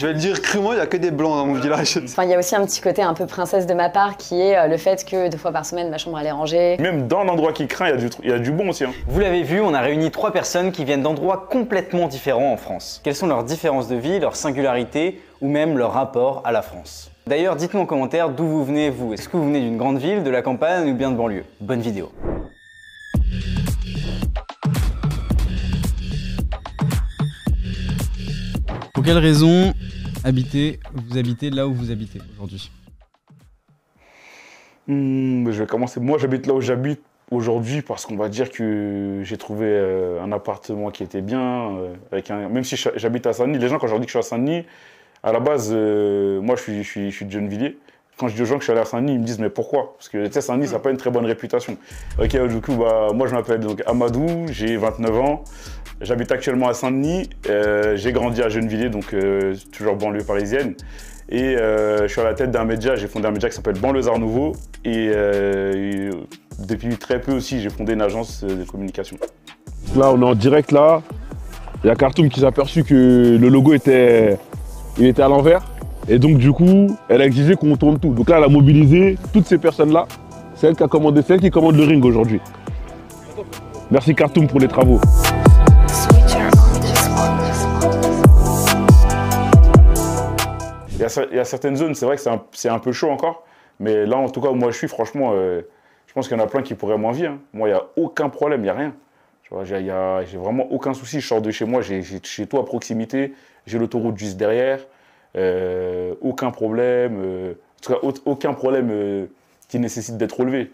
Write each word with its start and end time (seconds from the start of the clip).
Je 0.00 0.06
vais 0.06 0.14
le 0.14 0.18
dire 0.18 0.40
crûment, 0.40 0.72
il 0.72 0.76
n'y 0.76 0.80
a 0.80 0.86
que 0.86 0.96
des 0.96 1.10
blancs 1.10 1.36
dans 1.36 1.44
mon 1.44 1.52
village. 1.60 2.00
Enfin, 2.02 2.24
il 2.24 2.30
y 2.30 2.34
a 2.34 2.38
aussi 2.38 2.56
un 2.56 2.64
petit 2.64 2.80
côté 2.80 3.02
un 3.02 3.12
peu 3.12 3.26
princesse 3.26 3.66
de 3.66 3.74
ma 3.74 3.90
part 3.90 4.16
qui 4.16 4.40
est 4.40 4.56
euh, 4.56 4.66
le 4.66 4.78
fait 4.78 5.04
que 5.04 5.28
deux 5.28 5.36
fois 5.36 5.52
par 5.52 5.66
semaine 5.66 5.90
ma 5.90 5.98
chambre 5.98 6.18
elle 6.18 6.26
est 6.26 6.30
rangée. 6.30 6.78
Même 6.78 7.06
dans 7.06 7.22
l'endroit 7.22 7.52
qui 7.52 7.66
craint, 7.66 7.88
il 7.88 7.90
y, 7.90 7.92
a 7.92 7.96
du 7.98 8.06
tr- 8.06 8.20
il 8.22 8.30
y 8.30 8.32
a 8.32 8.38
du 8.38 8.50
bon 8.50 8.70
aussi. 8.70 8.84
hein. 8.84 8.92
Vous 9.08 9.20
l'avez 9.20 9.42
vu, 9.42 9.60
on 9.60 9.74
a 9.74 9.80
réuni 9.82 10.10
trois 10.10 10.32
personnes 10.32 10.72
qui 10.72 10.86
viennent 10.86 11.02
d'endroits 11.02 11.46
complètement 11.50 12.08
différents 12.08 12.50
en 12.50 12.56
France. 12.56 13.02
Quelles 13.04 13.14
sont 13.14 13.26
leurs 13.26 13.44
différences 13.44 13.88
de 13.88 13.96
vie, 13.96 14.18
leurs 14.20 14.36
singularités 14.36 15.20
ou 15.42 15.48
même 15.48 15.76
leur 15.76 15.92
rapport 15.92 16.40
à 16.46 16.52
la 16.52 16.62
France? 16.62 17.10
D'ailleurs, 17.26 17.56
dites-nous 17.56 17.80
en 17.80 17.86
commentaire 17.86 18.30
d'où 18.30 18.46
vous 18.46 18.64
venez 18.64 18.88
vous. 18.88 19.12
Est-ce 19.12 19.28
que 19.28 19.36
vous 19.36 19.44
venez 19.44 19.60
d'une 19.60 19.76
grande 19.76 19.98
ville, 19.98 20.22
de 20.22 20.30
la 20.30 20.40
campagne 20.40 20.90
ou 20.90 20.94
bien 20.94 21.10
de 21.10 21.16
banlieue? 21.16 21.44
Bonne 21.60 21.82
vidéo. 21.82 22.10
Quelle 29.10 29.18
raison 29.18 29.74
habiter, 30.22 30.78
vous 30.94 31.18
habitez 31.18 31.50
là 31.50 31.66
où 31.66 31.74
vous 31.74 31.90
habitez 31.90 32.20
aujourd'hui 32.32 32.70
Hmm, 34.86 35.50
je 35.50 35.58
vais 35.62 35.66
commencer. 35.66 35.98
Moi, 35.98 36.16
j'habite 36.16 36.46
là 36.46 36.54
où 36.54 36.60
j'habite 36.60 37.00
aujourd'hui 37.32 37.82
parce 37.82 38.06
qu'on 38.06 38.14
va 38.14 38.28
dire 38.28 38.52
que 38.52 39.22
j'ai 39.24 39.36
trouvé 39.36 39.66
euh, 39.66 40.22
un 40.22 40.30
appartement 40.30 40.92
qui 40.92 41.02
était 41.02 41.22
bien. 41.22 41.72
euh, 41.76 41.94
avec 42.12 42.30
un... 42.30 42.48
Même 42.48 42.62
si 42.62 42.76
j'habite 42.94 43.26
à 43.26 43.32
Saint-Denis, 43.32 43.58
les 43.58 43.68
gens, 43.68 43.78
quand 43.80 43.88
je 43.88 43.94
leur 43.94 44.00
dis 44.00 44.06
que 44.06 44.12
je 44.12 44.18
suis 44.18 44.24
à 44.24 44.28
Saint-Denis, 44.28 44.64
à 45.24 45.32
la 45.32 45.40
base, 45.40 45.70
euh, 45.72 46.40
moi, 46.40 46.54
je 46.54 46.62
suis, 46.62 46.84
je, 46.84 46.88
suis, 46.88 47.10
je 47.10 47.24
de 47.24 47.30
Gennevilliers. 47.30 47.78
Quand 48.16 48.28
je 48.28 48.36
dis 48.36 48.42
aux 48.42 48.44
gens 48.44 48.56
que 48.56 48.60
je 48.60 48.66
suis 48.66 48.72
allé 48.72 48.82
à 48.82 48.84
Saint-Denis, 48.84 49.14
ils 49.14 49.18
me 49.20 49.24
disent 49.24 49.40
Mais 49.40 49.50
pourquoi? 49.50 49.94
Parce 49.94 50.08
que 50.08 50.24
tu 50.28 50.40
Saint-Denis, 50.40 50.68
ça 50.68 50.74
n'a 50.74 50.78
pas 50.78 50.90
une 50.90 50.98
très 50.98 51.10
bonne 51.10 51.26
réputation. 51.26 51.76
Ok, 52.22 52.36
du 52.46 52.60
coup, 52.60 52.76
bah, 52.76 53.08
moi, 53.12 53.26
je 53.26 53.34
m'appelle 53.34 53.60
Amadou, 53.86 54.46
j'ai 54.50 54.76
29 54.76 55.18
ans. 55.18 55.42
J'habite 56.00 56.32
actuellement 56.32 56.68
à 56.68 56.74
Saint-Denis. 56.74 57.28
euh, 57.50 57.94
j'ai 57.94 58.12
grandi 58.12 58.40
à 58.40 58.48
Gennevilliers, 58.48 58.88
donc 58.88 59.12
euh, 59.12 59.54
toujours 59.70 59.96
banlieue 59.96 60.24
parisienne. 60.24 60.74
Et 61.28 61.56
euh, 61.56 62.02
je 62.02 62.08
suis 62.08 62.20
à 62.22 62.24
la 62.24 62.32
tête 62.32 62.50
d'un 62.50 62.64
média, 62.64 62.96
j'ai 62.96 63.06
fondé 63.06 63.28
un 63.28 63.32
média 63.32 63.50
qui 63.50 63.54
s'appelle 63.54 63.78
Banlieusard 63.78 64.18
Nouveau. 64.18 64.52
Et, 64.84 65.10
depuis 66.58 66.96
très 66.96 67.20
peu 67.20 67.32
aussi, 67.32 67.60
j'ai 67.60 67.70
fondé 67.70 67.92
une 67.92 68.02
agence 68.02 68.44
de 68.44 68.64
communication. 68.64 69.16
Là, 69.94 70.10
on 70.12 70.20
est 70.20 70.24
en 70.24 70.34
direct 70.34 70.72
là. 70.72 71.02
Il 71.84 71.86
y 71.86 71.90
a 71.90 71.94
Khartoum 71.94 72.28
qui 72.28 72.40
s'est 72.40 72.46
aperçu 72.46 72.82
que 72.84 73.38
le 73.40 73.48
logo 73.48 73.72
était, 73.74 74.38
il 74.98 75.06
était 75.06 75.22
à 75.22 75.28
l'envers. 75.28 75.62
Et 76.08 76.18
donc, 76.18 76.38
du 76.38 76.52
coup, 76.52 76.96
elle 77.08 77.20
a 77.20 77.26
exigé 77.26 77.54
qu'on 77.56 77.76
tourne 77.76 77.98
tout. 77.98 78.12
Donc 78.12 78.28
là, 78.28 78.38
elle 78.38 78.44
a 78.44 78.48
mobilisé 78.48 79.16
toutes 79.32 79.46
ces 79.46 79.58
personnes-là. 79.58 80.06
C'est 80.54 80.66
elle 80.66 80.76
qui 80.76 80.82
a 80.82 80.88
commandé, 80.88 81.22
c'est 81.26 81.34
elle 81.34 81.40
qui 81.40 81.50
commande 81.50 81.76
le 81.76 81.84
ring 81.84 82.04
aujourd'hui. 82.04 82.40
Merci 83.90 84.14
Khartoum 84.14 84.46
pour 84.46 84.60
les 84.60 84.68
travaux. 84.68 85.00
Y 91.32 91.36
y 91.36 91.38
a 91.38 91.44
certaines 91.44 91.76
zones, 91.76 91.94
c'est 91.94 92.06
vrai 92.06 92.16
que 92.16 92.22
c'est 92.22 92.68
un, 92.68 92.74
un 92.74 92.78
peu 92.78 92.92
chaud 92.92 93.10
encore. 93.10 93.44
Mais 93.78 94.06
là, 94.06 94.16
en 94.16 94.28
tout 94.28 94.40
cas, 94.40 94.48
où 94.48 94.54
moi 94.54 94.70
je 94.70 94.76
suis, 94.76 94.88
franchement, 94.88 95.32
euh, 95.34 95.62
je 96.06 96.12
pense 96.12 96.28
qu'il 96.28 96.36
y 96.36 96.40
en 96.40 96.44
a 96.44 96.46
plein 96.46 96.62
qui 96.62 96.74
pourraient 96.74 96.98
m'envier. 96.98 97.26
hein. 97.28 97.38
Moi, 97.54 97.68
il 97.68 97.72
n'y 97.72 97.78
a 97.78 97.84
aucun 97.96 98.28
problème, 98.28 98.60
il 98.60 98.64
n'y 98.64 98.70
a 98.70 98.74
rien. 98.74 98.94
J'ai 99.64 100.38
vraiment 100.38 100.70
aucun 100.70 100.94
souci. 100.94 101.20
Je 101.20 101.26
sors 101.26 101.40
de 101.42 101.50
chez 101.50 101.64
moi, 101.64 101.80
j'ai 101.82 102.02
j'ai 102.02 102.46
tout 102.46 102.58
à 102.58 102.64
proximité. 102.64 103.34
J'ai 103.66 103.78
l'autoroute 103.78 104.16
juste 104.18 104.36
derrière. 104.36 104.80
Euh, 105.36 106.14
aucun 106.20 106.50
problème. 106.50 107.16
euh, 107.24 107.52
en 107.52 107.82
tout 107.82 107.92
cas, 107.92 107.98
au- 108.02 108.30
aucun 108.30 108.52
problème 108.54 109.28
qui 109.68 109.78
nécessite 109.78 110.16
d'être 110.18 110.38
relevé. 110.38 110.70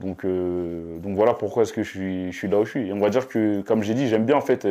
Donc, 0.00 0.24
donc 0.24 1.14
voilà 1.16 1.34
pourquoi 1.34 1.62
est-ce 1.62 1.72
que 1.72 1.82
je 1.82 1.90
suis, 1.90 2.32
je 2.32 2.36
suis 2.36 2.48
là 2.48 2.58
où 2.58 2.64
je 2.64 2.70
suis. 2.70 2.88
Et 2.88 2.92
on 2.92 2.98
va 2.98 3.10
dire 3.10 3.28
que, 3.28 3.60
comme 3.62 3.82
j'ai 3.82 3.94
dit, 3.94 4.08
j'aime 4.08 4.24
bien 4.24 4.36
en 4.36 4.40
fait 4.40 4.66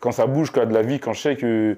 quand 0.00 0.12
ça 0.12 0.26
bouge, 0.26 0.50
quand 0.50 0.66
de 0.66 0.74
la 0.74 0.82
vie, 0.82 0.98
quand 1.00 1.12
je 1.12 1.20
sais 1.20 1.36
que 1.36 1.76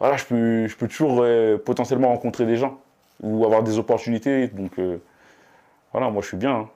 voilà, 0.00 0.16
je 0.16 0.24
peux, 0.24 0.66
je 0.66 0.76
peux 0.76 0.88
toujours 0.88 1.20
euh, 1.22 1.58
potentiellement 1.58 2.08
rencontrer 2.08 2.46
des 2.46 2.56
gens 2.56 2.80
ou 3.22 3.44
avoir 3.44 3.62
des 3.62 3.78
opportunités. 3.78 4.48
Donc 4.48 4.78
euh, 4.78 4.98
voilà, 5.92 6.10
moi 6.10 6.22
je 6.22 6.28
suis 6.28 6.36
bien. 6.38 6.56
hein. 6.56 6.68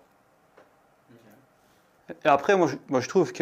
Et 2.24 2.28
après, 2.28 2.54
moi 2.54 2.68
je, 3.00 3.08
trouve 3.08 3.32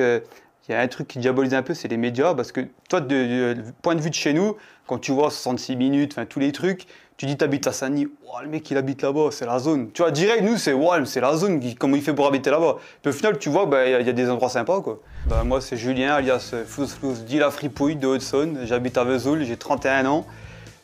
qu'il 0.62 0.74
y 0.74 0.78
a 0.78 0.80
un 0.80 0.88
truc 0.88 1.08
qui 1.08 1.18
diabolise 1.18 1.54
un 1.54 1.62
peu, 1.62 1.74
c'est 1.74 1.88
les 1.88 1.96
médias. 1.96 2.34
Parce 2.34 2.52
que 2.52 2.60
toi, 2.88 3.00
de, 3.00 3.56
point 3.82 3.94
de 3.94 4.00
vue 4.00 4.10
de 4.10 4.14
chez 4.14 4.32
nous, 4.32 4.56
quand 4.86 4.98
tu 4.98 5.12
vois 5.12 5.30
66 5.30 5.76
minutes, 5.76 6.12
enfin 6.12 6.24
tous 6.26 6.38
les 6.38 6.52
trucs, 6.52 6.86
tu 7.16 7.26
dis 7.26 7.36
t'habites 7.36 7.66
à 7.66 7.72
Saint-Denis, 7.72 8.08
Ouah, 8.26 8.42
le 8.42 8.48
mec 8.48 8.68
il 8.70 8.76
habite 8.76 9.02
là-bas, 9.02 9.28
c'est 9.30 9.46
la 9.46 9.58
zone. 9.58 9.90
Tu 9.92 10.02
vois, 10.02 10.10
direct, 10.10 10.42
nous 10.42 10.56
c'est 10.56 10.72
ouais, 10.72 11.04
c'est 11.04 11.20
la 11.20 11.36
zone, 11.36 11.60
comment 11.78 11.96
il 11.96 12.02
fait 12.02 12.14
pour 12.14 12.26
habiter 12.26 12.50
là-bas. 12.50 12.78
Puis 13.00 13.10
au 13.10 13.12
final, 13.12 13.38
tu 13.38 13.48
vois, 13.48 13.66
bah, 13.66 13.86
il 13.86 13.92
y, 13.92 13.94
a- 13.94 14.00
il 14.00 14.12
des 14.14 14.28
endroits 14.30 14.48
sympas 14.48 14.80
quoi. 14.80 15.00
Bah, 15.26 15.44
moi 15.44 15.60
c'est 15.60 15.76
Julien, 15.76 16.14
alias 16.14 16.52
Flous 16.66 16.88
Flous, 16.88 17.14
dit 17.26 17.38
de 17.38 18.06
Haute-Saône. 18.06 18.60
J'habite 18.64 18.98
à 18.98 19.04
Vesoul, 19.04 19.44
j'ai 19.44 19.56
31 19.56 20.06
ans. 20.06 20.26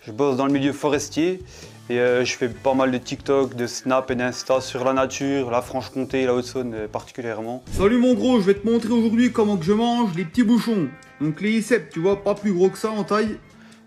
Je 0.03 0.13
bosse 0.13 0.37
dans 0.37 0.47
le 0.47 0.53
milieu 0.53 0.73
forestier. 0.73 1.43
Et 1.91 1.99
euh, 1.99 2.23
je 2.25 2.37
fais 2.37 2.49
pas 2.49 2.75
mal 2.75 2.91
de 2.91 2.99
TikTok, 2.99 3.55
de 3.55 3.67
Snap 3.67 4.11
et 4.11 4.15
d'Insta 4.15 4.61
sur 4.61 4.85
la 4.85 4.93
nature, 4.93 5.51
la 5.51 5.63
Franche-Comté 5.63 6.23
et 6.23 6.27
la 6.27 6.35
Haute-Saône 6.35 6.75
euh, 6.75 6.87
particulièrement. 6.89 7.63
Salut 7.73 7.97
mon 7.97 8.13
gros, 8.15 8.41
je 8.41 8.47
vais 8.47 8.55
te 8.55 8.69
montrer 8.69 8.91
aujourd'hui 8.93 9.33
comment 9.33 9.57
que 9.57 9.65
je 9.65 9.73
mange 9.73 10.11
les 10.15 10.25
petits 10.25 10.43
bouchons. 10.43 10.89
Donc 11.21 11.41
les 11.41 11.53
ICEP, 11.59 11.91
tu 11.91 12.01
vois, 12.01 12.23
pas 12.23 12.35
plus 12.35 12.53
gros 12.53 12.69
que 12.69 12.77
ça 12.77 12.91
en 12.91 13.05
taille. 13.05 13.39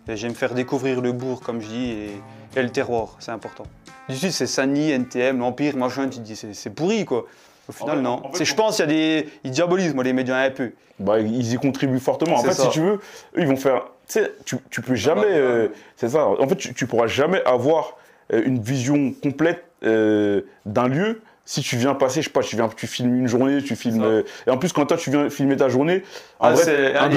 Et 0.08 0.18
J'aime 0.18 0.34
faire 0.34 0.56
découvrir 0.56 1.00
le 1.00 1.12
bourg, 1.12 1.42
comme 1.42 1.62
je 1.62 1.68
dis, 1.68 1.90
et, 1.92 2.60
et 2.60 2.64
le 2.64 2.70
terroir, 2.72 3.18
c'est 3.20 3.32
important. 3.32 3.66
Du 4.10 4.16
sud, 4.16 4.32
c'est 4.32 4.48
Sani, 4.48 4.90
NTM, 4.92 5.38
l'Empire, 5.38 5.78
machin, 5.78 6.10
tu 6.10 6.18
te 6.18 6.24
dis, 6.24 6.36
c'est 6.36 6.56
c'est 6.56 6.72
pourri, 6.72 7.06
quoi. 7.06 7.26
Au 7.70 7.72
final, 7.72 7.98
fait- 7.98 8.02
non. 8.02 8.20
en 8.26 8.32
fait, 8.32 8.40
C'est- 8.40 8.46
je 8.46 8.56
pense 8.56 8.78
qu'il 8.78 8.86
y 8.86 8.90
a 8.90 8.92
des... 8.92 9.30
Ils 9.44 9.52
diabolisent, 9.52 9.94
moi, 9.94 10.04
les 10.04 10.12
médias, 10.12 10.38
un 10.44 10.50
peu. 10.50 10.72
Bah, 11.00 11.20
ils 11.20 11.54
y 11.54 11.56
contribuent 11.58 12.00
fortement. 12.00 12.36
En 12.38 12.42
C'est 12.42 12.48
fait, 12.50 12.54
ça. 12.56 12.64
si 12.64 12.70
tu 12.72 12.80
veux, 12.82 12.94
eux, 12.96 13.00
ils 13.38 13.48
vont 13.48 13.56
faire. 13.56 13.84
Tu 14.12 14.20
sais, 14.20 14.32
tu, 14.46 14.58
tu 14.70 14.82
peux 14.82 14.96
jamais. 14.96 15.24
euh, 15.28 15.70
c'est 15.96 16.10
ça. 16.10 16.26
En 16.28 16.48
fait, 16.48 16.56
tu, 16.58 16.74
tu 16.74 16.86
pourras 16.86 17.08
jamais 17.08 17.42
avoir 17.46 17.96
euh, 18.34 18.42
une 18.46 18.60
vision 18.60 19.14
complète 19.24 19.64
euh, 19.86 20.42
d'un 20.66 20.88
lieu 20.90 21.22
si 21.46 21.62
tu 21.62 21.76
viens 21.76 21.96
passer, 21.96 22.22
je 22.22 22.28
sais 22.28 22.32
pas, 22.32 22.42
tu 22.42 22.56
viens, 22.56 22.70
tu 22.70 22.88
filmes 22.88 23.16
une 23.16 23.28
journée, 23.28 23.62
tu 23.64 23.76
filmes. 23.76 24.04
euh, 24.04 24.24
et 24.48 24.50
en 24.52 24.58
plus, 24.58 24.72
quand 24.74 24.86
toi, 24.86 24.96
tu 24.98 25.10
viens 25.12 25.30
filmer 25.30 25.56
ta 25.58 25.70
journée, 25.70 26.04
en 26.40 26.48
Ah, 26.50 26.52
vrai, 26.54 26.96
un, 26.96 27.08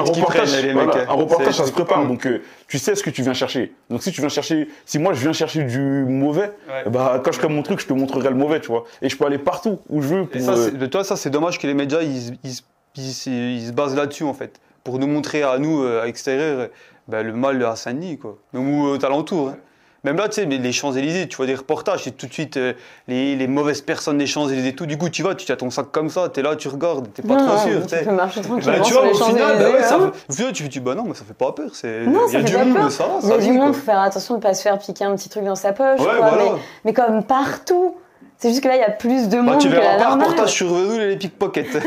reportage, 0.00 0.52
prennent, 0.60 0.72
voilà, 0.74 1.10
un 1.10 1.12
reportage, 1.14 1.54
ça 1.54 1.66
se 1.66 1.72
prépare. 1.72 2.06
Donc, 2.06 2.26
euh, 2.26 2.40
tu 2.68 2.78
sais 2.78 2.94
ce 2.94 3.02
que 3.02 3.10
tu 3.10 3.22
viens 3.22 3.34
chercher. 3.34 3.72
Donc, 3.90 4.02
si 4.02 4.12
tu 4.12 4.20
viens 4.20 4.28
chercher. 4.30 4.68
Si 4.86 4.98
moi, 4.98 5.12
je 5.14 5.20
viens 5.20 5.32
chercher 5.32 5.64
du 5.64 5.80
mauvais, 5.80 6.52
Ouais. 6.68 6.90
bah, 6.90 7.20
quand 7.24 7.32
je 7.32 7.38
ferai 7.38 7.52
mon 7.52 7.62
truc, 7.62 7.80
je 7.80 7.86
te 7.86 7.92
montrerai 7.94 8.28
le 8.28 8.36
mauvais, 8.36 8.60
tu 8.60 8.68
vois. 8.68 8.84
Et 9.02 9.08
je 9.08 9.16
peux 9.16 9.24
aller 9.24 9.38
partout 9.38 9.80
où 9.88 10.00
je 10.02 10.08
veux. 10.08 10.22
Et 10.32 10.38
Pour, 10.38 10.40
ça, 10.40 10.52
euh, 10.52 10.86
toi, 10.88 11.04
ça, 11.04 11.16
c'est 11.16 11.30
dommage 11.30 11.58
que 11.58 11.66
les 11.66 11.74
médias, 11.74 12.02
ils, 12.02 12.38
ils- 12.44 12.60
ils- 12.96 13.56
ils 13.56 13.66
se 13.66 13.72
basent 13.72 13.96
là-dessus, 13.96 14.24
en 14.24 14.34
fait. 14.34 14.60
Pour 14.84 14.98
nous 14.98 15.06
montrer 15.06 15.42
à 15.42 15.58
nous, 15.58 15.82
euh, 15.82 16.02
à 16.02 16.06
l'extérieur, 16.06 16.58
euh, 16.60 16.66
ben, 17.08 17.26
le 17.26 17.32
mal 17.32 17.64
à 17.64 17.74
Saint-Denis, 17.74 18.18
quoi. 18.18 18.36
Même 18.52 18.68
ou 18.78 18.86
aux 18.88 19.04
alentours. 19.04 19.48
hein. 19.48 19.56
Même 20.04 20.18
là, 20.18 20.28
tu 20.28 20.34
sais, 20.34 20.44
mais 20.44 20.58
les 20.58 20.70
Champs-Élysées, 20.72 21.28
tu 21.28 21.36
vois 21.38 21.46
des 21.46 21.54
reportages, 21.54 22.02
c'est 22.04 22.10
tout 22.10 22.26
de 22.26 22.32
suite 22.34 22.58
euh, 22.58 22.74
les, 23.08 23.36
les 23.36 23.46
mauvaises 23.46 23.80
personnes 23.80 24.18
des 24.18 24.26
Champs-Élysées 24.26 24.74
tout. 24.74 24.84
Du 24.84 24.98
coup, 24.98 25.08
tu 25.08 25.22
vas, 25.22 25.34
tu 25.34 25.50
as 25.50 25.56
ton 25.56 25.70
sac 25.70 25.86
comme 25.92 26.10
ça, 26.10 26.28
t'es 26.28 26.42
là, 26.42 26.56
tu 26.56 26.68
regardes, 26.68 27.10
t'es 27.14 27.22
pas 27.22 27.36
Non, 27.36 27.46
trop 27.46 27.56
sûr, 27.66 27.86
tu 27.86 27.96
tu 27.96 28.04
peux 28.04 28.10
marcher 28.10 28.40
Bah, 28.42 28.46
tranquillement 28.48 28.82
tu 28.84 28.92
sur 28.92 29.00
vois, 29.00 29.10
les 29.10 29.18
au 29.18 29.24
final, 29.24 29.58
bah 29.58 29.70
ouais, 29.70 29.82
ça, 29.82 29.94
hein. 29.96 30.12
final, 30.30 30.52
tu 30.52 30.64
te 30.64 30.68
dis, 30.68 30.80
bah 30.80 30.94
non, 30.94 31.04
mais 31.08 31.14
ça 31.14 31.24
fait 31.24 31.32
pas 31.32 31.52
peur. 31.52 31.70
Il 31.82 32.12
y 32.12 32.16
a 32.18 32.28
fait 32.28 32.42
du 32.42 32.54
monde, 32.58 32.74
peur. 32.74 32.90
ça 32.92 33.04
va, 33.04 33.12
Il 33.22 33.28
y 33.30 33.32
a 33.32 33.38
du 33.38 33.52
monde, 33.52 33.74
faut 33.74 33.80
faire 33.80 34.00
attention 34.00 34.34
de 34.34 34.40
pas 34.42 34.52
se 34.52 34.60
faire 34.60 34.78
piquer 34.78 35.04
un 35.06 35.16
petit 35.16 35.30
truc 35.30 35.44
dans 35.44 35.54
sa 35.56 35.72
poche. 35.72 35.98
Ouais, 36.00 36.04
quoi, 36.04 36.28
voilà. 36.28 36.36
mais, 36.44 36.50
mais 36.84 36.92
comme 36.92 37.22
partout. 37.24 37.94
C'est 38.36 38.48
juste 38.50 38.62
que 38.62 38.68
là, 38.68 38.74
il 38.76 38.80
y 38.80 38.82
a 38.82 38.90
plus 38.90 39.28
de 39.30 39.36
Bah, 39.36 39.42
monde 39.42 39.58
tu 39.58 39.68
que 39.68 39.72
verras 39.74 39.96
la 39.96 40.04
pas 40.04 40.10
un 40.10 40.14
reportage 40.16 40.50
sur 40.50 40.66
Vesoul 40.74 41.00
et 41.00 41.08
les 41.08 41.16
pickpockets. 41.16 41.68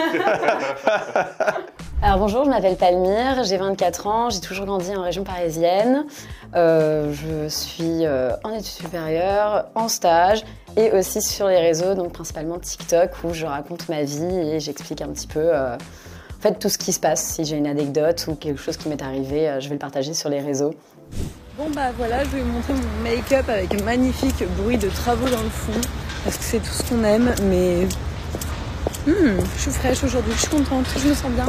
Alors 1.99 2.19
bonjour, 2.19 2.45
je 2.45 2.49
m'appelle 2.51 2.75
Palmyre, 2.75 3.43
j'ai 3.43 3.57
24 3.57 4.05
ans, 4.05 4.29
j'ai 4.29 4.39
toujours 4.39 4.67
grandi 4.67 4.95
en 4.95 5.01
région 5.01 5.23
parisienne. 5.23 6.05
Euh, 6.55 7.11
je 7.11 7.49
suis 7.49 8.05
euh, 8.05 8.33
en 8.43 8.51
études 8.51 8.65
supérieures, 8.65 9.65
en 9.73 9.87
stage 9.87 10.43
et 10.75 10.91
aussi 10.91 11.23
sur 11.23 11.47
les 11.47 11.57
réseaux, 11.57 11.95
donc 11.95 12.13
principalement 12.13 12.59
TikTok 12.59 13.09
où 13.23 13.33
je 13.33 13.47
raconte 13.47 13.89
ma 13.89 14.03
vie 14.03 14.23
et 14.23 14.59
j'explique 14.59 15.01
un 15.01 15.07
petit 15.07 15.25
peu 15.25 15.41
euh, 15.41 15.75
tout 16.59 16.69
ce 16.69 16.77
qui 16.77 16.93
se 16.93 16.99
passe. 16.99 17.23
Si 17.23 17.45
j'ai 17.45 17.57
une 17.57 17.67
anecdote 17.67 18.25
ou 18.27 18.35
quelque 18.35 18.61
chose 18.61 18.77
qui 18.77 18.89
m'est 18.89 19.01
arrivé, 19.01 19.57
je 19.59 19.67
vais 19.67 19.75
le 19.75 19.79
partager 19.79 20.13
sur 20.13 20.29
les 20.29 20.39
réseaux. 20.39 20.75
Bon 21.57 21.67
bah 21.71 21.89
voilà, 21.97 22.23
je 22.25 22.29
vais 22.29 22.41
vous 22.41 22.51
montrer 22.51 22.73
mon 22.73 23.03
make-up 23.03 23.49
avec 23.49 23.73
un 23.73 23.83
magnifique 23.83 24.43
bruit 24.61 24.77
de 24.77 24.89
travaux 24.89 25.27
dans 25.29 25.41
le 25.41 25.49
fond. 25.49 25.81
Parce 26.23 26.37
que 26.37 26.43
c'est 26.43 26.59
tout 26.59 26.65
ce 26.65 26.83
qu'on 26.83 27.03
aime, 27.03 27.33
mais... 27.49 27.87
Hmm, 29.07 29.39
je 29.55 29.61
suis 29.61 29.71
fraîche 29.71 30.03
aujourd'hui, 30.03 30.33
je 30.33 30.39
suis 30.39 30.49
contente, 30.49 30.85
je 30.97 31.07
me 31.07 31.13
sens 31.13 31.31
bien. 31.31 31.45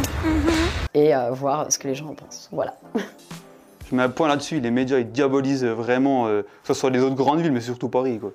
et 0.94 1.12
euh, 1.14 1.30
voir 1.32 1.72
ce 1.72 1.78
que 1.78 1.88
les 1.88 1.94
gens 1.96 2.06
en 2.10 2.14
pensent. 2.14 2.48
Voilà. 2.52 2.74
Je 3.90 3.94
mets 3.96 4.02
un 4.02 4.10
point 4.10 4.28
là-dessus, 4.28 4.60
les 4.60 4.70
médias, 4.70 4.98
ils 4.98 5.10
diabolisent 5.10 5.64
vraiment, 5.64 6.26
euh, 6.26 6.42
que 6.42 6.48
ce 6.68 6.74
soit 6.74 6.90
les 6.90 7.00
autres 7.00 7.14
grandes 7.14 7.40
villes, 7.40 7.52
mais 7.52 7.62
surtout 7.62 7.88
Paris, 7.88 8.18
quoi. 8.18 8.32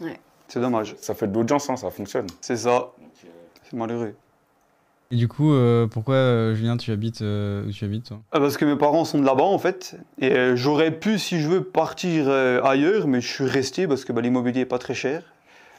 Ouais. 0.00 0.18
C'est 0.48 0.58
dommage. 0.58 0.96
Ça 1.02 1.14
fait 1.14 1.26
de 1.26 1.34
l'audience, 1.34 1.68
hein, 1.68 1.76
ça 1.76 1.90
fonctionne. 1.90 2.26
C'est 2.40 2.56
ça. 2.56 2.92
C'est 3.68 3.76
malheureux. 3.76 4.14
Et 5.10 5.16
du 5.16 5.28
coup, 5.28 5.52
euh, 5.52 5.86
pourquoi, 5.86 6.14
euh, 6.14 6.54
Julien, 6.54 6.78
tu 6.78 6.92
habites 6.92 7.20
euh, 7.20 7.66
où 7.68 7.72
tu 7.72 7.84
habites 7.84 8.06
toi? 8.06 8.20
Ah, 8.32 8.40
Parce 8.40 8.56
que 8.56 8.64
mes 8.64 8.74
parents 8.76 9.04
sont 9.04 9.18
de 9.20 9.26
là-bas 9.26 9.44
en 9.44 9.58
fait, 9.58 9.96
et 10.18 10.32
euh, 10.32 10.56
j'aurais 10.56 10.92
pu, 10.92 11.18
si 11.18 11.42
je 11.42 11.48
veux, 11.48 11.62
partir 11.62 12.24
euh, 12.28 12.62
ailleurs, 12.62 13.06
mais 13.06 13.20
je 13.20 13.28
suis 13.30 13.44
resté 13.44 13.86
parce 13.86 14.06
que 14.06 14.14
bah, 14.14 14.22
l'immobilier 14.22 14.62
est 14.62 14.64
pas 14.64 14.78
très 14.78 14.94
cher, 14.94 15.22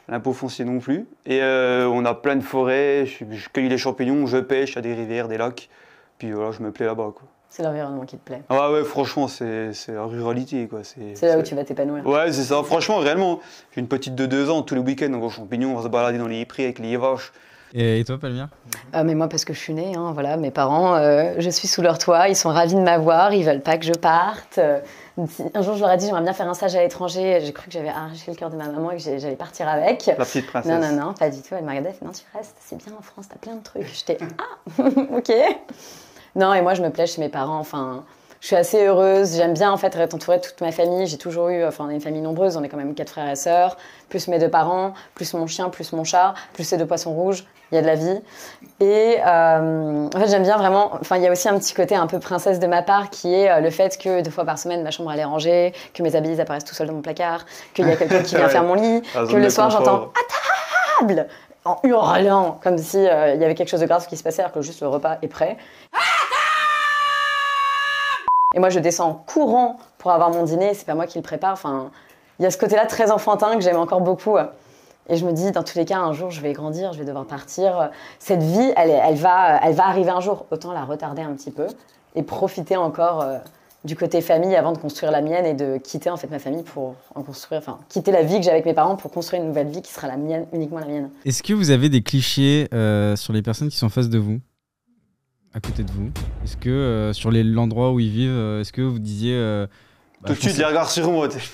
l'impôt 0.08 0.34
foncier 0.34 0.66
non 0.66 0.80
plus, 0.80 1.06
et 1.26 1.42
euh, 1.42 1.88
on 1.88 2.06
a 2.06 2.14
plein 2.14 2.36
de 2.36 2.44
forêts, 2.44 3.06
je, 3.06 3.26
je 3.30 3.50
cueille 3.50 3.70
les 3.70 3.78
champignons, 3.78 4.26
je 4.28 4.38
pêche, 4.38 4.78
a 4.78 4.82
des 4.82 4.94
rivières, 4.94 5.28
des 5.28 5.38
lacs, 5.38 5.70
puis 6.18 6.32
voilà, 6.32 6.52
je 6.52 6.62
me 6.62 6.72
plais 6.72 6.86
là-bas 6.86 7.12
quoi. 7.14 7.24
C'est 7.50 7.64
l'environnement 7.64 8.06
qui 8.06 8.18
te 8.18 8.24
plaît. 8.24 8.42
Ah 8.50 8.72
ouais, 8.72 8.84
franchement, 8.84 9.28
c'est 9.28 9.74
c'est 9.74 9.94
la 9.94 10.04
ruralité, 10.04 10.68
quoi. 10.68 10.84
C'est 10.84 11.16
C'est 11.16 11.28
là 11.28 11.40
où 11.40 11.42
tu 11.44 11.56
vas 11.56 11.64
t'épanouir. 11.64 12.06
Ouais, 12.06 12.32
c'est 12.32 12.44
ça. 12.44 12.62
Franchement, 12.62 12.98
réellement, 12.98 13.40
j'ai 13.74 13.80
une 13.80 13.88
petite 13.88 14.16
de 14.16 14.26
deux 14.26 14.50
ans, 14.50 14.62
tous 14.64 14.76
les 14.76 14.82
week-ends, 14.82 15.12
on 15.14 15.20
va 15.20 15.26
aux 15.28 15.30
champignons, 15.30 15.72
on 15.72 15.76
va 15.78 15.84
se 15.84 15.88
balader 15.88 16.18
dans 16.18 16.28
les 16.28 16.46
prés 16.46 16.66
avec 16.66 16.80
les 16.80 16.98
vaches. 16.98 17.32
Et, 17.74 18.00
et 18.00 18.06
toi, 18.06 18.18
Palmire 18.18 18.50
Euh, 18.96 19.04
mais 19.04 19.16
moi, 19.16 19.28
parce 19.28 19.46
que 19.46 19.54
je 19.54 19.60
suis 19.60 19.74
née, 19.74 19.96
hein, 19.96 20.12
voilà, 20.14 20.38
mes 20.38 20.52
parents, 20.52 20.96
euh, 20.96 21.36
je 21.38 21.50
suis 21.50 21.68
sous 21.68 21.82
leur 21.82 21.98
toit, 21.98 22.30
ils 22.30 22.36
sont 22.36 22.50
ravis 22.50 22.76
de 22.76 22.82
m'avoir, 22.82 23.34
ils 23.34 23.44
veulent 23.44 23.62
pas 23.62 23.78
que 23.78 23.86
je 23.86 23.94
parte. 23.94 24.58
Euh, 24.58 24.80
un 25.54 25.62
jour, 25.62 25.76
je 25.76 25.82
leur 25.82 25.92
ai 25.92 25.98
dit, 25.98 26.06
j'aimerais 26.06 26.22
bien 26.22 26.34
faire 26.34 26.48
un 26.48 26.54
stage 26.54 26.76
à 26.76 26.82
l'étranger. 26.82 27.40
J'ai 27.44 27.52
cru 27.54 27.68
que 27.68 27.74
j'avais 27.74 27.90
arraché 27.90 28.32
le 28.32 28.36
cœur 28.36 28.50
de 28.50 28.56
ma 28.56 28.68
maman 28.68 28.92
et 28.92 28.98
que 28.98 29.02
j'allais 29.02 29.36
partir 29.36 29.68
avec. 29.68 30.06
La 30.06 30.16
petite 30.16 30.48
princesse. 30.48 30.72
Non, 30.72 30.80
non, 30.80 31.08
non, 31.08 31.14
pas 31.14 31.30
du 31.30 31.42
tout. 31.42 31.56
Elle 31.56 31.66
m'a 31.66 31.72
regardé, 31.72 31.90
elle 31.90 31.96
fait, 31.96 32.06
non, 32.06 32.12
tu 32.12 32.24
restes, 32.36 32.56
c'est 32.60 32.78
bien 32.78 32.94
en 32.98 33.02
France, 33.02 33.26
t'as 33.30 33.38
plein 33.38 33.56
de 33.56 33.64
trucs. 33.64 33.88
J'étais, 33.94 34.18
ah, 34.80 34.84
ok. 35.18 35.32
Non, 36.36 36.54
et 36.54 36.62
moi, 36.62 36.74
je 36.74 36.84
me 36.84 36.90
plais 36.90 37.08
chez 37.08 37.22
mes 37.22 37.30
parents, 37.30 37.60
enfin. 37.60 38.06
Je 38.40 38.46
suis 38.46 38.56
assez 38.56 38.86
heureuse, 38.86 39.36
j'aime 39.36 39.56
bien 39.56 39.72
en 39.72 39.78
fait 39.78 39.96
être 39.96 40.14
entourée 40.14 40.38
de 40.38 40.44
toute 40.44 40.62
ma 40.62 40.72
famille. 40.72 41.08
J'ai 41.08 41.18
toujours 41.18 41.50
eu, 41.50 41.66
enfin 41.66 41.86
on 41.88 41.90
est 41.90 41.96
une 41.96 42.02
famille 42.02 42.22
nombreuse, 42.22 42.56
on 42.56 42.64
est 42.64 42.70
quand 42.70 42.78
même 42.78 42.94
quatre 42.94 43.10
frères 43.10 43.28
et 43.28 43.36
sœurs, 43.36 43.78
plus 44.10 44.28
mes 44.28 44.38
deux 44.38 44.50
parents, 44.50 44.94
plus 45.16 45.34
mon 45.34 45.48
chien, 45.48 45.70
plus 45.70 45.92
mon 45.92 46.04
chat, 46.04 46.36
plus 46.54 46.64
ces 46.64 46.78
deux 46.78 46.86
poissons 46.86 47.14
rouges. 47.14 47.46
Il 47.72 47.76
y 47.76 47.78
a 47.78 47.82
de 47.82 47.88
la 47.88 47.96
vie. 47.96 48.22
Et 48.80 49.18
euh, 49.26 50.08
en 50.08 50.20
fait 50.20 50.28
j'aime 50.30 50.44
bien 50.44 50.58
vraiment. 50.58 50.92
Enfin 51.02 51.18
il 51.18 51.24
y 51.24 51.28
a 51.28 51.32
aussi 51.32 51.50
un 51.50 51.58
petit 51.58 51.74
côté 51.74 51.96
un 51.96 52.08
peu 52.08 52.20
princesse 52.20 52.60
de 52.60 52.68
ma 52.68 52.82
part 52.82 53.10
qui 53.10 53.34
est 53.34 53.50
euh, 53.50 53.60
le 53.60 53.70
fait 53.70 53.98
que 53.98 54.22
deux 54.22 54.32
fois 54.32 54.46
par 54.46 54.58
semaine 54.58 54.84
ma 54.84 54.92
chambre 54.92 55.12
elle 55.12 55.20
est 55.20 55.26
rangée, 55.26 55.74
que 55.94 56.02
mes 56.04 56.16
habits 56.16 56.40
apparaissent 56.40 56.64
tout 56.66 56.76
seuls 56.76 56.88
dans 56.88 56.94
mon 56.94 57.02
placard, 57.02 57.46
qu'il 57.74 57.88
y 57.88 57.92
a 57.92 57.96
quelqu'un 57.98 58.22
qui 58.24 58.36
vient 58.36 58.46
Ouais. 58.46 58.52
faire 58.52 58.64
mon 58.64 58.76
lit, 58.76 59.02
que 59.14 59.36
le 59.36 59.50
soir 59.50 59.70
j'entends 59.70 60.12
à 60.14 61.00
table 61.02 61.28
en 61.66 61.78
hurlant 61.84 62.60
comme 62.64 62.78
si 62.78 62.98
euh, 62.98 63.34
il 63.36 63.42
y 63.42 63.44
avait 63.44 63.56
quelque 63.56 63.70
chose 63.70 63.82
de 63.82 63.86
grave 63.86 64.08
qui 64.08 64.16
se 64.16 64.24
passait 64.24 64.42
alors 64.42 64.54
que 64.54 64.62
juste 64.62 64.80
le 64.82 64.88
repas 64.88 65.18
est 65.22 65.28
prêt. 65.28 65.58
Et 68.56 68.60
moi, 68.60 68.70
je 68.70 68.80
descends 68.80 69.10
en 69.10 69.14
courant 69.14 69.78
pour 69.98 70.12
avoir 70.12 70.30
mon 70.32 70.44
dîner. 70.44 70.74
C'est 70.74 70.86
pas 70.86 70.96
moi 70.96 71.06
qui 71.06 71.18
le 71.18 71.22
prépare. 71.24 71.52
Enfin, 71.54 71.92
il 72.40 72.44
y 72.44 72.46
a 72.46 72.52
ce 72.52 72.58
côté-là 72.58 72.86
très 72.86 73.12
enfantin 73.12 73.56
que 73.56 73.62
j'aime 73.62 73.78
encore 73.78 74.02
beaucoup. 74.02 74.38
Et 75.10 75.16
je 75.16 75.26
me 75.26 75.32
dis, 75.32 75.52
dans 75.52 75.64
tous 75.64 75.78
les 75.78 75.86
cas, 75.86 76.00
un 76.00 76.14
jour, 76.14 76.32
je 76.32 76.42
vais 76.42 76.54
grandir, 76.54 76.94
je 76.94 77.00
vais 77.00 77.06
devoir 77.06 77.26
partir. 77.26 77.90
Cette 78.20 78.44
vie, 78.44 78.74
elle, 78.76 79.16
va, 79.16 79.62
arriver 79.84 80.10
un 80.10 80.20
jour. 80.20 80.46
Autant 80.52 80.74
la 80.74 80.84
retarder 80.84 81.22
un 81.22 81.34
petit 81.34 81.52
peu 81.52 81.68
et 82.16 82.24
profiter 82.24 82.76
encore 82.76 83.22
euh, 83.22 83.38
du 83.86 83.96
côté 83.96 84.22
famille 84.22 84.56
avant 84.56 84.74
de 84.74 84.78
construire 84.78 85.12
la 85.12 85.22
mienne 85.22 85.46
et 85.46 85.54
de 85.54 85.78
quitter 85.78 86.10
en 86.10 86.18
fait 86.18 86.30
ma 86.30 86.40
famille 86.40 86.64
pour 86.64 86.96
en 87.16 87.24
construire, 87.24 87.60
enfin, 87.60 87.80
quitter 87.90 88.12
la 88.12 88.24
vie 88.24 88.38
que 88.38 88.44
j'ai 88.44 88.52
avec 88.52 88.66
mes 88.66 88.74
parents 88.74 88.96
pour 88.96 89.12
construire 89.12 89.42
une 89.42 89.48
nouvelle 89.48 89.70
vie 89.70 89.82
qui 89.82 89.94
sera 89.94 90.08
la 90.08 90.18
mienne, 90.18 90.46
uniquement 90.52 90.80
la 90.80 90.88
mienne. 90.88 91.10
Est-ce 91.26 91.44
que 91.44 91.54
vous 91.54 91.70
avez 91.70 91.90
des 91.90 92.02
clichés 92.02 92.68
euh, 92.74 93.16
sur 93.16 93.34
les 93.34 93.42
personnes 93.42 93.70
qui 93.70 93.78
sont 93.78 93.90
face 93.90 94.10
de 94.10 94.18
vous 94.18 94.40
À 95.54 95.60
côté 95.60 95.84
de 95.84 95.92
vous? 95.92 96.10
Est-ce 96.44 96.58
que 96.58 96.70
euh, 96.70 97.14
sur 97.14 97.32
l'endroit 97.32 97.94
où 97.94 98.00
ils 98.00 98.10
vivent, 98.10 98.60
est-ce 98.60 98.74
que 98.74 98.82
vous 98.82 99.00
disiez. 99.00 99.68
Bah, 100.22 100.30
Tout 100.30 100.34
de 100.34 100.36
je 100.38 100.42
suite, 100.42 100.58
les 100.58 100.66
regards 100.66 100.90
sur 100.90 101.12
moi. 101.12 101.28
t'es- 101.28 101.38
je 101.40 101.50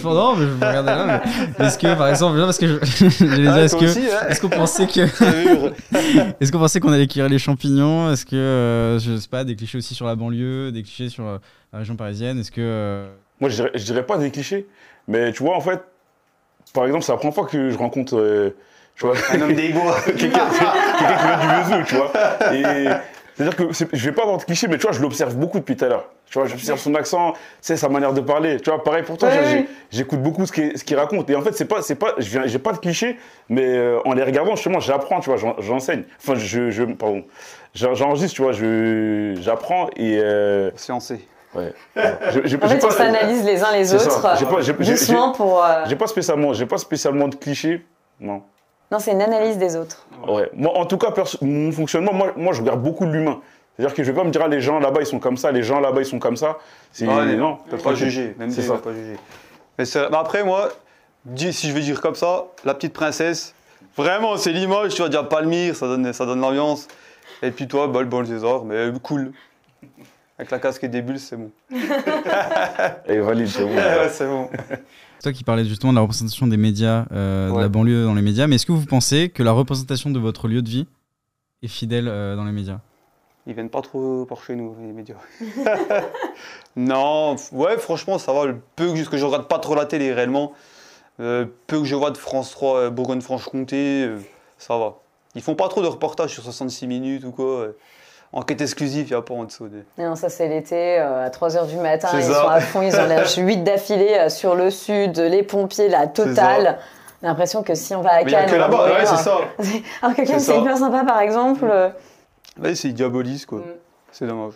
pense- 0.00 0.04
non, 0.14 0.34
mais 0.36 0.46
je 0.46 0.50
me 0.52 0.54
regardais 0.66 0.94
là. 0.94 1.22
mais 1.58 1.66
Est-ce 1.66 1.78
que, 1.78 1.94
par 1.94 2.08
exemple, 2.08 2.36
non, 2.38 2.44
parce 2.46 2.58
que 2.58 2.66
je, 2.66 2.74
Ah, 3.50 3.60
est-ce 3.62 3.76
toi 3.76 3.80
que, 3.80 3.84
aussi, 3.90 4.00
ouais. 4.00 4.30
est-ce 4.30 4.40
qu'on 4.40 4.48
pensait 4.48 4.86
que, 4.86 5.00
est-ce 6.40 6.50
qu'on 6.52 6.58
pensait 6.58 6.80
qu'on 6.80 6.92
allait 6.92 7.06
cueillir 7.06 7.28
les 7.28 7.38
champignons? 7.38 8.10
Est-ce 8.12 8.26
que, 8.26 8.34
euh, 8.36 8.98
je 8.98 9.16
sais 9.16 9.28
pas, 9.28 9.44
des 9.44 9.54
clichés 9.56 9.78
aussi 9.78 9.94
sur 9.94 10.06
la 10.06 10.16
banlieue, 10.16 10.72
des 10.72 10.82
clichés 10.82 11.08
sur 11.08 11.24
euh, 11.26 11.38
la 11.72 11.78
région 11.80 11.94
parisienne? 11.96 12.38
Est-ce 12.40 12.50
que, 12.50 12.60
euh, 12.60 13.08
Moi, 13.40 13.48
je 13.50 13.54
dirais, 13.56 13.70
je 13.74 13.84
dirais 13.84 14.04
pas 14.04 14.18
des 14.18 14.30
clichés, 14.30 14.66
mais 15.06 15.32
tu 15.32 15.42
vois, 15.44 15.56
en 15.56 15.60
fait, 15.60 15.80
par 16.74 16.84
exemple, 16.84 17.04
c'est 17.04 17.12
la 17.12 17.18
première 17.18 17.34
fois 17.34 17.46
que 17.46 17.70
je 17.70 17.78
rencontre 17.78 18.16
euh, 18.18 18.50
tu 18.96 19.06
vois, 19.06 19.14
Un 19.32 19.40
homme 19.40 19.54
des 19.54 19.68
bois. 19.68 19.96
quelqu'un 20.04 20.26
qui 20.48 20.58
vient 21.04 21.38
du 21.40 21.62
Vesoul, 21.70 21.84
tu 21.86 21.94
vois. 21.94 22.12
Et 22.52 22.88
c'est-à-dire 23.38 23.56
que 23.56 23.64
je 23.92 24.04
vais 24.04 24.12
pas 24.12 24.22
avoir 24.22 24.36
de 24.38 24.42
clichés, 24.44 24.66
mais 24.68 24.76
tu 24.76 24.82
vois, 24.82 24.92
je 24.92 25.00
l'observe 25.00 25.34
beaucoup 25.36 25.58
depuis 25.60 25.76
tout 25.76 25.84
à 25.84 25.88
l'heure. 25.88 26.04
Tu 26.26 26.38
vois, 26.38 26.46
j'observe 26.46 26.78
son 26.78 26.94
accent, 26.94 27.32
c'est 27.62 27.76
sa 27.78 27.88
manière 27.88 28.12
de 28.12 28.20
parler. 28.20 28.60
Tu 28.60 28.68
vois, 28.68 28.82
pareil 28.84 29.02
pour 29.02 29.16
toi, 29.16 29.30
j'écoute 29.90 30.20
beaucoup 30.20 30.44
ce 30.44 30.52
qu'il 30.52 30.96
raconte. 30.98 31.30
Et 31.30 31.36
en 31.36 31.40
fait, 31.40 31.52
c'est 31.52 31.64
pas, 31.64 31.80
c'est 31.80 31.94
pas, 31.94 32.14
je 32.18 32.28
viens- 32.28 32.46
j'ai 32.46 32.58
pas 32.58 32.72
de 32.72 32.78
clichés, 32.78 33.16
mais 33.48 33.64
euh, 33.64 33.98
en 34.04 34.12
les 34.12 34.22
regardant, 34.22 34.54
justement, 34.56 34.80
j'apprends, 34.80 35.20
tu 35.20 35.30
vois, 35.30 35.38
j'en- 35.38 35.56
j'enseigne. 35.60 36.02
Enfin, 36.20 36.34
je, 36.34 36.70
je, 36.70 36.82
pardon, 36.84 37.24
J'en- 37.74 37.94
j'enregistre, 37.94 38.34
tu 38.34 38.42
vois, 38.42 38.52
je, 38.52 39.36
j'apprends 39.40 39.88
et 39.96 40.18
euh, 40.20 40.70
Sciencé. 40.76 41.26
ouais. 41.54 41.72
Je- 41.96 42.56
En 42.56 42.68
fait, 42.68 42.84
on 42.84 42.90
s'analyse 42.90 43.44
les 43.44 43.62
uns 43.62 43.72
les 43.72 43.94
autres 43.94 44.36
J'ai 44.38 44.46
pas- 44.46 44.60
j'ai- 44.62 44.74
pour. 45.36 45.62
euh, 45.64 45.84
J'ai 45.86 45.96
pas 45.96 46.06
spécialement, 46.08 46.52
j'ai 46.54 46.66
pas 46.66 46.78
spécialement 46.78 47.28
de 47.28 47.36
clichés, 47.36 47.84
non. 48.20 48.42
Non, 48.90 48.98
c'est 48.98 49.12
une 49.12 49.20
analyse 49.22 49.58
des 49.58 49.76
autres. 49.76 50.06
Ouais. 50.26 50.48
Moi, 50.54 50.72
en 50.76 50.86
tout 50.86 50.96
cas, 50.98 51.12
mon 51.42 51.70
fonctionnement, 51.72 52.12
moi, 52.12 52.32
moi, 52.36 52.52
je 52.54 52.60
regarde 52.60 52.82
beaucoup 52.82 53.04
l'humain. 53.04 53.40
C'est-à-dire 53.76 53.94
que 53.94 54.02
je 54.02 54.10
vais 54.10 54.16
pas 54.18 54.24
me 54.24 54.30
dire, 54.30 54.40
ah, 54.44 54.48
les 54.48 54.60
gens 54.60 54.78
là-bas, 54.80 55.00
ils 55.00 55.06
sont 55.06 55.18
comme 55.20 55.36
ça, 55.36 55.52
les 55.52 55.62
gens 55.62 55.78
là-bas, 55.78 56.00
ils 56.00 56.06
sont 56.06 56.18
comme 56.18 56.36
ça. 56.36 56.56
C'est 56.92 57.06
Ah, 57.08 57.24
les- 57.24 57.36
non. 57.36 57.58
On 57.66 57.70
peut 57.70 57.76
pas 57.78 57.94
juger. 57.94 58.34
Même 58.38 58.50
C'est 58.50 58.62
ça. 58.62 58.74
pas 58.78 58.92
juger. 58.92 59.16
Mais 59.78 59.84
c'est- 59.84 60.08
mais 60.10 60.16
après, 60.16 60.42
moi, 60.42 60.70
dis- 61.24 61.52
si 61.52 61.68
je 61.68 61.74
vais 61.74 61.80
dire 61.80 62.00
comme 62.00 62.14
ça, 62.16 62.46
la 62.64 62.74
petite 62.74 62.92
princesse, 62.94 63.54
vraiment, 63.96 64.36
c'est 64.36 64.52
l'image, 64.52 64.94
tu 64.94 65.02
vas 65.02 65.08
dire 65.08 65.28
Palmyre, 65.28 65.76
ça 65.76 65.86
donne, 65.86 66.12
ça 66.12 66.26
donne 66.26 66.40
l'ambiance. 66.40 66.88
Et 67.42 67.50
puis 67.52 67.68
toi, 67.68 67.86
bah, 67.86 68.00
le 68.00 68.06
bon 68.06 68.24
César, 68.26 68.64
mais 68.64 68.88
cool. 69.02 69.32
Avec 70.38 70.50
la 70.50 70.58
casque 70.58 70.82
et 70.84 70.88
des 70.88 71.02
bulles, 71.02 71.20
c'est 71.20 71.36
bon. 71.36 71.50
Et 73.06 73.18
valide, 73.20 73.48
c'est 73.48 73.64
bon. 73.64 73.74
Ouais, 73.76 74.08
c'est 74.10 74.26
bon. 74.26 74.48
Toi 75.22 75.32
qui 75.32 75.44
parlais 75.44 75.64
justement 75.64 75.92
de 75.92 75.96
la 75.96 76.02
représentation 76.02 76.46
des 76.46 76.56
médias, 76.56 77.06
euh, 77.12 77.52
de 77.52 77.58
la 77.58 77.68
banlieue 77.68 78.04
dans 78.04 78.14
les 78.14 78.22
médias, 78.22 78.46
mais 78.46 78.56
est-ce 78.56 78.66
que 78.66 78.72
vous 78.72 78.86
pensez 78.86 79.30
que 79.30 79.42
la 79.42 79.52
représentation 79.52 80.10
de 80.10 80.18
votre 80.18 80.46
lieu 80.46 80.62
de 80.62 80.68
vie 80.68 80.86
est 81.62 81.68
fidèle 81.68 82.06
euh, 82.08 82.36
dans 82.36 82.44
les 82.44 82.52
médias? 82.52 82.80
Ils 83.46 83.54
viennent 83.54 83.70
pas 83.70 83.80
trop 83.80 84.26
par 84.26 84.44
chez 84.44 84.54
nous, 84.54 84.76
les 84.80 84.92
médias. 84.92 85.16
non, 86.76 87.36
ouais, 87.52 87.78
franchement, 87.78 88.18
ça 88.18 88.32
va. 88.32 88.44
Le 88.44 88.56
peu 88.76 88.92
que, 88.92 89.08
que 89.08 89.16
je 89.16 89.24
regarde 89.24 89.48
pas 89.48 89.58
trop 89.58 89.74
la 89.74 89.86
télé 89.86 90.12
réellement, 90.12 90.52
euh, 91.18 91.46
peu 91.66 91.78
que 91.78 91.86
je 91.86 91.94
vois 91.94 92.10
de 92.10 92.18
France 92.18 92.50
3, 92.50 92.76
euh, 92.76 92.90
Bourgogne-Franche-Comté, 92.90 94.10
ça 94.58 94.76
va. 94.76 94.98
Ils 95.34 95.42
font 95.42 95.54
pas 95.54 95.68
trop 95.68 95.82
de 95.82 95.86
reportages 95.86 96.32
sur 96.34 96.42
66 96.42 96.86
minutes 96.86 97.24
ou 97.24 97.32
quoi. 97.32 97.68
Enquête 98.32 98.60
exclusive, 98.60 99.06
il 99.08 99.10
n'y 99.12 99.16
a 99.16 99.22
pas 99.22 99.32
en 99.34 99.44
dessous. 99.44 99.68
des- 99.68 99.84
Non, 100.02 100.14
ça 100.14 100.28
c'est 100.28 100.48
l'été, 100.48 100.98
euh, 101.00 101.26
à 101.26 101.30
3h 101.30 101.66
du 101.66 101.76
matin, 101.76 102.08
ils 102.14 102.22
ça. 102.24 102.42
sont 102.42 102.48
à 102.48 102.60
fond, 102.60 102.82
ils 102.82 102.94
en 102.94 103.06
lâchent 103.06 103.36
8 103.36 103.64
d'affilée 103.64 104.16
euh, 104.18 104.28
sur 104.28 104.54
le 104.54 104.70
sud, 104.70 105.18
les 105.18 105.42
pompiers, 105.42 105.88
la 105.88 106.06
totale. 106.06 106.78
J'ai 107.22 107.26
l'impression 107.26 107.62
que 107.62 107.74
si 107.74 107.94
on 107.94 108.02
va 108.02 108.10
à 108.10 108.16
Mais 108.18 108.22
il 108.24 108.30
Cannes, 108.30 108.50
que 108.50 108.54
là-bas, 108.56 108.84
ouais, 108.84 109.06
c'est 109.06 109.16
ça. 109.16 109.38
Alors 110.02 110.14
que 110.14 110.22
Cannes, 110.26 110.40
C'est 110.40 110.58
hyper 110.58 110.76
sympa 110.76 111.04
par 111.04 111.20
exemple. 111.20 111.64
euh. 111.70 111.88
Ouais, 112.62 112.74
c'est 112.74 112.90
diabolise, 112.90 113.46
quoi. 113.46 113.58
Mm. 113.60 113.64
C'est 114.12 114.26
dommage. 114.26 114.54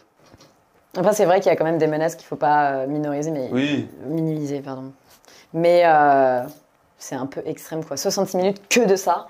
Après, 0.97 1.15
c'est 1.15 1.25
vrai 1.25 1.41
qu'il 1.41 1.51
y 1.51 1.53
a 1.53 1.57
quand 1.57 1.65
même 1.65 1.79
des 1.79 1.87
menaces 1.87 2.15
qu'il 2.17 2.27
faut 2.27 2.37
pas 2.37 2.73
euh, 2.73 2.87
minoriser, 2.87 3.31
mais 3.31 3.49
Oui. 3.51 3.89
minimiser, 4.07 4.61
pardon. 4.61 4.93
Mais 5.55 5.83
euh, 5.87 6.43
c'est 6.99 7.15
un 7.15 7.27
peu 7.27 7.43
extrême, 7.47 7.83
quoi. 7.85 7.97
66 7.97 8.37
minutes 8.37 8.63
que 8.69 8.81
de 8.87 8.97
ça, 8.97 9.29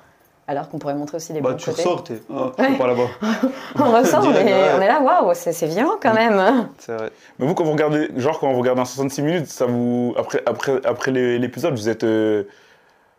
alors 0.49 0.68
qu'on 0.68 0.78
pourrait 0.78 0.94
montrer 0.94 1.16
aussi 1.18 1.32
les 1.32 1.40
Bah, 1.40 1.50
bons 1.52 1.56
tu 1.56 1.70
côtés. 1.70 1.82
ressors, 1.82 2.04
t'es. 2.04 2.20
Ah, 2.34 2.50
Ouais. 2.58 2.76
pas 2.76 2.87
là-bas. 2.87 3.08
On 3.78 3.90
ressort, 3.92 4.22
mais 4.28 4.44
ouais. 4.44 4.70
on 4.76 4.80
est 4.80 4.88
là, 4.88 5.00
waouh, 5.00 5.32
c'est 5.34 5.52
c'est 5.52 5.66
violent 5.66 5.96
quand 6.02 6.14
même. 6.14 6.34
hein. 6.38 6.68
C'est 6.78 6.92
vrai. 6.96 7.11
Mais 7.38 7.46
vous, 7.46 7.54
quand 7.54 7.64
vous 7.64 7.72
regardez, 7.72 8.08
genre, 8.16 8.38
quand 8.40 8.52
vous 8.52 8.58
regardez 8.61 8.80
un 8.80 8.84
66 8.84 9.22
minutes, 9.22 9.46
ça 9.46 9.66
vous, 9.66 10.14
après, 10.18 10.42
après, 10.46 10.80
après 10.84 11.11
les- 11.11 11.38
l'épisode, 11.38 11.75
vous 11.75 11.88
êtes, 11.88 12.04
euh, 12.04 12.44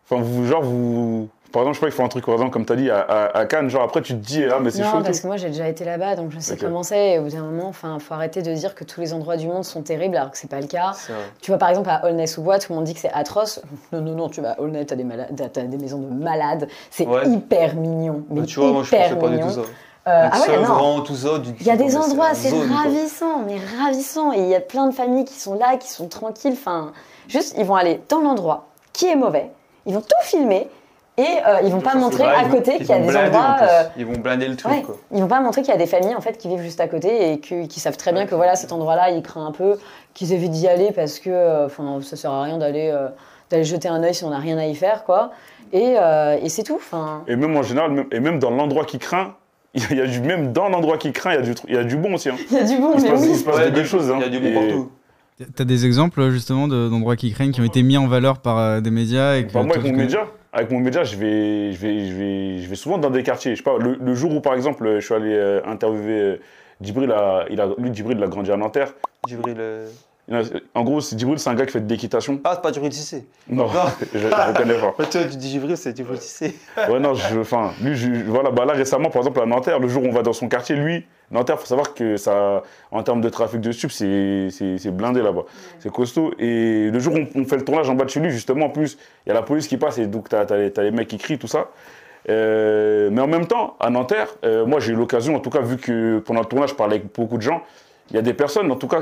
enfin, 0.06 0.22
vous, 0.22 0.46
genre, 0.46 0.62
vous, 0.64 1.30
par 1.54 1.62
exemple, 1.62 1.76
je 1.76 1.80
sais 1.80 1.86
pas, 1.86 1.88
ils 1.88 1.96
font 1.96 2.04
un 2.04 2.10
truc, 2.10 2.26
par 2.26 2.34
exemple, 2.34 2.52
comme 2.52 2.66
t'as 2.66 2.76
dit, 2.76 2.90
à, 2.90 3.00
à, 3.00 3.38
à 3.38 3.46
Cannes, 3.46 3.70
genre, 3.70 3.84
après, 3.84 4.02
tu 4.02 4.14
te 4.14 4.20
dis, 4.26 4.44
ah, 4.44 4.58
mais 4.60 4.72
c'est 4.72 4.84
chaud. 4.84 4.98
Non, 4.98 5.04
parce 5.04 5.22
que 5.22 5.28
moi 5.28 5.38
j'ai 5.38 5.48
déjà 5.50 5.68
été 5.70 5.86
là-bas, 5.86 6.16
donc 6.18 6.32
je 6.32 6.40
sais 6.40 6.54
Ok. 6.56 6.60
comment 6.60 6.84
c'est. 6.84 7.12
Et 7.12 7.20
au 7.20 7.24
bout 7.24 7.30
d'un 7.30 7.44
moment, 7.44 7.68
enfin, 7.70 7.98
faut 8.00 8.14
arrêter 8.16 8.42
de 8.42 8.52
dire 8.54 8.76
que 8.76 8.84
tous 8.84 9.00
les 9.00 9.14
endroits 9.14 9.38
du 9.38 9.48
monde 9.48 9.64
sont 9.64 9.82
terribles, 9.84 10.18
alors 10.18 10.32
que 10.32 10.38
c'est 10.38 10.50
pas 10.50 10.60
le 10.60 10.68
cas. 10.68 10.92
Tu 11.42 11.52
vois, 11.52 11.58
par 11.58 11.70
exemple, 11.70 11.90
à 11.90 12.06
Aulnay-sous-Bois, 12.06 12.60
tout 12.60 12.72
le 12.74 12.76
monde 12.78 12.86
dit 12.86 12.94
que 12.94 13.00
c'est 13.00 13.14
atroce. 13.14 13.62
Non, 13.94 14.02
non, 14.02 14.16
non, 14.16 14.30
tu 14.30 14.42
vas 14.42 14.52
à 14.52 14.60
Aulnay, 14.60 14.84
t'as 14.84 14.96
des, 14.96 15.04
malades, 15.06 15.50
t'as 15.54 15.62
des 15.62 15.78
maisons 15.78 16.00
de 16.00 16.08
malades. 16.14 16.68
C'est 16.90 17.06
Ouais. 17.08 17.28
hyper 17.28 17.76
mignon. 17.76 18.24
Mais 18.30 18.42
Bah, 18.42 18.46
tu 18.48 18.60
vois, 18.60 18.72
moi, 18.72 18.84
je 18.84 18.90
pensais 18.96 19.16
pas 19.16 19.30
du 19.30 19.40
tout 19.40 19.50
ça. 19.50 19.62
Euh, 20.06 20.28
ah 20.32 20.40
ouais, 20.42 20.58
non. 20.58 20.64
Sevran, 20.66 21.02
tout 21.02 21.16
ça. 21.16 21.40
du- 21.40 21.52
Il 21.62 21.66
y 21.66 21.72
a 21.72 21.78
des 21.78 21.86
mais 21.86 21.96
endroits, 21.96 22.34
c'est 22.34 22.50
quoi. 22.50 22.60
ravissant, 22.84 23.40
mais 23.48 23.56
ravissant. 23.82 24.34
Et 24.34 24.40
il 24.40 24.48
y 24.50 24.56
a 24.56 24.60
plein 24.60 24.88
de 24.88 24.94
familles 24.94 25.24
qui 25.24 25.36
sont 25.40 25.54
là, 25.54 25.78
qui 25.78 25.88
sont 25.90 26.10
tranquilles. 26.10 26.54
Enfin, 26.54 26.92
juste, 27.30 27.56
ils 27.58 27.64
vont 27.64 27.76
aller 27.76 28.02
dans 28.10 28.20
l'endroit 28.20 28.66
qui 28.92 29.08
est 29.08 29.16
mauvais. 29.16 29.50
Ils 29.86 29.94
vont 29.94 30.02
tout 30.02 30.08
filmer 30.24 30.68
et 31.18 31.22
euh, 31.22 31.60
ils 31.64 31.72
vont 31.72 31.80
pas 31.82 31.96
montrer 31.96 32.24
à 32.24 32.42
ils 32.44 32.50
côté 32.50 32.72
ils 32.74 32.78
qu'il 32.80 32.88
y 32.90 32.92
a 32.94 32.98
vont 33.00 33.08
des 33.08 33.16
endroits. 33.18 33.58
euh, 33.62 33.84
Ils 33.98 34.06
vont 34.06 34.14
blinder 34.18 34.48
le 34.48 34.56
truc, 34.56 34.72
Ouais, 34.72 34.82
quoi. 34.82 34.96
ils 35.12 35.22
vont 35.22 35.28
pas 35.28 35.42
montrer 35.42 35.62
qu'il 35.62 35.72
y 35.72 35.76
a 35.76 35.80
des 35.80 35.86
familles 35.86 36.16
en 36.16 36.22
fait 36.22 36.38
qui 36.38 36.48
vivent 36.48 36.62
juste 36.62 36.80
à 36.82 36.88
côté 36.88 37.32
et 37.34 37.40
que- 37.40 37.66
qui 37.68 37.80
savent 37.80 37.98
très 37.98 38.12
bien 38.14 38.26
que 38.26 38.34
voilà 38.36 38.56
cet 38.56 38.72
endroit-là 38.72 39.12
il 39.12 39.22
craint 39.22 39.46
un 39.46 39.52
peu, 39.52 39.78
qu'ils 40.14 40.34
évitent 40.34 40.52
d'y 40.52 40.68
aller 40.68 40.92
parce 40.92 41.20
que 41.20 41.30
euh, 41.30 41.66
enfin 41.68 42.00
ça 42.02 42.16
sert 42.16 42.32
à 42.32 42.44
rien 42.44 42.58
d'aller 42.58 42.90
euh, 42.92 43.10
d'aller 43.52 43.64
jeter 43.64 43.88
un 43.88 44.02
œil 44.04 44.16
si 44.16 44.24
on 44.24 44.30
n'a 44.32 44.40
rien 44.40 44.58
à 44.58 44.66
y 44.66 44.74
faire 44.76 45.04
quoi. 45.04 45.32
Et, 45.72 45.96
euh, 45.98 46.38
et 46.42 46.50
c'est 46.50 46.64
tout. 46.64 46.76
Enfin, 46.76 47.24
Et 47.28 47.36
même 47.36 47.56
en 47.58 47.64
général, 47.64 47.92
même, 47.92 48.06
et 48.12 48.20
même 48.20 48.38
dans 48.40 48.52
l'endroit 48.52 48.86
qui 48.86 49.00
craint, 49.00 49.36
il 49.74 49.98
y 49.98 50.02
a, 50.02 50.06
du, 50.06 50.20
même 50.22 50.52
dans 50.54 50.70
l'endroit 50.70 50.98
qui 50.98 51.12
craint, 51.12 51.32
il 51.32 51.36
y 51.36 51.40
a 51.40 51.42
du, 51.42 51.56
il 51.68 51.74
y 51.76 51.78
a 51.78 51.84
du 51.84 51.98
bon 51.98 52.14
aussi. 52.14 52.30
hein. 52.30 52.36
il 52.52 52.58
y 52.58 52.60
a 52.60 52.64
du 52.64 52.78
bon, 52.78 52.92
Il 52.96 53.02
se 53.02 53.06
mais 53.08 53.28
il 53.28 53.36
se 53.36 53.44
passe 53.44 53.56
Ouais, 53.58 53.66
des 53.66 53.72
belles 53.72 53.86
choses. 53.86 54.10
hein. 54.12 54.16
Il 54.18 54.22
y 54.22 54.26
a 54.26 54.30
du 54.30 54.40
bon 54.40 54.48
Et- 54.50 54.54
partout. 54.54 54.92
T'as 55.56 55.64
des 55.64 55.86
exemples 55.86 56.30
justement 56.30 56.68
de- 56.68 56.90
d'endroits 56.90 57.16
qui 57.16 57.32
craignent, 57.34 57.52
qui 57.52 57.62
ont 57.62 57.66
été 57.66 57.82
mis 57.84 57.98
en 57.98 58.08
valeur 58.08 58.38
par 58.40 58.58
euh, 58.60 58.82
des 58.82 58.92
médias 58.92 59.36
et 59.36 59.48
que 59.48 59.52
Bah, 59.54 59.64
moi, 59.64 59.76
avec 59.78 59.92
mon 59.92 59.98
média, 59.98 60.28
avec 60.54 60.70
mon 60.72 60.80
média, 60.80 61.04
je 61.04 61.16
vais, 61.16 61.72
je 61.74 61.78
vais, 61.80 62.08
je 62.08 62.14
vais, 62.14 62.58
je 62.60 62.70
vais 62.70 62.76
souvent 62.76 62.98
dans 63.00 63.10
des 63.10 63.24
quartiers. 63.24 63.52
Je 63.54 63.58
sais 63.58 63.64
pas, 63.64 63.78
le, 63.80 63.98
le 64.00 64.16
jour 64.16 64.32
où, 64.34 64.42
par 64.42 64.54
exemple, 64.54 64.88
je 65.00 65.04
suis 65.06 65.14
allé 65.14 65.34
euh, 65.34 65.62
interviewer 65.66 66.20
euh, 66.22 66.36
Djibril, 66.82 67.12
a, 67.12 67.46
il 67.50 67.60
a, 67.60 67.68
lui, 67.78 67.94
Djibril, 67.94 68.18
il 68.18 68.24
a 68.24 68.28
grandi 68.28 68.52
à 68.52 68.58
Nanterre. 68.58 68.94
Djibril. 69.28 69.56
euh, 69.58 69.88
En 70.76 70.84
gros, 70.84 71.02
c'est- 71.02 71.18
Djibril, 71.18 71.40
c'est 71.40 71.50
un 71.50 71.56
gars 71.56 71.66
qui 71.66 71.72
fait 71.74 71.82
de 71.82 71.90
l'équitation. 71.90 72.40
Ah, 72.44 72.52
c'est 72.56 72.62
pas 72.62 72.72
Djibril 72.72 72.94
Cissé. 72.94 73.26
Non, 73.50 73.68
je 74.14 74.20
ne 74.28 74.56
connais 74.56 74.76
pas. 74.76 74.94
Toi, 74.98 75.24
tu 75.30 75.36
dis 75.38 75.50
Djibril, 75.50 75.76
c'est 75.78 75.96
Djibril 75.98 76.20
Cissé. 76.20 76.56
Ouais, 76.90 77.00
non, 77.00 77.14
je, 77.16 77.40
enfin, 77.40 77.72
lui, 77.82 77.96
je- 77.96 78.24
voilà, 78.28 78.52
bah 78.52 78.66
là 78.66 78.74
récemment, 78.74 79.10
par 79.10 79.22
exemple, 79.24 79.42
à 79.42 79.46
Nanterre, 79.48 79.80
le 79.80 79.88
jour 79.88 80.04
où 80.04 80.08
on 80.08 80.12
va 80.14 80.22
dans 80.22 80.34
son 80.34 80.48
quartier, 80.48 80.76
lui, 80.76 81.06
Nanterre, 81.34 81.60
faut 81.60 81.66
savoir 81.66 81.94
que 81.94 82.16
ça, 82.16 82.64
en 82.92 83.04
termes 83.04 83.22
de 83.22 83.30
trafic 83.30 83.60
de 83.60 83.72
stup, 83.72 83.92
c'est 83.92 84.92
blindé 84.92 85.22
là-bas. 85.22 85.44
C'est 85.80 85.92
costaud. 85.92 86.34
Et 86.40 86.90
le 86.92 87.00
jour 87.00 87.16
où 87.16 87.18
on, 87.18 87.42
on 87.42 87.46
fait 87.46 87.58
le 87.58 87.66
tournage 87.66 87.90
en 87.90 87.96
bas 87.96 88.06
de 88.06 88.10
chez 88.10 88.20
lui, 88.20 88.32
justement, 88.32 88.68
en 88.68 88.70
plus, 88.70 88.98
il 89.26 89.30
y 89.30 89.32
a 89.32 89.36
la 89.36 89.42
police 89.42 89.68
qui 89.68 89.78
passe 89.78 89.98
et 89.98 90.08
donc 90.08 90.30
t'as 90.30 90.44
as, 90.44 90.82
les 90.84 90.92
mecs 90.92 91.08
qui 91.08 91.18
crient, 91.18 91.40
tout 91.40 91.48
ça. 91.48 91.70
Euh, 92.30 93.10
mais 93.12 93.22
en 93.22 93.28
même 93.28 93.48
temps, 93.48 93.76
à 93.80 93.90
Nanterre, 93.90 94.28
euh, 94.46 94.66
moi 94.66 94.80
j'ai 94.80 94.94
eu 94.94 94.96
l'occasion, 94.96 95.36
en 95.36 95.40
tout 95.40 95.50
cas, 95.50 95.62
vu 95.62 95.78
que 95.78 96.20
pendant 96.20 96.42
le 96.42 96.46
tournage, 96.46 96.70
je 96.70 96.76
parlais 96.76 96.96
avec 96.96 97.14
beaucoup 97.14 97.38
de 97.38 97.42
gens, 97.42 97.64
il 98.10 98.16
y 98.16 98.20
a 98.20 98.22
des 98.22 98.34
personnes, 98.34 98.70
en 98.72 98.76
tout 98.76 98.88
cas, 98.88 99.00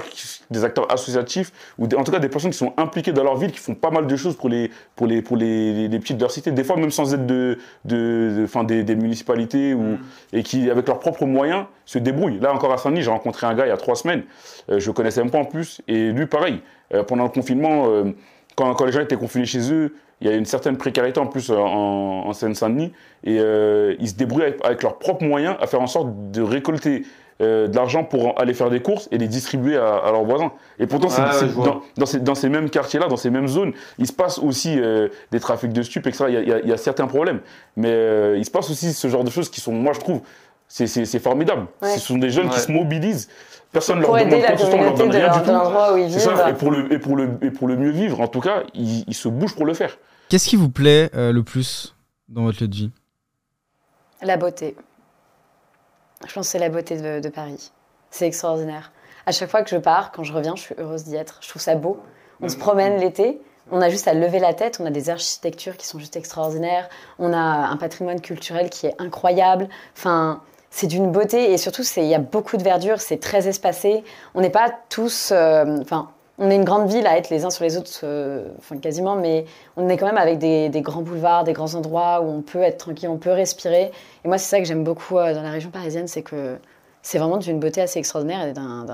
des 0.52 0.64
acteurs 0.64 0.92
associatifs, 0.92 1.52
ou 1.78 1.88
des- 1.88 1.96
en 1.96 2.04
tout 2.04 2.12
cas 2.12 2.20
des 2.20 2.30
personnes 2.30 2.52
qui 2.52 2.58
sont 2.58 2.74
impliquées 2.78 3.12
dans 3.14 3.24
leur 3.24 3.36
ville, 3.36 3.52
qui 3.52 3.58
font 3.60 3.74
pas 3.74 3.90
mal 3.90 4.06
de 4.08 4.16
choses 4.16 4.36
pour 4.38 4.48
les, 4.48 4.70
pour 4.96 5.08
les, 5.08 5.22
pour 5.22 5.38
les, 5.38 5.74
les- 5.74 5.88
les 5.88 6.00
petites 6.00 6.18
de 6.18 6.22
leur 6.22 6.32
cité, 6.32 6.52
des 6.52 6.64
fois 6.64 6.78
même 6.78 6.92
sans 6.92 7.14
aide 7.14 7.26
de, 7.26 7.58
de, 7.86 8.34
de- 8.38 8.44
enfin, 8.44 8.64
des, 8.64 8.84
des 8.84 8.96
municipalités, 8.96 9.74
ou, 9.74 9.98
et 10.34 10.44
qui, 10.44 10.70
avec 10.70 10.88
leurs 10.88 11.00
propres 11.00 11.26
moyens, 11.26 11.66
se 11.86 11.98
débrouillent. 11.98 12.40
Là 12.40 12.54
encore 12.54 12.72
à 12.72 12.78
Saint-Denis, 12.78 13.02
j'ai 13.02 13.10
rencontré 13.12 13.48
un 13.48 13.56
gars 13.56 13.66
il 13.66 13.70
y 13.70 13.74
a 13.74 13.78
trois 13.78 13.96
semaines, 13.96 14.24
euh, 14.70 14.80
je 14.80 14.92
connaissais 14.92 15.22
même 15.22 15.32
pas 15.32 15.40
en 15.40 15.46
plus, 15.46 15.82
et 15.88 16.12
lui 16.12 16.28
pareil, 16.28 16.62
euh, 16.94 17.04
pendant 17.04 17.24
le 17.24 17.30
confinement, 17.30 17.86
euh, 17.88 18.12
quand, 18.56 18.72
quand 18.76 18.86
les 18.86 18.92
gens 18.92 19.02
étaient 19.02 19.18
confinés 19.18 19.46
chez 19.46 19.74
eux, 19.74 19.96
il 20.22 20.28
y 20.28 20.30
a 20.30 20.36
une 20.36 20.46
certaine 20.46 20.78
précarité 20.78 21.20
en 21.20 21.26
plus 21.26 21.50
en, 21.50 21.58
en 22.28 22.34
Seine-Saint-Denis, 22.34 22.92
et 23.24 23.40
euh, 23.40 23.96
ils 24.00 24.10
se 24.10 24.14
débrouillent 24.14 24.44
avec, 24.44 24.64
avec 24.64 24.84
leurs 24.84 25.00
propres 25.00 25.26
moyens 25.26 25.56
à 25.60 25.66
faire 25.66 25.82
en 25.82 25.88
sorte 25.88 26.32
de 26.32 26.42
récolter 26.44 27.04
euh, 27.42 27.68
de 27.68 27.76
l'argent 27.76 28.04
pour 28.04 28.40
aller 28.40 28.54
faire 28.54 28.70
des 28.70 28.82
courses 28.82 29.08
et 29.12 29.18
les 29.18 29.28
distribuer 29.28 29.76
à, 29.78 29.96
à 29.98 30.12
leurs 30.12 30.24
voisins. 30.24 30.52
Et 30.80 30.88
pourtant, 30.88 31.10
c'est- 31.10 31.54
dans, 31.56 31.82
dans 31.98 32.06
ces, 32.06 32.20
dans 32.20 32.36
ces 32.36 32.48
mêmes 32.50 32.70
quartiers-là, 32.70 33.08
dans 33.08 33.18
ces 33.18 33.30
mêmes 33.30 33.48
zones, 33.48 33.74
il 33.98 34.08
se 34.08 34.14
passe 34.14 34.38
aussi 34.40 34.80
euh, 34.80 35.10
des 35.32 35.40
trafics 35.40 35.74
de 35.74 35.82
stupes, 35.82 36.08
etc. 36.08 36.26
Il 36.30 36.34
y 36.34 36.38
a, 36.38 36.42
il 36.42 36.48
y 36.48 36.54
a- 36.54 36.60
il 36.60 36.70
y 36.70 36.74
a 36.74 36.78
certains 36.78 37.08
problèmes. 37.08 37.40
Mais 37.76 37.90
euh, 37.92 38.38
il 38.38 38.46
se 38.46 38.52
passe 38.52 38.70
aussi 38.70 38.94
ce 38.94 39.08
genre 39.08 39.24
de 39.24 39.30
choses 39.32 39.50
qui 39.50 39.60
sont, 39.62 39.74
moi 39.74 39.94
je 39.94 40.00
trouve, 40.00 40.22
c'est- 40.68 41.20
formidable. 41.20 41.68
Ouais. 41.82 41.90
Ce 41.96 42.00
sont 42.00 42.18
des 42.18 42.30
jeunes 42.30 42.50
qui 42.50 42.60
se 42.60 42.72
mobilisent. 42.72 43.28
Personne 43.72 43.98
ne 43.98 44.02
leur 44.02 44.10
Pour 44.12 44.20
demande 44.20 44.42
quoi 44.42 44.52
que 44.52 44.58
ce 44.60 44.66
soit, 44.66 44.76
on 44.80 44.84
leur 44.84 44.94
donne 44.96 45.10
rien 45.12 45.28
leur- 45.28 45.38
du 45.38 46.10
tout. 46.10 46.14
C'est 46.14 46.20
ça, 46.20 46.50
et 46.50 46.54
pour, 46.54 46.72
le, 46.72 46.92
et, 46.94 47.00
pour 47.00 47.16
le, 47.16 47.30
et 47.42 47.52
pour 47.52 47.68
le 47.70 47.78
mieux 47.78 47.92
vivre, 47.92 48.20
en 48.20 48.28
tout 48.28 48.42
cas, 48.42 48.64
ils, 48.74 49.06
ils 49.08 49.14
se 49.14 49.30
bougent 49.30 49.56
pour 49.56 49.66
le 49.66 49.74
faire. 49.74 49.98
Qu'est-ce 50.28 50.48
qui 50.50 50.58
vous 50.58 50.70
plaît 50.70 51.10
euh, 51.16 51.32
le 51.32 51.42
plus 51.44 51.96
dans 52.30 52.44
votre 52.44 52.62
lieu 52.62 52.68
de 52.68 52.76
vie? 52.76 52.92
La 54.22 54.38
beauté. 54.38 54.76
Je 56.28 56.34
pense 56.34 56.48
que 56.48 56.52
c'est 56.52 56.60
la 56.60 56.70
beauté 56.70 56.98
de, 56.98 57.30
Paris. 57.30 57.72
C'est 58.10 58.28
extraordinaire. 58.28 58.92
À 59.26 59.32
chaque 59.32 59.50
fois 59.50 59.62
que 59.64 59.70
je 59.70 59.78
pars, 59.78 60.12
quand 60.12 60.24
je 60.24 60.34
reviens, 60.34 60.56
je 60.56 60.62
suis 60.62 60.76
heureuse 60.78 61.04
d'y 61.04 61.16
être. 61.16 61.40
Je 61.42 61.50
trouve 61.50 61.62
ça 61.62 61.76
beau. 61.76 62.00
On 62.42 62.50
se 62.50 62.58
promène 62.58 62.98
l'été, 63.00 63.40
on 63.72 63.82
a 63.82 63.90
juste 63.90 64.08
à 64.08 64.14
lever 64.16 64.40
la 64.40 64.54
tête, 64.56 64.80
on 64.82 64.86
a 64.88 64.90
des 64.90 65.12
architectures 65.12 65.78
qui 65.78 65.86
sont 65.86 66.00
juste 66.00 66.16
extraordinaires, 66.16 66.90
on 67.20 67.34
a 67.34 67.38
un 67.38 67.78
patrimoine 67.78 68.20
culturel 68.20 68.70
qui 68.72 68.88
est 68.88 68.96
incroyable. 69.00 69.70
Enfin, 69.96 70.42
c'est 70.72 70.88
d'une 70.88 71.12
beauté 71.12 71.52
et 71.52 71.58
surtout, 71.58 71.84
il 71.98 72.06
y 72.06 72.16
a 72.16 72.20
beaucoup 72.20 72.58
de 72.58 72.64
verdure, 72.64 73.00
c'est 73.00 73.20
très 73.20 73.48
espacé. 73.48 74.04
On 74.34 74.42
n'est 74.42 74.50
pas 74.50 74.74
tous. 74.90 75.32
euh, 75.32 75.78
Enfin, 75.82 76.10
on 76.42 76.50
est 76.50 76.56
une 76.56 76.66
grande 76.66 76.92
ville 76.92 77.06
à 77.06 77.18
être 77.18 77.30
les 77.30 77.46
uns 77.46 77.52
sur 77.52 77.64
les 77.64 77.78
autres, 77.78 77.92
euh, 78.04 78.48
quasiment, 78.82 79.16
mais 79.16 79.46
on 79.78 79.88
est 79.88 79.96
quand 79.96 80.08
même 80.08 80.18
avec 80.18 80.40
des, 80.40 80.70
grands 80.82 81.04
boulevards, 81.04 81.44
des 81.44 81.54
grands 81.54 81.76
endroits 81.76 82.22
où 82.22 82.30
on 82.30 82.42
peut 82.42 82.64
être 82.64 82.80
tranquille, 82.80 83.10
on 83.10 83.18
peut 83.18 83.32
respirer. 83.32 83.92
Et 84.26 84.28
moi, 84.28 84.40
c'est 84.40 84.50
ça 84.50 84.60
que 84.60 84.66
j'aime 84.66 84.84
beaucoup 84.84 85.20
euh, 85.20 85.36
dans 85.36 85.44
la 85.44 85.52
région 85.52 85.70
parisienne, 85.70 86.08
c'est 86.08 86.24
que 86.24 86.58
c'est 87.04 87.20
vraiment 87.20 87.38
d'une 87.38 87.60
beauté 87.60 87.80
assez 87.80 88.00
extraordinaire 88.00 88.48
et 88.48 88.54
d'un 88.54 88.88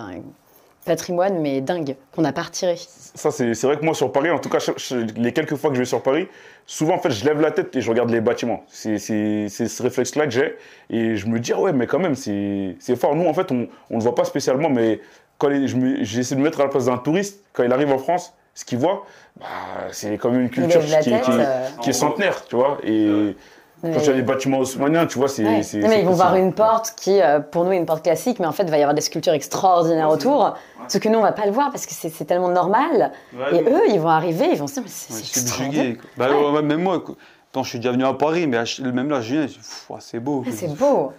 patrimoine, 0.88 1.40
mais 1.40 1.62
dingue, 1.62 1.96
qu'on 2.16 2.24
n'a 2.24 2.34
pas 2.34 2.42
retiré. 2.44 2.76
Ça, 2.78 3.30
c'est 3.32 3.54
c'est 3.54 3.68
vrai 3.68 3.78
que 3.78 3.86
moi, 3.86 3.94
sur 3.94 4.12
Paris, 4.12 4.30
en 4.32 4.40
tout 4.40 4.50
cas, 4.50 4.60
je- 4.60 4.72
je- 4.78 5.20
les 5.22 5.34
quelques 5.34 5.56
fois 5.56 5.70
que 5.70 5.76
je 5.76 5.82
vais 5.82 5.86
sur 5.86 6.02
Paris, 6.02 6.28
souvent, 6.66 6.96
en 6.96 7.00
fait, 7.00 7.12
je 7.12 7.24
lève 7.26 7.40
la 7.42 7.52
tête 7.52 7.76
et 7.76 7.82
je 7.82 7.90
regarde 7.90 8.10
les 8.10 8.22
bâtiments. 8.22 8.64
C'est 8.68 8.98
c'est- 8.98 9.48
c'est 9.50 9.68
ce 9.68 9.84
réflexe-là 9.84 10.26
que 10.26 10.32
j'ai. 10.32 10.56
Et 10.90 11.16
je 11.16 11.28
me 11.28 11.40
dis, 11.40 11.54
ah 11.54 11.60
ouais, 11.62 11.74
mais 11.74 11.86
quand 11.88 12.00
même, 12.00 12.16
c'est 12.16 12.76
c'est 12.80 12.96
fort. 12.96 13.16
Nous, 13.16 13.28
en 13.28 13.34
fait, 13.34 13.52
on 13.52 13.56
ne 13.56 13.66
le 13.92 14.00
voit 14.00 14.16
pas 14.16 14.24
spécialement, 14.26 14.70
mais 14.70 15.00
quand 15.38 15.50
les- 15.50 15.68
je 15.68 15.76
me- 15.76 16.04
j'essaie 16.04 16.36
de 16.36 16.40
me 16.40 16.46
mettre 16.46 16.60
à 16.62 16.64
la 16.64 16.70
place 16.70 16.86
d'un 16.86 16.98
touriste, 16.98 17.44
quand 17.54 17.64
il 17.64 17.72
arrive 17.72 17.92
en 17.92 17.98
France, 18.00 18.34
ce 18.56 18.66
qu'il 18.66 18.80
voit, 18.80 19.06
bah, 19.40 19.46
c'est 19.92 20.18
quand 20.18 20.32
même 20.32 20.42
une 20.42 20.50
culture 20.50 20.82
qui, 20.82 20.90
tête. 21.12 21.22
qui- 21.24 21.32
euh, 21.32 21.68
qui 21.82 21.90
est 21.92 21.94
centenaire, 21.94 22.44
tu 22.46 22.56
vois. 22.56 22.80
Et 22.84 23.36
quand 23.82 23.90
il 24.00 24.06
y 24.06 24.10
a 24.10 24.14
des 24.14 24.22
bâtiments 24.24 24.60
haussmanniens, 24.60 25.06
tu 25.06 25.20
vois, 25.20 25.28
c'est. 25.28 25.44
Ouais. 25.46 25.64
c'est- 25.64 25.80
Non, 25.80 25.88
mais 25.90 26.00
ils 26.02 26.06
vont 26.06 26.14
voir 26.14 26.36
une 26.36 26.54
porte 26.54 26.94
qui, 26.98 27.22
euh, 27.22 27.40
pour 27.40 27.64
nous, 27.66 27.72
est 27.72 27.78
une 27.78 27.86
porte 27.86 28.04
classique, 28.04 28.40
mais 28.40 28.46
en 28.48 28.52
fait, 28.52 28.64
il 28.64 28.72
va 28.72 28.78
y 28.78 28.82
avoir 28.82 28.96
des 28.96 29.02
sculptures 29.02 29.34
extraordinaires 29.34 30.10
autour. 30.10 30.56
Ce 30.88 30.98
que 30.98 31.10
nous, 31.10 31.20
on 31.20 31.22
va 31.22 31.32
pas 31.34 31.46
le 31.46 31.52
voir 31.52 31.70
parce 31.72 31.86
que 31.86 31.94
c'est 31.94 32.26
tellement 32.26 32.50
normal. 32.50 33.12
Et 33.54 33.62
eux, 33.62 33.82
ils 33.90 34.00
vont 34.00 34.10
arriver, 34.10 34.48
ils 34.52 34.58
vont 34.58 34.68
se 34.68 34.74
dire, 34.76 34.84
mais 34.84 34.90
c'est 34.90 35.20
extraordinaire. 35.20 35.96
Bah, 36.18 36.30
Ouais. 36.30 36.50
ouais, 36.52 36.62
même 36.62 36.82
moi. 36.82 37.04
Attends, 37.52 37.64
je 37.64 37.70
suis 37.70 37.80
déjà 37.80 37.92
venu 37.92 38.06
à 38.06 38.14
Paris, 38.14 38.46
mais 38.48 38.58
même 38.92 39.10
là, 39.10 39.22
je 39.22 39.34
viens, 39.34 39.42
ouais, 39.90 39.98
c'est 40.00 40.20
beau. 40.20 40.44
C'est 40.52 40.76
beau. 40.76 41.14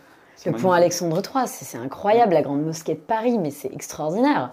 Le 0.46 0.52
pont. 0.52 0.70
Alexandre 0.72 1.16
III, 1.20 1.46
c'est 1.48 1.78
incroyable, 1.78 2.34
la 2.34 2.42
grande 2.42 2.62
mosquée 2.64 2.94
de 2.94 3.00
Paris, 3.00 3.38
mais 3.38 3.50
c'est 3.50 3.72
extraordinaire. 3.72 4.52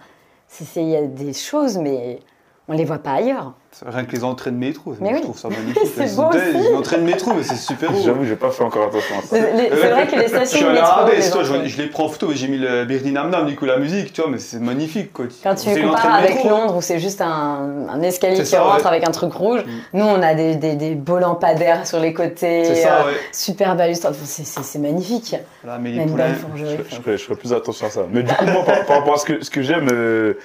Il 0.78 0.84
y 0.90 0.96
a 0.96 1.02
des 1.06 1.34
choses, 1.34 1.78
mais 1.78 2.20
on 2.68 2.74
les 2.74 2.86
voit 2.86 2.98
pas 3.00 3.12
ailleurs. 3.14 3.54
Rien 3.86 4.06
que 4.06 4.12
les 4.14 4.24
entrées 4.24 4.52
de 4.52 4.56
métro, 4.56 4.96
Mais 5.02 5.10
je 5.10 5.16
oui. 5.16 5.22
trouve 5.22 5.38
ça 5.38 5.50
magnifique. 5.50 5.78
C'est 5.98 6.06
Les- 6.06 6.16
beau 6.16 6.24
aussi. 6.30 6.70
Les 6.70 6.74
entrées 6.76 6.96
de 6.98 7.02
métro, 7.04 7.34
mais 7.34 7.44
c'est 7.44 7.58
super 7.58 7.92
beau. 7.92 8.00
J'avoue, 8.02 8.24
j'ai 8.24 8.38
pas 8.38 8.50
fait 8.50 8.64
encore 8.64 8.84
attention 8.88 9.18
à 9.18 9.22
ça. 9.22 9.28
C'est 9.36 9.90
vrai 9.90 10.08
que 10.08 10.16
les 10.16 10.24
Je 10.24 10.28
stations 10.30 10.58
suis 10.60 10.66
de 10.66 10.72
métro, 10.72 11.32
toi, 11.34 11.44
je, 11.44 11.68
je 11.68 11.82
les 11.82 11.90
prends 11.90 12.06
en 12.06 12.08
photo, 12.08 12.28
mais 12.30 12.36
j'ai 12.36 12.48
mis 12.48 12.58
le 12.58 12.86
Birdie 12.86 13.12
Namnam, 13.12 13.46
du 13.46 13.58
coup, 13.58 13.66
la 13.66 13.78
musique, 13.78 14.14
tu 14.14 14.22
vois, 14.22 14.30
mais 14.32 14.38
c'est 14.38 14.60
magnifique, 14.60 15.12
quoi. 15.12 15.26
Quand 15.44 15.56
tu 15.56 15.70
compares 15.82 16.16
avec 16.16 16.36
métro. 16.36 16.50
Londres 16.52 16.78
où 16.78 16.82
c'est 16.82 17.00
juste 17.00 17.20
un, 17.20 17.88
un 17.92 18.02
escalier 18.02 18.38
qui 18.38 18.46
ça, 18.46 18.62
rentre 18.62 18.78
ouais. 18.78 18.84
Mm. 18.84 18.88
avec 18.88 19.08
un 19.10 19.12
truc 19.12 19.34
rouge, 19.34 19.66
nous 19.92 20.06
on 20.06 20.22
a 20.22 20.34
des, 20.36 20.56
des, 20.56 20.76
des 20.78 20.96
beaux 20.96 21.20
lampadaires 21.20 21.86
sur 21.86 22.00
les 22.00 22.14
côtés, 22.14 22.64
C'est 22.64 22.76
ça, 22.76 23.02
euh, 23.02 23.08
ouais. 23.08 23.18
super 23.34 23.76
balustrades, 23.76 24.14
Enfin, 24.14 24.24
c'est- 24.26 24.80
magnifique. 24.80 25.36
Là, 25.66 25.78
mais 25.82 25.92
les 25.92 26.08
fourgerie. 26.08 26.78
Je, 26.90 26.96
je 26.96 27.02
ferai, 27.02 27.18
je 27.18 27.24
ferai 27.26 27.36
plus 27.36 27.52
attention 27.52 27.88
à 27.88 27.90
ça. 27.90 28.02
Mais 28.10 28.24
du 28.24 28.34
coup, 28.34 28.46
moi, 28.46 28.64
par, 28.64 28.98
rapport 29.00 29.16
à 29.16 29.18
ce 29.18 29.26
que, 29.26 29.44
ce 29.44 29.50
que 29.50 29.62
j'aime 29.62 29.90
euh, 29.92 30.36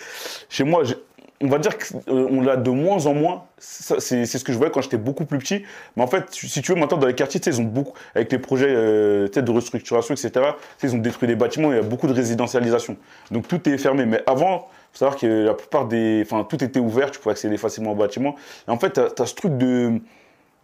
chez 0.49 0.65
moi, 0.65 0.83
j'ai- 0.83 0.97
on 1.43 1.49
va 1.49 1.59
dire 1.59 1.73
qu'on 1.79 2.43
l'a 2.43 2.57
de 2.57 2.71
moins 2.71 3.07
en 3.07 3.15
moins. 3.15 3.45
C'est 3.59 4.27
ce 4.27 4.45
que 4.45 4.53
je 4.53 4.59
voyais 4.59 4.71
quand 4.71 4.83
j'étais 4.83 4.99
beaucoup 4.99 5.25
plus 5.25 5.39
petit. 5.39 5.65
Mais 5.97 6.03
en 6.03 6.07
fait, 6.07 6.27
si 6.31 6.61
tu 6.61 6.73
veux, 6.73 6.79
maintenant, 6.79 6.99
dans 6.99 7.07
les 7.07 7.15
quartiers, 7.15 7.41
ils 7.47 7.61
ont 7.61 7.65
beaucoup, 7.65 7.95
avec 8.15 8.31
les 8.31 8.39
projets 8.39 8.69
euh, 8.69 9.29
de 9.29 9.51
restructuration, 9.51 10.15
etc., 10.15 10.53
ils 10.83 10.95
ont 10.95 10.99
détruit 10.99 11.29
des 11.29 11.37
bâtiments, 11.37 11.73
il 11.73 11.77
y 11.77 11.79
a 11.79 11.83
beaucoup 11.83 12.07
de 12.07 12.13
résidentialisation. 12.13 12.97
Donc 13.31 13.49
tout 13.49 13.67
est 13.69 13.79
fermé. 13.79 14.05
Mais 14.05 14.23
avant, 14.27 14.69
faut 14.93 14.99
savoir 14.99 15.17
que 15.17 15.47
la 15.47 15.55
plupart 15.55 15.87
des. 15.87 16.23
Enfin, 16.25 16.45
tout 16.45 16.63
était 16.63 16.81
ouvert, 16.81 17.11
tu 17.11 17.19
pouvais 17.19 17.33
accéder 17.33 17.57
facilement 17.57 17.93
au 17.93 17.97
bâtiment. 17.97 18.37
Et 18.69 18.71
en 18.71 18.79
fait, 18.79 19.01
tu 19.15 19.23
as, 19.23 19.27
ce 19.27 19.35
truc 19.35 19.57
de. 19.57 20.01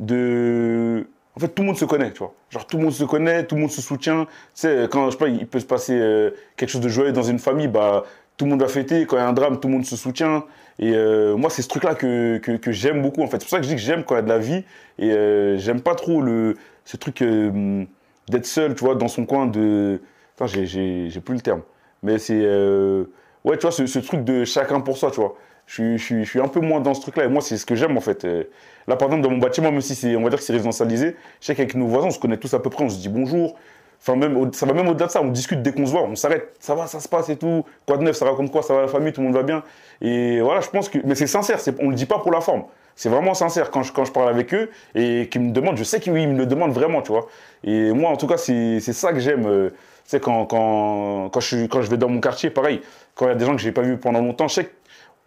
de 0.00 1.06
en 1.36 1.40
fait, 1.40 1.48
tout 1.48 1.62
le 1.62 1.66
monde 1.66 1.76
se 1.76 1.84
connaît, 1.84 2.12
tu 2.12 2.18
vois. 2.18 2.34
Genre, 2.50 2.66
tout 2.66 2.78
le 2.78 2.84
monde 2.84 2.92
se 2.92 3.04
connaît, 3.04 3.44
tout 3.44 3.54
le 3.54 3.62
monde 3.62 3.70
se 3.70 3.82
soutient. 3.82 4.24
Tu 4.24 4.30
sais, 4.54 4.88
quand, 4.90 5.06
je 5.06 5.10
sais 5.12 5.18
pas, 5.18 5.28
il 5.28 5.46
peut 5.46 5.60
se 5.60 5.66
passer 5.66 5.92
euh, 5.94 6.30
quelque 6.56 6.70
chose 6.70 6.80
de 6.80 6.88
joyeux 6.88 7.12
dans 7.12 7.22
une 7.22 7.38
famille, 7.38 7.68
bah, 7.68 8.04
tout 8.36 8.44
le 8.44 8.50
monde 8.50 8.60
va 8.60 8.68
fêter. 8.68 9.06
Quand 9.06 9.16
il 9.16 9.20
y 9.20 9.22
a 9.22 9.28
un 9.28 9.32
drame, 9.32 9.60
tout 9.60 9.68
le 9.68 9.74
monde 9.74 9.84
se 9.84 9.96
soutient. 9.96 10.44
Et 10.78 10.92
euh, 10.94 11.36
moi, 11.36 11.50
c'est 11.50 11.62
ce 11.62 11.68
truc-là 11.68 11.94
que, 11.94 12.38
que, 12.38 12.72
j'aime 12.72 13.02
beaucoup, 13.02 13.22
en 13.22 13.26
fait. 13.28 13.38
C'est 13.38 13.44
pour 13.46 13.50
ça 13.50 13.58
que 13.58 13.64
je 13.64 13.68
dis 13.68 13.76
que 13.76 13.80
j'aime 13.80 14.04
quand 14.04 14.14
il 14.14 14.18
y 14.18 14.20
a 14.20 14.22
de 14.22 14.28
la 14.28 14.38
vie. 14.38 14.64
Et 14.98 15.10
euh, 15.10 15.56
j'aime 15.58 15.80
pas 15.80 15.94
trop 15.94 16.20
le, 16.20 16.56
ce 16.84 16.96
truc 16.96 17.22
euh, 17.22 17.84
d'être 18.28 18.46
seul, 18.46 18.74
tu 18.74 18.84
vois, 18.84 18.94
dans 18.94 19.08
son 19.08 19.24
coin 19.26 19.46
de... 19.46 20.00
Attends, 20.36 20.46
j'ai- 20.46 21.08
plus 21.24 21.34
le 21.34 21.40
terme. 21.40 21.62
Mais 22.02 22.18
c'est... 22.18 22.40
ouais, 23.44 23.56
tu 23.56 23.62
vois, 23.62 23.72
ce, 23.72 23.86
ce 23.86 23.98
truc 23.98 24.24
de 24.24 24.44
chacun 24.44 24.80
pour 24.80 24.98
soi, 24.98 25.10
tu 25.10 25.20
vois. 25.20 25.36
Je 25.66 25.96
je, 25.96 26.22
je 26.22 26.28
suis 26.28 26.40
un 26.40 26.48
peu 26.48 26.60
moins 26.60 26.80
dans 26.80 26.94
ce 26.94 27.00
truc-là. 27.00 27.24
Et 27.24 27.28
moi, 27.28 27.40
c'est 27.42 27.56
ce 27.56 27.66
que 27.66 27.74
j'aime, 27.74 27.96
en 27.96 28.00
fait. 28.00 28.24
Là, 28.86 28.96
par 28.96 29.08
exemple, 29.08 29.22
dans 29.24 29.30
mon 29.30 29.38
bâtiment, 29.38 29.72
même 29.72 29.80
si 29.80 30.14
on 30.16 30.22
va 30.22 30.30
dire 30.30 30.40
c'est 30.40 30.52
résidentialisé, 30.52 31.16
je 31.40 31.46
sais 31.46 31.54
qu'avec 31.54 31.74
nos 31.74 31.86
voisins, 31.86 32.08
on 32.08 32.10
se 32.10 32.20
connaît 32.20 32.36
tous 32.36 32.52
à 32.54 32.60
peu 32.60 32.70
près, 32.70 32.84
on 32.84 32.88
se 32.88 32.98
dit 32.98 33.08
bonjour. 33.08 33.56
Enfin, 34.00 34.16
même, 34.16 34.52
ça 34.52 34.66
va 34.66 34.72
même 34.72 34.88
au-delà 34.88 35.06
de 35.06 35.10
ça, 35.10 35.20
on 35.22 35.28
discute 35.28 35.62
dès 35.62 35.72
qu'on 35.72 35.86
se 35.86 35.90
voit, 35.90 36.02
on 36.02 36.14
s'arrête, 36.14 36.54
ça 36.60 36.74
va, 36.74 36.86
ça 36.86 37.00
se 37.00 37.08
passe 37.08 37.28
et 37.28 37.36
tout. 37.36 37.64
Quoi 37.86 37.96
de 37.96 38.04
neuf, 38.04 38.16
ça 38.16 38.24
raconte 38.24 38.52
quoi, 38.52 38.62
ça 38.62 38.74
va 38.74 38.82
la 38.82 38.88
famille, 38.88 39.12
tout 39.12 39.20
le 39.20 39.26
monde 39.26 39.36
va 39.36 39.42
bien. 39.42 39.62
Et 40.00 40.40
voilà, 40.40 40.60
je 40.60 40.68
pense 40.70 40.88
que. 40.88 40.98
Mais 41.04 41.14
c'est 41.14 41.26
sincère, 41.26 41.58
c'est, 41.60 41.74
on 41.82 41.88
le 41.90 41.94
dit 41.96 42.06
pas 42.06 42.18
pour 42.20 42.30
la 42.32 42.40
forme. 42.40 42.64
C'est 42.94 43.08
vraiment 43.08 43.34
sincère 43.34 43.70
quand 43.70 43.82
je, 43.82 43.92
quand 43.92 44.04
je 44.04 44.12
parle 44.12 44.28
avec 44.28 44.54
eux 44.54 44.70
et 44.94 45.28
qu'ils 45.30 45.42
me 45.42 45.50
demandent, 45.50 45.76
je 45.76 45.84
sais 45.84 46.00
qu'ils 46.00 46.12
me 46.12 46.38
le 46.38 46.46
demandent 46.46 46.72
vraiment, 46.72 47.02
tu 47.02 47.12
vois. 47.12 47.26
Et 47.64 47.92
moi, 47.92 48.10
en 48.10 48.16
tout 48.16 48.26
cas, 48.26 48.36
c'est, 48.38 48.80
c'est 48.80 48.92
ça 48.94 49.12
que 49.12 49.18
j'aime. 49.18 49.46
euh, 49.46 49.70
Tu 49.70 49.76
sais, 50.12 50.20
quand, 50.20 50.46
quand, 50.46 51.28
quand, 51.30 51.40
je, 51.40 51.66
quand 51.66 51.82
je 51.82 51.90
vais 51.90 51.96
dans 51.98 52.08
mon 52.08 52.20
quartier, 52.20 52.48
pareil, 52.50 52.80
quand 53.14 53.26
il 53.26 53.28
y 53.28 53.32
a 53.32 53.34
des 53.34 53.44
gens 53.44 53.56
que 53.56 53.60
j'ai 53.60 53.72
pas 53.72 53.82
vus 53.82 53.98
pendant 53.98 54.20
longtemps, 54.20 54.48
je 54.48 54.54
sais 54.54 54.64
que 54.66 54.70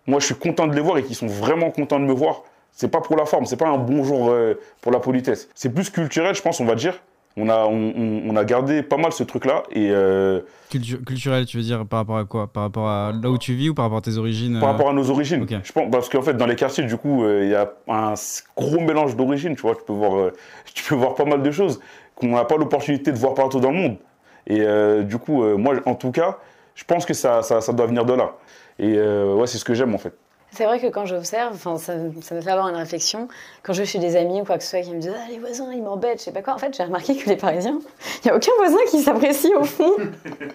moi, 0.08 0.20
je 0.20 0.26
suis 0.26 0.36
content 0.36 0.66
de 0.68 0.74
les 0.74 0.82
voir 0.82 0.98
et 0.98 1.04
qu'ils 1.04 1.16
sont 1.18 1.28
vraiment 1.28 1.70
contents 1.70 2.00
de 2.00 2.06
me 2.06 2.14
voir. 2.14 2.44
C'est 2.72 2.88
pas 2.88 3.02
pour 3.02 3.18
la 3.18 3.26
forme, 3.26 3.46
c'est 3.46 3.58
pas 3.58 3.68
un 3.68 3.78
bonjour 3.78 4.30
euh, 4.32 4.60
pour 4.82 4.92
la 4.92 5.00
politesse. 5.00 5.50
C'est 5.54 5.70
plus 5.70 5.90
culturel, 5.92 6.34
je 6.34 6.42
pense, 6.42 6.60
on 6.62 6.66
va 6.66 6.76
dire. 6.76 7.00
On 7.42 7.48
a, 7.48 7.66
on, 7.68 8.36
a 8.36 8.44
gardé 8.44 8.84
pas 8.84 8.98
mal 8.98 9.14
ce 9.14 9.24
truc-là 9.24 9.64
et 9.72 9.92
euh, 9.92 10.42
Cultu- 10.70 11.02
Culturel, 11.06 11.46
tu 11.46 11.56
veux 11.58 11.64
dire 11.64 11.86
par 11.86 12.00
rapport 12.00 12.18
à 12.18 12.26
quoi? 12.26 12.52
Par 12.52 12.64
rapport 12.64 12.90
à 12.90 13.14
là 13.14 13.30
où 13.30 13.38
tu 13.38 13.54
vis 13.54 13.70
ou 13.70 13.74
par 13.74 13.86
rapport 13.86 14.00
à 14.00 14.02
tes 14.02 14.18
origines 14.18 14.60
par 14.60 14.70
euh, 14.70 14.72
rapport 14.74 14.90
à 14.90 14.94
nos 14.94 15.10
origines. 15.10 15.44
ok. 15.44 15.54
Je 15.64 15.72
pense 15.72 15.90
parce 15.90 16.10
qu'en 16.10 16.22
fait 16.22 16.34
dans 16.34 16.46
les 16.48 16.56
quartiers 16.56 16.84
du 16.84 16.98
coup 16.98 17.24
euh, 17.24 17.46
il 17.46 17.50
y 17.52 17.56
a 17.56 17.72
un 17.88 18.14
gros 18.58 18.80
mélange 18.82 19.16
d'origines. 19.16 19.56
Tu 19.56 19.62
vois, 19.62 19.76
tu 19.76 19.84
peux 19.86 19.94
voir, 19.94 20.18
euh, 20.18 20.34
tu 20.74 20.84
peux 20.84 20.96
voir 20.96 21.16
pas 21.16 21.26
mal 21.26 21.42
de 21.42 21.52
choses 21.52 21.80
qu'on 22.16 22.28
n'a 22.28 22.44
pas 22.46 22.58
l'opportunité 22.58 23.12
de 23.14 23.18
voir 23.18 23.34
partout 23.36 23.60
dans 23.62 23.72
le 23.72 23.78
monde. 23.78 23.98
Et 24.48 24.62
euh, 24.62 25.04
du 25.04 25.18
coup, 25.18 25.44
euh, 25.44 25.56
moi 25.56 25.76
en 25.86 25.96
tout 25.96 26.12
cas, 26.12 26.38
Je 26.76 26.84
pense 26.84 27.06
que 27.06 27.14
ça, 27.14 27.42
ça, 27.44 27.62
ça 27.62 27.74
doit 27.74 27.86
venir 27.88 28.06
de 28.06 28.14
là. 28.14 28.36
Et 28.80 28.96
euh, 28.98 29.36
ouais, 29.36 29.48
c'est 29.48 29.58
ce 29.58 29.66
que 29.66 29.74
j'aime 29.74 29.94
en 29.96 29.98
fait. 29.98 30.14
C'est 30.52 30.66
vrai 30.66 30.80
que 30.80 30.88
quand 30.88 31.06
j'observe, 31.06 31.54
enfin, 31.54 31.78
ça, 31.78 31.94
ça 32.22 32.36
me 32.36 32.42
fait 32.42 32.52
avoir 32.52 32.68
une 32.68 32.76
réflexion. 32.76 33.28
Quand 33.64 33.74
je 33.74 33.84
chez 33.84 34.00
des 34.00 34.16
amis 34.16 34.42
ou 34.42 34.46
quoi 34.46 34.58
que 34.58 34.64
ce 34.64 34.72
soit 34.72 34.82
qui 34.82 34.92
me 34.92 35.00
disent 35.00 35.14
ah, 35.16 35.30
les 35.30 35.38
voisins, 35.38 35.72
ils 35.72 35.84
m'embêtent, 35.84 36.20
je 36.20 36.26
sais 36.26 36.32
pas 36.32 36.42
quoi. 36.42 36.56
En 36.56 36.58
fait, 36.58 36.76
j'ai 36.76 36.84
remarqué 36.84 37.16
que 37.16 37.30
les 37.30 37.36
Parisiens, 37.36 37.80
il 38.24 38.28
n'y 38.28 38.32
a 38.32 38.36
aucun 38.36 38.52
voisin 38.58 38.80
qui 38.90 39.02
s'apprécie 39.02 39.54
au 39.56 39.64
fond. 39.64 39.94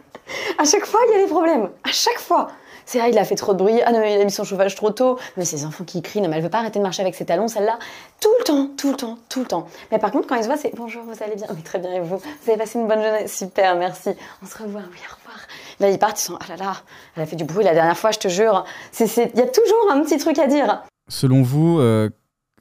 à 0.58 0.64
chaque 0.64 0.86
fois, 0.86 1.00
il 1.08 1.16
y 1.16 1.20
a 1.20 1.24
des 1.24 1.30
problèmes. 1.30 1.70
À 1.84 1.92
chaque 1.92 2.18
fois. 2.18 2.48
C'est 2.86 3.00
ah, 3.00 3.08
il 3.08 3.18
a 3.18 3.24
fait 3.24 3.34
trop 3.34 3.52
de 3.54 3.58
bruit. 3.58 3.80
Ah 3.86 3.92
non, 3.92 4.00
mais 4.00 4.14
il 4.14 4.20
a 4.20 4.24
mis 4.24 4.30
son 4.30 4.44
chauffage 4.44 4.74
trop 4.74 4.90
tôt. 4.90 5.18
Mais 5.36 5.44
ces 5.44 5.64
enfants 5.64 5.84
qui 5.84 6.02
crient, 6.02 6.20
non, 6.20 6.28
mais 6.28 6.36
elle 6.36 6.42
veut 6.42 6.50
pas 6.50 6.58
arrêter 6.58 6.78
de 6.78 6.84
marcher 6.84 7.02
avec 7.02 7.14
ses 7.14 7.24
talons, 7.24 7.48
celle-là. 7.48 7.78
Tout 8.20 8.32
le 8.40 8.44
temps, 8.44 8.68
tout 8.76 8.90
le 8.90 8.96
temps, 8.96 9.18
tout 9.28 9.40
le 9.40 9.46
temps. 9.46 9.66
Mais 9.90 9.98
par 9.98 10.10
contre, 10.10 10.28
quand 10.28 10.36
ils 10.36 10.42
se 10.42 10.48
voient, 10.48 10.56
c'est 10.56 10.74
bonjour, 10.74 11.02
vous 11.04 11.22
allez 11.22 11.36
bien 11.36 11.46
Oui, 11.50 11.62
très 11.62 11.78
bien, 11.78 11.92
et 11.92 12.00
vous? 12.00 12.18
Vous 12.18 12.50
avez 12.50 12.58
passé 12.58 12.78
une 12.78 12.86
bonne 12.86 13.02
journée 13.02 13.26
Super, 13.26 13.76
merci. 13.76 14.10
On 14.42 14.46
se 14.46 14.58
revoit, 14.58 14.82
oui, 14.92 14.98
au 15.10 15.16
revoir. 15.16 15.40
Là, 15.80 15.90
ils 15.90 15.98
partent, 15.98 16.20
ils 16.20 16.24
sont 16.24 16.38
ah 16.40 16.46
là 16.48 16.56
là, 16.56 16.76
elle 17.16 17.22
a 17.22 17.26
fait 17.26 17.36
du 17.36 17.44
bruit 17.44 17.64
la 17.64 17.74
dernière 17.74 17.96
fois, 17.98 18.10
je 18.12 18.18
te 18.18 18.28
jure. 18.28 18.64
C'est- 18.92 19.06
c'est- 19.06 19.30
Il 19.34 19.38
y 19.38 19.42
a 19.42 19.46
toujours 19.46 19.90
un 19.90 20.02
petit 20.02 20.18
truc 20.18 20.38
à 20.38 20.46
dire. 20.46 20.82
Selon 21.08 21.42
vous, 21.42 21.78
euh, 21.80 22.08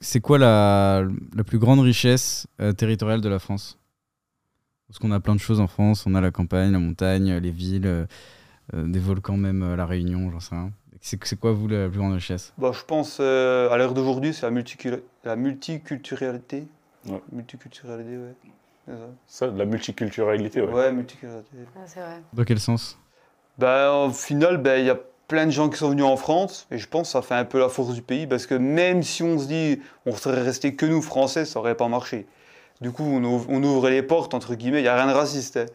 c'est 0.00 0.20
quoi 0.20 0.38
la, 0.38 1.04
la 1.34 1.44
plus 1.44 1.58
grande 1.58 1.80
richesse 1.80 2.46
euh, 2.60 2.72
territoriale 2.72 3.20
de 3.20 3.28
la 3.28 3.38
France? 3.38 3.78
Parce 4.88 4.98
qu'on 4.98 5.12
a 5.12 5.20
plein 5.20 5.34
de 5.34 5.40
choses 5.40 5.60
en 5.60 5.66
France, 5.66 6.04
on 6.06 6.14
a 6.14 6.20
la 6.20 6.30
campagne, 6.30 6.72
la 6.72 6.78
montagne, 6.78 7.34
les 7.38 7.50
villes, 7.50 7.86
euh, 7.86 8.06
des 8.72 8.98
volcans 9.00 9.36
même, 9.36 9.62
euh, 9.62 9.76
la 9.76 9.86
Réunion, 9.86 10.30
j'en 10.30 10.40
sais 10.40 10.54
rien. 10.54 10.70
C'est 11.00 11.38
quoi, 11.38 11.52
vous, 11.52 11.68
la 11.68 11.88
plus 11.88 11.98
grande 11.98 12.14
richesse? 12.14 12.52
Bah, 12.56 12.70
je 12.72 12.82
pense, 12.82 13.18
euh, 13.20 13.68
à 13.70 13.76
l'heure 13.76 13.92
d'aujourd'hui, 13.92 14.32
c'est 14.32 14.46
la, 14.46 14.50
multicul- 14.50 15.02
la 15.24 15.36
multiculturalité. 15.36 16.66
Ouais. 17.06 17.22
Multiculturalité, 17.32 18.16
ouais. 18.16 18.34
C'est 18.86 18.92
ça. 18.92 18.98
Ça, 19.26 19.48
de 19.50 19.58
la 19.58 19.64
multiculturalité, 19.66 20.62
ouais. 20.62 20.72
Ouais, 20.72 20.92
multiculturalité. 20.92 21.56
Ah, 21.76 21.80
c'est 21.86 22.00
vrai. 22.00 22.22
Dans 22.32 22.44
quel 22.44 22.58
sens? 22.60 22.98
Bah, 23.58 23.92
au 24.06 24.10
final, 24.10 24.56
ben, 24.58 24.78
il 24.80 24.86
y 24.86 24.90
a 24.90 24.98
plein 25.28 25.46
de 25.46 25.50
gens 25.50 25.68
qui 25.68 25.78
sont 25.78 25.90
venus 25.90 26.04
en 26.04 26.16
France, 26.16 26.66
et 26.70 26.78
je 26.78 26.86
pense 26.88 27.08
que 27.08 27.12
ça 27.12 27.22
fait 27.22 27.34
un 27.34 27.44
peu 27.44 27.58
la 27.58 27.68
force 27.68 27.94
du 27.94 28.02
pays, 28.02 28.26
parce 28.26 28.46
que 28.46 28.54
même 28.54 29.02
si 29.02 29.22
on 29.22 29.38
se 29.38 29.46
dit 29.46 29.80
on 30.06 30.14
serait 30.16 30.42
resté 30.42 30.74
que 30.74 30.86
nous, 30.86 31.00
Français, 31.02 31.44
ça 31.44 31.58
aurait 31.60 31.74
pas 31.76 31.88
marché. 31.88 32.26
Du 32.80 32.90
coup, 32.90 33.04
on 33.04 33.22
ouvre, 33.22 33.46
on 33.48 33.62
ouvre 33.62 33.88
les 33.88 34.02
portes, 34.02 34.34
entre 34.34 34.54
guillemets, 34.56 34.80
il 34.80 34.82
n'y 34.82 34.88
a 34.88 34.96
rien 34.96 35.06
de 35.06 35.12
raciste. 35.16 35.56
hein. 35.56 35.66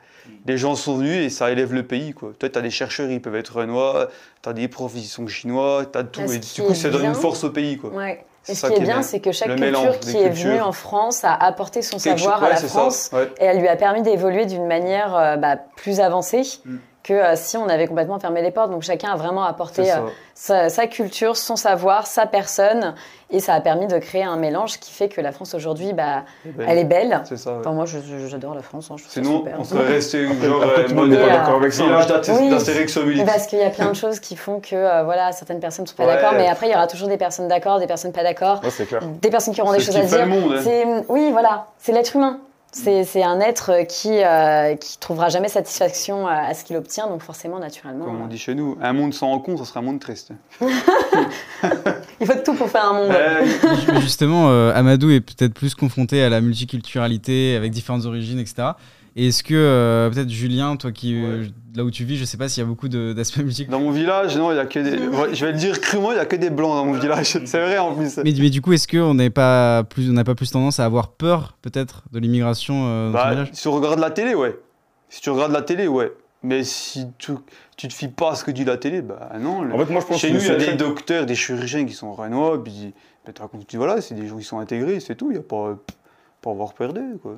Les 0.45 0.57
gens 0.57 0.75
sont 0.75 0.97
venus 0.97 1.25
et 1.25 1.29
ça 1.29 1.49
élève 1.49 1.73
le 1.73 1.81
pays. 1.83 2.13
Quoi. 2.13 2.33
Toi, 2.37 2.49
tu 2.49 2.59
as 2.59 2.61
des 2.61 2.69
chercheurs, 2.69 3.09
ils 3.09 3.21
peuvent 3.21 3.35
être 3.37 3.55
renois, 3.55 4.09
tu 4.43 4.49
as 4.49 4.53
des 4.53 4.67
profs, 4.67 4.91
ils 4.95 5.05
sont 5.05 5.25
chinois, 5.27 5.85
tu 5.91 5.97
as 5.97 6.03
tout. 6.03 6.21
Et 6.31 6.37
du 6.37 6.61
coup, 6.61 6.73
ça 6.75 6.89
donne 6.89 7.05
une 7.05 7.15
force 7.15 7.43
au 7.45 7.49
pays. 7.49 7.77
Quoi. 7.77 7.89
Ouais. 7.91 8.25
Et 8.47 8.53
ce 8.53 8.67
qui 8.67 8.73
est 8.73 8.79
bien, 8.81 9.01
c'est 9.01 9.19
que 9.21 9.31
chaque 9.31 9.55
culture 9.55 9.99
qui 9.99 10.17
est 10.17 10.29
venue 10.29 10.61
en 10.61 10.71
France 10.71 11.23
a 11.23 11.33
apporté 11.33 11.81
son 11.81 11.97
savoir 11.99 12.39
chose- 12.39 12.47
à 12.47 12.49
la 12.49 12.55
France 12.57 13.09
ouais. 13.13 13.29
et 13.39 13.45
elle 13.45 13.59
lui 13.59 13.67
a 13.67 13.75
permis 13.75 14.01
d'évoluer 14.01 14.45
d'une 14.45 14.65
manière 14.67 15.15
euh, 15.15 15.35
bah, 15.37 15.55
plus 15.77 15.99
avancée 15.99 16.41
Mm. 16.65 16.77
Que 17.03 17.13
euh, 17.13 17.33
si 17.35 17.55
on 17.57 17.67
avait 17.69 17.87
complètement 17.87 18.19
fermé 18.19 18.41
les 18.41 18.51
portes. 18.51 18.71
Donc 18.71 18.83
chacun 18.83 19.11
a 19.11 19.15
vraiment 19.15 19.43
apporté 19.45 19.91
euh, 19.91 19.95
sa, 20.35 20.69
sa 20.69 20.85
culture, 20.87 21.37
son 21.37 21.55
savoir, 21.55 22.05
sa 22.07 22.25
personne 22.25 22.93
et 23.31 23.39
ça 23.39 23.53
a 23.53 23.61
permis 23.61 23.87
de 23.87 23.97
créer 23.99 24.23
un 24.23 24.35
mélange 24.35 24.79
qui 24.79 24.91
fait 24.91 25.07
que 25.07 25.21
la 25.21 25.31
France 25.31 25.53
aujourd'hui, 25.53 25.93
bah, 25.93 26.23
Ben, 26.45 26.65
elle 26.67 26.77
est 26.77 26.83
belle. 26.83 27.21
C'est 27.25 27.37
ça. 27.37 27.51
ouais. 27.53 27.57
Enfin, 27.59 27.71
moi, 27.71 27.85
j'adore 27.85 28.53
la 28.55 28.61
France. 28.61 28.89
hein, 28.91 28.95
je 28.97 29.03
Sinon, 29.07 29.39
super. 29.39 29.55
on 29.59 29.63
serait 29.63 29.87
resté 29.87 30.25
genre 30.27 30.61
euh, 30.63 30.87
mode 30.93 31.09
n'est 31.11 31.17
pas 31.17 31.25
Et, 31.27 31.29
d'accord 31.29 31.55
avec 31.55 31.71
ça. 31.71 31.83
d'Aste- 31.85 32.31
Oui. 33.05 33.23
Parce 33.25 33.47
qu'il 33.47 33.59
y 33.59 33.63
a 33.63 33.69
plein 33.69 33.89
de 33.89 33.95
choses 33.95 34.19
qui 34.19 34.35
font 34.35 34.59
que 34.59 34.75
euh, 34.75 35.03
voilà, 35.03 35.31
certaines 35.31 35.59
personnes 35.59 35.83
ne 35.85 35.89
sont 35.89 35.95
pas 35.95 36.05
Ouais. 36.05 36.15
d'accord, 36.15 36.33
mais 36.33 36.47
après, 36.47 36.67
il 36.67 36.71
y 36.71 36.75
aura 36.75 36.87
toujours 36.87 37.07
des 37.07 37.17
personnes 37.17 37.47
d'accord, 37.47 37.79
des 37.79 37.87
personnes 37.87 38.11
pas 38.11 38.23
d'accord, 38.23 38.61
Ouais, 38.63 38.71
c'est 38.71 38.85
clair. 38.85 39.01
des 39.21 39.29
personnes 39.29 39.53
qui 39.53 39.61
auront 39.61 39.73
des 39.73 39.79
choses 39.79 39.95
à 39.95 40.01
dire. 40.01 40.17
le 40.19 40.25
monde. 40.25 40.53
hein. 40.57 40.61
C'est 40.63 40.85
oui, 41.07 41.29
voilà, 41.31 41.67
c'est 41.77 41.91
l'être 41.91 42.15
humain. 42.15 42.39
C'est 42.71 43.03
c'est 43.03 43.23
un 43.23 43.39
être 43.39 43.87
qui 43.87 44.23
euh, 44.23 44.75
qui 44.75 44.99
trouvera 44.99 45.29
jamais 45.29 45.47
satisfaction 45.47 46.27
à, 46.27 46.33
à 46.33 46.53
ce 46.53 46.63
qu'il 46.63 46.75
obtient, 46.77 47.07
donc 47.07 47.23
forcément, 47.23 47.57
naturellement, 47.57 48.05
Comme 48.05 48.21
on 48.21 48.25
euh, 48.25 48.29
dit 48.29 48.37
chez 48.37 48.53
nous, 48.53 48.77
un 48.79 48.93
monde 48.93 49.13
sans 49.13 49.27
rencontre, 49.29 49.63
ça 49.65 49.69
serait 49.69 49.79
un 49.79 49.83
monde 49.83 49.99
triste. 49.99 50.31
il 50.61 52.27
faut 52.27 52.33
tout 52.45 52.53
pour 52.53 52.69
faire 52.69 52.85
un 52.85 52.93
monde. 52.93 53.11
Euh, 53.11 53.45
Justement, 54.01 54.49
euh, 54.49 54.71
Amadou 54.75 55.09
est 55.09 55.21
peut-être 55.21 55.53
plus 55.53 55.73
confronté 55.73 56.21
à 56.21 56.29
la 56.29 56.41
multiculturalité 56.41 57.55
avec 57.55 57.71
différentes 57.71 58.05
origines, 58.05 58.39
etc. 58.39 58.69
Et 59.21 59.27
est-ce 59.27 59.43
que 59.43 59.53
euh, 59.53 60.09
peut-être 60.09 60.29
Julien, 60.29 60.77
toi 60.77 60.93
qui 60.93 61.13
euh, 61.21 61.45
là 61.75 61.83
où 61.83 61.91
tu 61.91 62.05
vis, 62.05 62.15
je 62.15 62.23
sais 62.23 62.37
pas 62.37 62.47
s'il 62.47 62.63
y 62.63 62.65
a 62.65 62.69
beaucoup 62.69 62.87
d'aspects 62.87 63.37
multiculturels. 63.39 63.69
Dans 63.69 63.79
mon 63.85 63.91
village, 63.91 64.37
non, 64.37 64.51
il 64.51 64.55
y 64.55 64.59
a 64.59 64.65
que 64.65 64.79
des. 64.79 65.35
Je 65.35 65.45
vais 65.45 65.51
le 65.51 65.57
dire 65.57 65.81
crûment, 65.81 66.11
il 66.13 66.15
y 66.15 66.19
a 66.19 66.25
que 66.25 66.37
des 66.37 66.49
blancs 66.49 66.71
dans 66.75 66.85
mon 66.85 66.93
village. 66.93 67.37
C'est 67.45 67.59
vrai 67.59 67.77
en 67.79 67.93
plus. 67.95 68.15
Mais, 68.23 68.33
mais 68.39 68.49
du 68.49 68.61
coup, 68.61 68.71
est-ce 68.71 68.87
qu'on 68.87 69.15
n'est 69.15 69.29
pas 69.29 69.83
plus, 69.83 70.09
on 70.09 70.13
n'a 70.13 70.23
pas 70.23 70.35
plus 70.35 70.49
tendance 70.51 70.79
à 70.79 70.85
avoir 70.85 71.09
peur 71.09 71.57
peut-être 71.61 72.03
de 72.13 72.19
l'immigration 72.19 72.85
euh, 72.87 73.11
dans 73.11 73.17
ton 73.17 73.23
Bah, 73.25 73.29
village? 73.31 73.49
si 73.51 73.61
tu 73.63 73.67
regardes 73.67 73.99
la 73.99 74.11
télé, 74.11 74.35
ouais. 74.35 74.57
Si 75.09 75.19
tu 75.21 75.29
regardes 75.31 75.51
la 75.51 75.63
télé, 75.63 75.87
ouais. 75.87 76.13
Mais 76.41 76.63
si 76.63 77.05
tu, 77.17 77.33
tu 77.75 77.89
te 77.89 77.93
fies 77.93 78.07
pas 78.07 78.31
à 78.31 78.35
ce 78.35 78.45
que 78.45 78.51
dit 78.51 78.63
la 78.63 78.77
télé, 78.77 79.01
bah 79.01 79.31
non. 79.37 79.63
le- 79.63 79.73
En 79.75 79.79
fait, 79.79 79.91
moi, 79.91 79.99
je 80.01 80.07
pense 80.07 80.17
Chez 80.21 80.31
nous, 80.31 80.39
il 80.39 80.47
y 80.47 80.49
a 80.49 80.55
des 80.55 80.75
docteurs, 80.75 81.25
des 81.25 81.35
chirurgiens 81.35 81.83
qui 81.85 81.93
sont 81.93 82.13
renois, 82.13 82.63
puis 82.63 82.93
bah, 83.25 83.33
tu 83.35 83.41
racontes, 83.41 83.75
voilà, 83.75 83.99
c'est 83.99 84.15
des 84.15 84.27
gens 84.27 84.37
qui 84.37 84.45
sont 84.45 84.59
intégrés, 84.59 85.01
c'est 85.01 85.15
tout, 85.15 85.31
il 85.31 85.33
n'y 85.33 85.39
a 85.39 85.43
pas, 85.43 85.77
pas 86.41 86.49
à 86.51 86.53
avoir 86.53 86.73
perdé, 86.73 87.01
quoi. 87.21 87.35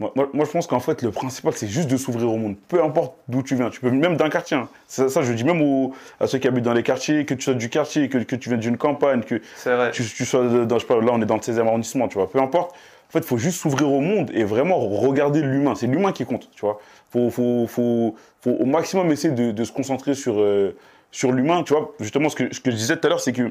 Moi, 0.00 0.10
moi- 0.16 0.28
moi, 0.32 0.44
je 0.46 0.50
pense 0.50 0.66
qu'en 0.66 0.80
fait, 0.80 1.02
le 1.02 1.10
principal, 1.10 1.52
c'est 1.54 1.68
juste 1.68 1.88
de 1.90 1.96
s'ouvrir 1.98 2.32
au 2.32 2.36
monde. 2.38 2.56
Peu 2.68 2.82
importe 2.82 3.14
d'où 3.28 3.42
tu 3.42 3.54
viens. 3.54 3.68
Tu 3.70 3.80
peux 3.80 3.90
même 3.90 4.16
d'un 4.16 4.30
quartier. 4.30 4.56
hein. 4.56 4.68
Ça, 4.88 5.08
ça, 5.10 5.22
je 5.22 5.32
dis 5.34 5.44
même 5.44 5.60
aux- 5.60 5.92
à 6.18 6.26
ceux 6.26 6.38
qui 6.38 6.48
habitent 6.48 6.64
dans 6.64 6.72
les 6.72 6.82
quartiers, 6.82 7.26
que 7.26 7.34
tu 7.34 7.42
sois 7.42 7.54
du 7.54 7.68
quartier, 7.68 8.08
que, 8.08 8.18
que 8.18 8.34
tu 8.34 8.48
viennes 8.48 8.60
d'une 8.60 8.78
campagne, 8.78 9.20
que 9.22 9.40
vrai. 9.66 9.90
tu, 9.92 10.02
tu 10.02 10.24
sois 10.24 10.42
dans, 10.64 10.76
je 10.78 10.80
sais 10.80 10.86
pas, 10.86 11.00
là, 11.00 11.10
on 11.12 11.20
est 11.20 11.26
dans 11.26 11.36
le 11.36 11.42
16e 11.42 11.66
arrondissement, 11.68 12.08
tu 12.08 12.14
vois. 12.18 12.30
Peu 12.30 12.40
importe. 12.40 12.72
En 12.72 13.12
fait, 13.12 13.18
il 13.18 13.24
faut 13.24 13.38
juste 13.38 13.60
s'ouvrir 13.60 13.90
au 13.92 14.00
monde 14.00 14.30
et 14.32 14.44
vraiment 14.44 14.78
regarder 14.78 15.42
l'humain. 15.42 15.74
C'est 15.74 15.86
l'humain 15.88 16.12
qui 16.12 16.24
compte, 16.24 16.48
tu 16.54 16.60
vois. 16.60 16.80
Faut, 17.12 17.28
faut, 17.30 17.66
faut, 17.68 18.14
faut 18.40 18.50
au 18.52 18.64
maximum 18.66 19.10
essayer 19.12 19.34
de, 19.34 19.50
de 19.50 19.64
se 19.64 19.72
concentrer 19.72 20.14
sur, 20.14 20.40
euh, 20.40 20.76
sur 21.10 21.32
l'humain, 21.32 21.62
tu 21.64 21.74
vois. 21.74 21.92
Justement, 22.00 22.28
ce 22.28 22.36
que, 22.36 22.54
ce 22.54 22.60
que 22.60 22.70
je 22.70 22.76
disais 22.76 22.96
tout 22.96 23.06
à 23.06 23.10
l'heure, 23.10 23.20
c'est 23.20 23.32
que 23.32 23.50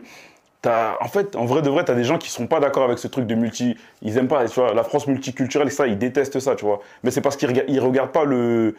T'as- 0.61 0.97
en 0.99 1.07
fait, 1.07 1.35
en 1.37 1.45
vrai 1.45 1.61
de 1.61 1.69
vrai, 1.69 1.85
tu 1.85 1.91
as 1.91 1.95
des 1.95 2.03
gens 2.03 2.17
qui 2.17 2.29
sont 2.29 2.45
pas 2.47 2.59
d'accord 2.59 2.83
avec 2.83 2.97
ce 2.99 3.07
truc 3.07 3.25
de 3.25 3.35
multi. 3.35 3.77
Ils 4.01 4.17
aiment 4.17 4.27
pas, 4.27 4.45
tu 4.45 4.59
vois, 4.59 4.73
la 4.73 4.83
France 4.83 5.07
multiculturelle, 5.07 5.71
ça, 5.71 5.87
ils 5.87 5.97
détestent 5.97 6.39
ça, 6.41 6.55
tu 6.55 6.65
vois. 6.65 6.81
Mais 7.03 7.11
c'est 7.11 7.21
parce 7.21 7.37
qu'ils 7.37 7.63
ils 7.67 7.79
regardent 7.79 8.11
pas 8.11 8.25
le. 8.25 8.75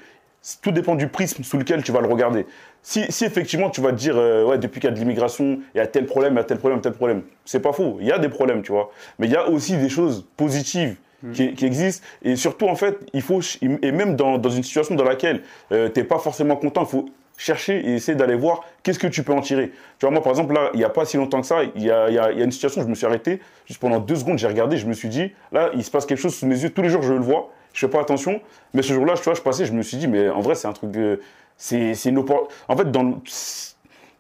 Tout 0.63 0.73
dépend 0.73 0.95
du 0.95 1.09
prisme 1.09 1.43
sous 1.43 1.59
lequel 1.59 1.83
tu 1.83 1.93
vas 1.93 2.01
le 2.01 2.07
regarder. 2.09 2.47
Si, 2.83 3.05
si 3.11 3.27
effectivement 3.27 3.69
tu 3.69 3.83
vas 3.83 3.91
te 3.93 3.97
dire, 3.97 4.15
euh, 4.17 4.45
ouais, 4.47 4.57
depuis 4.59 4.81
qu'il 4.81 4.89
y 4.89 4.93
a 4.93 4.95
de 4.95 4.99
l'immigration, 4.99 5.61
il 5.75 5.79
y 5.79 5.81
a 5.81 5.87
tel 5.87 6.07
problème, 6.07 6.33
il 6.35 6.37
y 6.37 6.41
a 6.41 6.45
tel 6.45 6.59
problème, 6.59 6.81
tel 6.81 6.93
problème, 6.93 7.23
c'est 7.45 7.61
pas 7.61 7.73
faux. 7.73 7.99
Il 8.01 8.07
y 8.07 8.13
a 8.13 8.19
des 8.19 8.31
problèmes, 8.31 8.63
tu 8.63 8.73
vois. 8.73 8.91
Mais 9.19 9.27
il 9.27 9.33
y 9.33 9.37
a 9.37 9.49
aussi 9.49 9.77
des 9.77 9.91
choses 9.91 10.27
positives 10.39 10.97
qui, 11.35 11.53
qui 11.55 11.67
existent. 11.67 12.07
Et 12.23 12.37
surtout, 12.37 12.69
en 12.69 12.75
fait, 12.75 12.97
il 13.13 13.21
faut. 13.21 13.41
Et 13.61 13.93
même 13.93 14.17
dans, 14.17 14.39
dans 14.39 14.49
une 14.49 14.63
situation 14.63 14.95
dans 14.95 15.05
laquelle 15.05 15.43
euh, 15.73 15.91
t'es 15.91 16.05
pas 16.05 16.19
forcément 16.19 16.57
content, 16.57 16.83
il 16.83 16.89
faut 16.89 17.07
chercher 17.41 17.79
et 17.81 17.95
essayer 17.95 18.15
d'aller 18.17 18.35
voir 18.35 18.61
qu'est-ce 18.83 18.99
que 18.99 19.07
tu 19.07 19.23
peux 19.23 19.33
en 19.33 19.41
tirer. 19.41 19.71
Tu 19.99 20.07
vois, 20.07 20.11
moi, 20.11 20.23
par 20.23 20.31
exemple, 20.31 20.53
là, 20.53 20.71
il 20.75 20.77
n'y 20.79 20.85
a 20.85 20.91
pas 20.91 21.07
si 21.07 21.17
longtemps 21.17 21.41
que 21.41 21.47
ça, 21.47 21.63
il 21.75 21.83
y 21.83 21.91
a, 21.91 22.09
il 22.11 22.15
y 22.15 22.19
a- 22.19 22.33
il 22.33 22.39
y 22.39 22.43
a 22.43 22.45
une 22.45 22.53
situation, 22.53 22.83
je 22.83 22.87
me 22.87 22.95
suis 22.95 23.07
arrêté, 23.07 23.41
juste 23.67 23.81
pendant 23.81 23.99
deux 23.99 24.17
secondes, 24.17 24.39
j'ai 24.39 24.47
regardé, 24.47 24.77
je 24.77 24.87
me 24.87 24.93
suis 24.93 25.09
dit, 25.09 25.33
là, 25.51 25.71
il 25.75 25.83
se 25.83 25.91
passe 25.91 26.05
quelque 26.05 26.19
chose 26.21 26.35
sous 26.35 26.47
mes 26.47 26.59
yeux, 26.61 26.69
tous 26.71 26.83
les 26.83 26.91
jours, 26.91 27.03
je 27.03 27.15
le 27.15 27.21
vois, 27.21 27.49
je 27.73 27.81
fais 27.87 27.91
pas 27.91 28.01
attention, 28.01 28.41
mais 28.75 28.83
ce 28.83 28.93
jour-là, 28.93 29.15
tu 29.15 29.23
vois, 29.25 29.35
je 29.35 29.41
passais, 29.41 29.65
je 29.65 29.73
me 29.73 29.81
suis 29.83 29.97
dit, 29.97 30.07
mais 30.07 30.29
en 30.29 30.41
vrai, 30.41 30.55
c'est 30.55 30.69
un 30.69 30.73
truc, 30.73 30.95
euh, 30.97 31.17
c'est 31.57 31.95
une 32.07 32.19
oppor- 32.19 32.49
En 32.69 32.77
fait, 32.77 32.91
dans 32.91 33.03
le- 33.05 33.15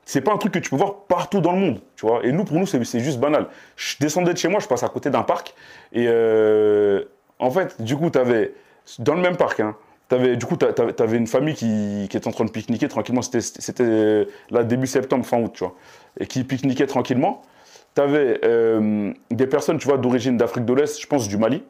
c'est 0.04 0.20
pas 0.22 0.32
un 0.32 0.38
truc 0.38 0.52
que 0.54 0.58
tu 0.58 0.70
peux 0.70 0.76
voir 0.76 0.94
partout 1.06 1.40
dans 1.40 1.52
le 1.52 1.58
monde, 1.58 1.80
tu 1.96 2.06
vois. 2.06 2.24
Et 2.24 2.32
nous, 2.32 2.44
pour 2.44 2.56
nous, 2.58 2.66
c'est 2.66 2.82
c'est 2.84 3.00
juste 3.00 3.20
banal. 3.20 3.46
Je 3.76 3.96
descendais 4.00 4.32
de 4.32 4.38
chez 4.38 4.48
moi, 4.48 4.58
je 4.60 4.66
passe 4.66 4.82
à 4.82 4.88
côté 4.88 5.08
d'un 5.10 5.22
parc, 5.22 5.54
et 5.92 6.06
euh, 6.08 7.04
en 7.38 7.50
fait, 7.50 7.80
du 7.82 7.96
coup, 7.96 8.10
tu 8.10 8.18
avais, 8.18 8.52
dans 8.98 9.14
le 9.14 9.20
même 9.20 9.36
parc, 9.36 9.60
hein, 9.60 9.76
T'avais, 10.10 10.36
du 10.36 10.44
coup, 10.44 10.56
t'avais, 10.56 10.92
t'avais 10.92 11.16
une 11.16 11.28
famille 11.28 11.54
qui, 11.54 12.08
qui 12.10 12.16
était 12.16 12.28
en 12.28 12.32
train 12.32 12.44
de 12.44 12.50
pique-niquer 12.50 12.88
tranquillement. 12.88 13.22
C'était, 13.22 13.84
euh, 13.84 14.24
là, 14.50 14.64
début 14.64 14.88
septembre, 14.88 15.24
fin 15.24 15.40
août, 15.40 15.52
tu 15.54 15.64
vois. 15.64 15.74
Et 16.18 16.26
qui 16.26 16.44
pique-niquait 16.44 16.88
tranquillement. 16.88 17.42
T'avais 17.94 18.40
euh, 18.44 19.12
des 19.30 19.46
personnes, 19.46 19.78
tu 19.78 19.86
vois, 19.86 19.98
d'origine 19.98 20.36
d'Afrique 20.36 20.64
de 20.64 20.74
l'Est, 20.74 21.00
je 21.00 21.06
pense 21.06 21.28
du 21.28 21.38
Mali. 21.38 21.62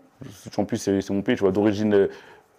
En 0.57 0.65
plus, 0.65 0.79
c'est, 0.79 1.11
mon 1.11 1.21
pays, 1.21 1.37
tu 1.37 1.43
vois, 1.43 1.53
d'origine, 1.53 1.93
euh, 1.93 2.09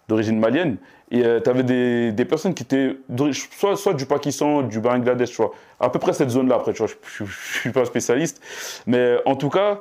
d'origine 0.06 0.38
malienne. 0.38 0.76
Et 1.10 1.24
euh, 1.24 1.40
t'avais 1.40 1.64
des, 1.64 2.12
des 2.12 2.24
personnes 2.24 2.54
qui 2.54 2.62
étaient 2.62 2.96
soit, 3.32 3.76
soit 3.76 3.94
du 3.94 4.06
Pakistan, 4.06 4.62
du 4.62 4.78
Bangladesh, 4.78 5.30
tu 5.30 5.36
vois. 5.36 5.52
À 5.80 5.90
peu 5.90 5.98
près 5.98 6.12
cette 6.12 6.30
zone-là, 6.30 6.54
après, 6.54 6.72
tu 6.72 6.78
vois. 6.78 6.86
Je, 6.86 7.24
je 7.24 7.58
suis 7.58 7.72
pas 7.72 7.84
spécialiste. 7.84 8.40
Mais 8.86 9.16
en 9.26 9.34
tout 9.34 9.50
cas, 9.50 9.80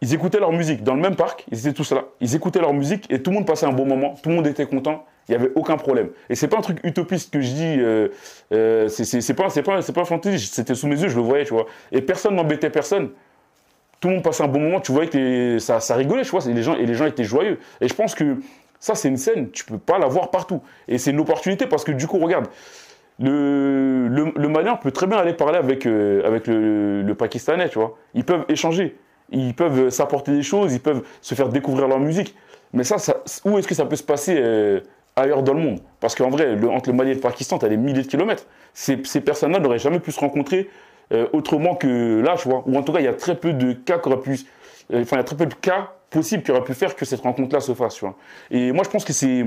ils 0.00 0.14
écoutaient 0.14 0.40
leur 0.40 0.52
musique 0.52 0.82
dans 0.82 0.94
le 0.94 1.00
même 1.00 1.14
parc, 1.14 1.46
ils 1.52 1.58
étaient 1.60 1.72
tous 1.72 1.92
là. 1.92 2.04
Ils 2.20 2.34
écoutaient 2.34 2.60
leur 2.60 2.72
musique 2.72 3.06
et 3.12 3.22
tout 3.22 3.30
le 3.30 3.36
monde 3.36 3.46
passait 3.46 3.66
un 3.66 3.72
bon 3.72 3.86
moment, 3.86 4.16
tout 4.22 4.30
le 4.30 4.34
monde 4.34 4.46
était 4.46 4.66
content, 4.66 5.04
il 5.28 5.32
n'y 5.36 5.42
avait 5.42 5.52
aucun 5.54 5.76
problème. 5.76 6.08
Et 6.28 6.34
c'est 6.34 6.48
pas 6.48 6.58
un 6.58 6.62
truc 6.62 6.78
utopiste 6.82 7.32
que 7.32 7.40
je 7.40 7.50
dis, 7.52 7.76
euh, 7.78 8.08
euh, 8.52 8.88
c'est- 8.88 9.34
pas, 9.34 9.48
pas, 9.48 9.80
pas 9.82 10.04
fantaisie, 10.04 10.46
c'était 10.46 10.74
sous 10.74 10.86
mes 10.88 11.00
yeux, 11.00 11.08
je 11.08 11.16
le 11.16 11.22
voyais, 11.22 11.44
tu 11.44 11.52
vois. 11.54 11.66
Et 11.92 12.02
personne 12.02 12.34
n'embêtait 12.34 12.70
personne. 12.70 13.10
Tout 14.00 14.08
le 14.08 14.14
monde 14.14 14.24
passait 14.24 14.42
un 14.42 14.48
bon 14.48 14.60
moment, 14.60 14.80
tu 14.80 14.92
voyais 14.92 15.10
que 15.10 15.58
ça, 15.58 15.78
ça 15.78 15.94
rigolait, 15.94 16.22
tu 16.22 16.30
vois, 16.30 16.44
et 16.46 16.52
les, 16.54 16.62
gens, 16.62 16.74
et 16.74 16.86
les 16.86 16.94
gens 16.94 17.04
étaient 17.06 17.22
joyeux. 17.24 17.58
Et 17.80 17.88
je 17.88 17.94
pense 17.94 18.14
que 18.14 18.38
ça, 18.78 18.94
c'est 18.94 19.08
une 19.08 19.18
scène, 19.18 19.50
tu 19.50 19.64
peux 19.64 19.76
pas 19.78 19.98
la 19.98 20.06
voir 20.06 20.30
partout. 20.30 20.62
Et 20.88 20.96
c'est 20.96 21.10
une 21.10 21.20
opportunité 21.20 21.66
parce 21.66 21.84
que 21.84 21.92
du 21.92 22.06
coup, 22.06 22.18
regarde, 22.18 22.46
le, 23.18 24.08
le, 24.08 24.32
le 24.34 24.48
Malien 24.48 24.76
peut 24.76 24.90
très 24.90 25.06
bien 25.06 25.18
aller 25.18 25.34
parler 25.34 25.58
avec, 25.58 25.86
euh, 25.86 26.26
avec 26.26 26.46
le, 26.46 27.02
le 27.02 27.14
Pakistanais, 27.14 27.68
tu 27.68 27.78
vois. 27.78 27.98
Ils 28.14 28.24
peuvent 28.24 28.46
échanger, 28.48 28.96
ils 29.30 29.54
peuvent 29.54 29.90
s'apporter 29.90 30.32
des 30.32 30.42
choses, 30.42 30.72
ils 30.72 30.80
peuvent 30.80 31.02
se 31.20 31.34
faire 31.34 31.50
découvrir 31.50 31.86
leur 31.86 32.00
musique. 32.00 32.34
Mais 32.72 32.84
ça, 32.84 32.96
ça 32.98 33.16
où 33.44 33.58
est-ce 33.58 33.68
que 33.68 33.74
ça 33.74 33.84
peut 33.84 33.96
se 33.96 34.02
passer 34.02 34.36
euh, 34.38 34.80
ailleurs 35.20 35.42
dans 35.42 35.54
le 35.54 35.60
monde. 35.60 35.80
Parce 36.00 36.14
qu'en 36.14 36.30
vrai, 36.30 36.54
le- 36.56 36.70
entre 36.70 36.90
le 36.90 36.96
Mali 36.96 37.10
et 37.10 37.14
le 37.14 37.20
Pakistan, 37.20 37.58
tu 37.58 37.64
as 37.66 37.68
des 37.68 37.76
milliers 37.76 38.02
de 38.02 38.06
kilomètres. 38.08 38.46
Ces, 38.74 39.00
ces 39.04 39.20
personnes-là 39.20 39.58
n'auraient 39.58 39.78
jamais 39.78 40.00
pu 40.00 40.12
se 40.12 40.20
rencontrer 40.20 40.68
euh, 41.12 41.26
autrement 41.32 41.74
que 41.74 42.20
là, 42.24 42.36
tu 42.38 42.48
vois. 42.48 42.62
Ou 42.66 42.76
en 42.76 42.82
tout 42.82 42.92
cas, 42.92 43.00
il 43.00 43.04
y 43.04 43.08
a 43.08 43.14
très 43.14 43.34
peu 43.34 43.52
de 43.52 43.72
cas 43.72 43.98
qui 43.98 44.08
auraient 44.08 44.20
pu. 44.20 44.38
euh, 44.92 45.02
Enfin, 45.02 45.16
il 45.16 45.18
y 45.18 45.22
a 45.22 45.24
très 45.24 45.36
peu 45.36 45.46
de 45.46 45.54
cas 45.54 45.92
possibles 46.10 46.42
qui 46.42 46.50
auraient 46.50 46.64
pu 46.64 46.74
faire 46.74 46.94
que 46.96 47.04
cette 47.04 47.20
rencontre-là 47.20 47.60
se 47.60 47.74
fasse, 47.74 47.94
tu 47.94 48.04
vois. 48.04 48.16
Et 48.50 48.72
moi, 48.72 48.84
je 48.84 48.90
pense 48.90 49.04
que 49.04 49.12
c'est. 49.12 49.46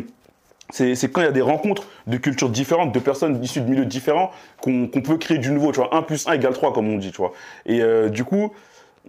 C'est 0.71 1.11
quand 1.11 1.21
il 1.21 1.25
y 1.25 1.27
a 1.27 1.31
des 1.31 1.41
rencontres 1.41 1.83
de 2.07 2.17
cultures 2.17 2.49
différentes, 2.49 2.93
de 2.93 2.99
personnes 2.99 3.43
issues 3.43 3.61
de 3.61 3.69
milieux 3.69 3.85
différents, 3.85 4.31
qu'on 4.61 4.87
qu'on 4.87 5.01
peut 5.01 5.17
créer 5.17 5.37
du 5.37 5.51
nouveau, 5.51 5.71
tu 5.71 5.79
vois. 5.79 5.93
1 5.93 6.01
plus 6.03 6.25
1 6.27 6.33
égale 6.33 6.53
3, 6.53 6.73
comme 6.73 6.89
on 6.91 6.97
dit, 6.97 7.11
tu 7.11 7.17
vois. 7.17 7.33
Et 7.65 7.81
euh, 7.81 8.09
du 8.09 8.23
coup, 8.23 8.51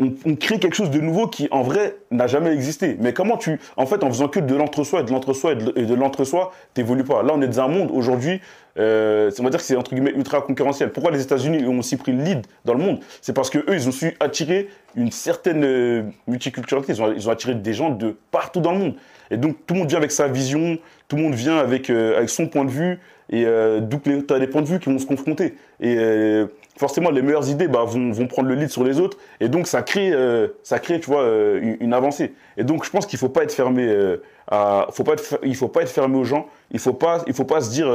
on, 0.00 0.34
crée 0.34 0.58
quelque 0.58 0.74
chose 0.74 0.90
de 0.90 0.98
nouveau 0.98 1.28
qui, 1.28 1.46
en 1.52 1.62
vrai, 1.62 1.96
n'a 2.10 2.26
jamais 2.26 2.52
existé. 2.52 2.96
Mais 2.98 3.12
comment 3.12 3.36
tu. 3.36 3.60
En 3.76 3.86
fait, 3.86 4.02
en 4.02 4.08
faisant 4.08 4.28
que 4.28 4.40
de 4.40 4.54
l'entre-soi 4.54 5.00
et 5.00 5.02
de 5.04 5.10
l'entre-soi 5.10 5.52
et 5.52 5.84
de, 5.86 5.94
l'entre-soi, 5.94 6.52
t'évolues 6.74 7.04
pas? 7.04 7.22
Là, 7.22 7.32
on 7.34 7.40
est 7.40 7.46
dans 7.46 7.62
un 7.62 7.68
monde, 7.68 7.90
aujourd'hui, 7.92 8.40
euh, 8.76 9.30
on 9.38 9.44
va 9.44 9.50
dire 9.50 9.60
que 9.60 9.64
c'est 9.64 9.76
entre 9.76 9.94
guillemets 9.94 10.10
ultra 10.10 10.40
concurrentiel. 10.40 10.90
Pourquoi 10.90 11.12
les 11.12 11.22
États-Unis 11.22 11.64
ont 11.66 11.78
aussi 11.78 11.96
pris 11.96 12.10
le 12.10 12.24
lead 12.24 12.46
dans 12.64 12.74
le 12.74 12.80
monde? 12.80 13.00
C'est 13.20 13.32
parce 13.32 13.50
que 13.50 13.58
eux, 13.58 13.74
ils 13.74 13.88
ont 13.88 13.92
su 13.92 14.16
attirer 14.18 14.68
une 14.96 15.12
certaine 15.12 15.64
euh, 15.64 16.02
multiculturalité. 16.26 16.94
Ils 16.94 17.28
ont, 17.28 17.32
attiré 17.32 17.54
des 17.54 17.72
gens 17.72 17.90
de 17.90 18.16
partout 18.32 18.60
dans 18.60 18.72
le 18.72 18.78
monde. 18.78 18.94
Et 19.30 19.36
donc, 19.36 19.56
tout 19.64 19.74
le 19.74 19.80
monde 19.80 19.88
vient 19.88 19.98
avec 19.98 20.10
sa 20.10 20.26
vision, 20.26 20.76
tout 21.06 21.16
le 21.16 21.22
monde 21.22 21.34
vient 21.34 21.58
avec, 21.58 21.88
euh, 21.88 22.16
avec 22.16 22.30
son 22.30 22.48
point 22.48 22.64
de 22.64 22.70
vue. 22.70 22.98
Et 23.30 23.46
donc, 23.80 24.02
tu 24.02 24.34
as 24.34 24.38
des 24.38 24.46
points 24.46 24.60
de 24.60 24.66
vue 24.66 24.78
qui 24.78 24.90
vont 24.90 24.98
se 24.98 25.06
confronter. 25.06 25.54
Et 25.80 25.96
euh, 25.96 26.46
forcément, 26.76 27.10
les 27.10 27.22
meilleures 27.22 27.48
idées 27.48 27.68
bah, 27.68 27.84
vont, 27.84 28.26
prendre 28.26 28.48
le 28.48 28.54
lead 28.54 28.68
sur 28.68 28.84
les 28.84 29.00
autres. 29.00 29.18
Et 29.40 29.48
donc, 29.48 29.66
ça 29.66 29.82
crée, 29.82 30.12
euh, 30.12 30.48
ça 30.62 30.78
crée 30.78 31.00
tu 31.00 31.06
vois, 31.06 31.22
euh, 31.22 31.76
une, 31.80 31.92
avancée. 31.92 32.34
Et 32.56 32.64
donc, 32.64 32.84
je 32.84 32.90
pense 32.90 33.06
qu'il 33.06 33.18
faut 33.18 33.28
pas 33.28 33.44
être 33.44 33.52
fermé 33.52 33.86
euh, 33.86 34.22
à, 34.48 34.88
faut 34.90 35.04
pas 35.04 35.12
être, 35.12 35.38
il 35.44 35.54
faut 35.56 35.68
pas 35.68 35.82
être 35.82 35.90
fermé 35.90 36.16
aux 36.16 36.24
gens. 36.24 36.46
Il 36.70 36.78
faut, 36.80 36.92
pas- 36.92 37.22
il 37.26 37.34
faut 37.34 37.44
pas 37.44 37.60
se 37.60 37.70
dire 37.70 37.86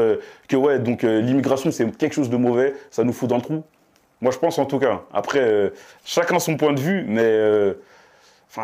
que 0.48 0.56
ouais, 0.56 0.80
donc 0.80 1.04
l'immigration, 1.04 1.72
c'est 1.72 1.90
quelque 1.98 2.14
chose 2.14 2.30
de 2.30 2.38
mauvais, 2.38 2.74
ça 2.92 3.04
nous 3.04 3.14
fout 3.14 3.30
dans 3.30 3.38
le 3.38 3.42
trou. 3.42 3.64
Moi, 4.22 4.32
je 4.32 4.38
pense 4.38 4.58
en 4.60 4.66
tout 4.66 4.80
cas. 4.80 5.02
Après, 5.14 5.72
chacun 6.06 6.40
son 6.40 6.58
point 6.58 6.74
de 6.74 6.80
vue, 6.80 7.06
mais 7.08 7.74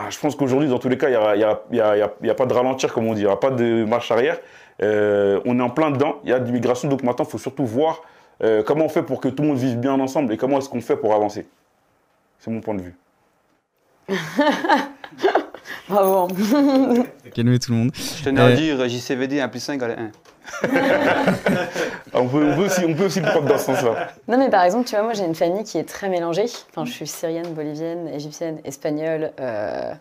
je 0.10 0.19
pense 0.19 0.36
qu'aujourd'hui, 0.36 0.69
dans 0.69 0.80
tous 0.80 0.89
les 0.89 0.97
cas, 0.97 1.10
il 1.10 1.13
y 1.13 1.15
a, 1.15 1.36
y 1.36 1.43
a- 1.43 1.62
y 1.97 2.01
a- 2.01 2.13
y 2.23 2.34
pas 2.34 2.45
de 2.45 2.54
ralentir, 2.54 2.93
comme 2.93 3.08
on 3.08 3.13
dit. 3.13 3.21
Il 3.21 3.28
n'y 3.28 3.32
a 3.32 3.36
pas 3.36 3.51
de 3.51 3.84
marche 3.86 4.12
arrière. 4.12 4.39
On 4.82 5.60
est 5.60 5.62
en 5.63 5.69
plein 5.69 5.91
dedans. 5.91 6.15
Il 6.23 6.30
y 6.30 6.34
a 6.34 6.39
de 6.39 6.45
l'immigration, 6.45 6.88
donc 6.88 7.04
maintenant, 7.04 7.25
il 7.25 7.32
faut 7.32 7.38
surtout 7.38 7.65
voir 7.65 8.01
euh, 8.43 8.63
comment 8.63 8.86
on 8.86 8.89
fait 8.89 9.04
pour 9.04 9.19
que 9.21 9.28
tout 9.30 9.43
le 9.43 9.50
monde 9.50 9.58
vive 9.58 9.78
bien 9.78 10.00
ensemble 10.00 10.34
et 10.34 10.38
comment 10.38 10.58
est-ce 10.60 10.69
qu'on 10.69 10.82
fait 10.82 10.98
pour 10.98 11.13
avancer? 11.13 11.48
C'est 12.39 12.52
mon 12.52 12.62
point 12.62 12.76
de 12.76 12.82
vue. 12.82 12.95
Bravo. 15.89 16.28
Calmez 17.34 17.60
tout 17.60 17.71
le 17.71 17.78
monde. 17.78 17.91
Je 17.95 18.24
tenais 18.24 18.41
à 18.41 18.45
Euh, 18.48 18.56
dire 18.56 18.88
JCVD 18.89 19.39
1 19.39 19.48
plus 19.50 19.60
5 19.60 19.74
égale 19.76 19.95
1. 20.00 20.12
Ah, 20.63 20.67
on, 22.13 22.28
peut, 22.28 22.43
on, 22.52 22.56
peut 22.56 22.65
aussi, 22.65 22.86
on 22.86 22.93
peut 22.93 23.06
aussi 23.06 23.19
le 23.19 23.28
prendre 23.28 23.48
dans 23.48 23.58
ce 23.58 23.65
sens-là. 23.65 24.10
Non, 24.28 24.38
mais 24.38 24.50
par 24.50 24.63
exemple, 24.63 24.86
tu 24.88 24.95
vois, 24.95 25.04
moi 25.04 25.13
j'ai 25.13 25.26
une 25.26 25.36
famille 25.36 25.63
qui 25.63 25.78
est 25.78 25.88
très 25.88 26.10
mélangée. 26.10 26.45
Enfin, 26.69 26.86
je 26.86 26.91
suis 26.91 27.08
syrienne, 27.08 27.54
bolivienne, 27.54 28.08
égyptienne, 28.10 28.60
espagnole. 28.63 29.32
Euh... 29.39 29.93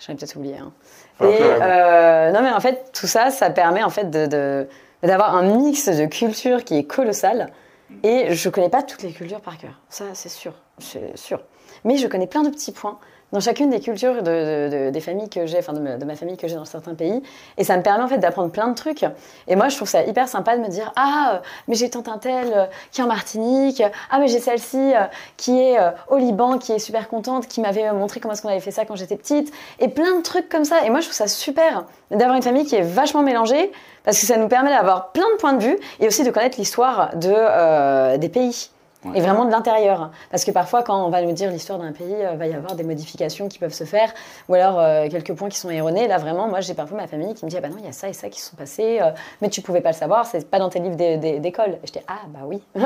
J'en 0.00 0.12
ai 0.12 0.16
peut-être 0.16 0.36
oublié. 0.36 0.58
Hein. 0.58 0.72
Enfin, 1.18 1.30
Et 1.30 1.38
euh, 1.40 2.30
non, 2.32 2.42
mais 2.42 2.50
en 2.52 2.60
fait, 2.60 2.90
tout 2.92 3.06
ça, 3.08 3.30
ça 3.30 3.50
permet 3.50 3.82
en 3.82 3.90
fait 3.90 4.10
de, 4.10 4.26
de- 4.26 4.68
d'avoir 5.02 5.34
un 5.36 5.42
mix 5.42 5.88
de 5.88 6.06
cultures 6.06 6.64
qui 6.64 6.78
est 6.78 6.84
colossal. 6.84 7.52
Et 8.02 8.34
je 8.34 8.48
connais 8.50 8.68
pas 8.68 8.82
toutes 8.82 9.02
les 9.02 9.12
cultures 9.12 9.40
par 9.40 9.56
cœur. 9.56 9.80
Ça, 9.88 10.04
c'est 10.14 10.28
sûr, 10.28 10.52
c'est 10.78 11.16
sûr. 11.16 11.40
Mais 11.84 11.96
je 11.96 12.06
connais 12.06 12.26
plein 12.26 12.42
de 12.42 12.50
petits 12.50 12.72
points 12.72 12.98
dans 13.32 13.40
chacune 13.40 13.68
des 13.70 13.80
cultures 13.80 14.14
de, 14.14 14.20
de- 14.22 14.68
de- 14.86 14.90
des 14.90 15.00
familles 15.00 15.28
que 15.28 15.44
j'ai, 15.46 15.58
enfin 15.58 15.72
de, 15.74 16.04
ma- 16.04 16.14
famille 16.16 16.36
que 16.36 16.48
j'ai 16.48 16.54
dans 16.56 16.64
certains 16.64 16.94
pays. 16.94 17.22
Et 17.58 17.64
ça 17.64 17.76
me 17.76 17.82
permet 17.82 18.02
en 18.02 18.08
fait 18.08 18.18
d'apprendre 18.18 18.50
plein 18.50 18.68
de 18.68 18.74
trucs. 18.74 19.04
Et 19.48 19.54
moi, 19.56 19.68
je 19.68 19.76
trouve 19.76 19.88
ça 19.88 20.02
hyper 20.04 20.28
sympa 20.28 20.56
de 20.56 20.62
me 20.62 20.68
dire 20.68 20.92
Ah, 20.96 21.42
mais 21.68 21.74
j'ai 21.74 21.90
tante 21.90 22.08
un 22.08 22.18
tel 22.18 22.46
euh, 22.54 22.64
qui 22.90 23.00
est 23.00 23.04
en 23.04 23.08
Martinique. 23.08 23.82
Ah, 24.10 24.18
mais 24.18 24.28
j'ai 24.28 24.38
celle-ci 24.40 24.78
euh, 24.94 25.00
qui 25.36 25.60
est 25.60 25.78
euh, 25.78 25.90
au 26.08 26.16
Liban, 26.16 26.58
qui 26.58 26.72
est 26.72 26.78
super 26.78 27.08
contente, 27.08 27.46
qui 27.48 27.60
m'avait 27.60 27.92
montré 27.92 28.20
comment 28.20 28.32
est-ce 28.32 28.42
qu'on 28.42 28.48
avait 28.48 28.60
fait 28.60 28.70
ça 28.70 28.84
quand 28.84 28.96
j'étais 28.96 29.16
petite. 29.16 29.52
Et 29.78 29.88
plein 29.88 30.16
de 30.16 30.22
trucs 30.22 30.48
comme 30.48 30.64
ça. 30.64 30.84
Et 30.84 30.90
moi, 30.90 31.00
je 31.00 31.04
trouve 31.06 31.16
ça 31.16 31.28
super 31.28 31.84
d'avoir 32.10 32.36
une 32.36 32.42
famille 32.42 32.64
qui 32.64 32.76
est 32.76 32.82
vachement 32.82 33.22
mélangée 33.22 33.70
parce 34.04 34.18
que 34.18 34.24
ça 34.26 34.38
nous 34.38 34.48
permet 34.48 34.70
d'avoir 34.70 35.12
plein 35.12 35.30
de 35.32 35.36
points 35.36 35.52
de 35.52 35.62
vue 35.62 35.78
et 36.00 36.06
aussi 36.06 36.24
de 36.24 36.30
connaître 36.30 36.56
l'histoire 36.58 37.14
de, 37.16 38.16
des 38.16 38.28
pays. 38.30 38.70
Et 39.14 39.20
vraiment 39.20 39.44
de 39.44 39.50
l'intérieur. 39.52 40.10
Parce 40.30 40.44
que 40.44 40.50
parfois, 40.50 40.82
quand 40.82 41.06
on 41.06 41.08
va 41.08 41.22
nous 41.22 41.32
dire 41.32 41.50
l'histoire 41.50 41.78
d'un 41.78 41.92
pays, 41.92 42.14
il 42.32 42.36
va 42.36 42.46
y 42.46 42.52
avoir 42.54 42.74
des 42.74 42.82
modifications 42.82 43.48
qui 43.48 43.58
peuvent 43.58 43.72
se 43.72 43.84
faire, 43.84 44.12
ou 44.48 44.54
alors 44.54 44.80
euh, 44.80 45.08
quelques 45.08 45.32
points 45.34 45.48
qui 45.48 45.56
sont 45.58 45.70
erronés. 45.70 46.08
Là, 46.08 46.18
vraiment, 46.18 46.48
moi, 46.48 46.60
j'ai 46.60 46.74
parfois 46.74 46.96
ma 46.96 47.06
famille 47.06 47.32
qui 47.34 47.44
me 47.44 47.50
dit 47.50 47.56
Ah 47.56 47.60
bah 47.60 47.68
non, 47.68 47.76
il 47.78 47.84
y 47.84 47.88
a 47.88 47.92
ça 47.92 48.08
et 48.08 48.12
ça 48.12 48.28
qui 48.28 48.40
se 48.40 48.50
sont 48.50 48.56
passés, 48.56 48.98
euh, 49.00 49.10
mais 49.40 49.48
tu 49.50 49.60
pouvais 49.62 49.80
pas 49.80 49.90
le 49.90 49.94
savoir, 49.96 50.26
c'est 50.26 50.50
pas 50.50 50.58
dans 50.58 50.68
tes 50.68 50.80
livres 50.80 50.96
d'é- 50.96 51.16
d'é- 51.16 51.38
d'école. 51.38 51.78
Et 51.82 51.86
j'étais 51.86 52.02
Ah 52.08 52.20
bah 52.28 52.40
oui. 52.44 52.60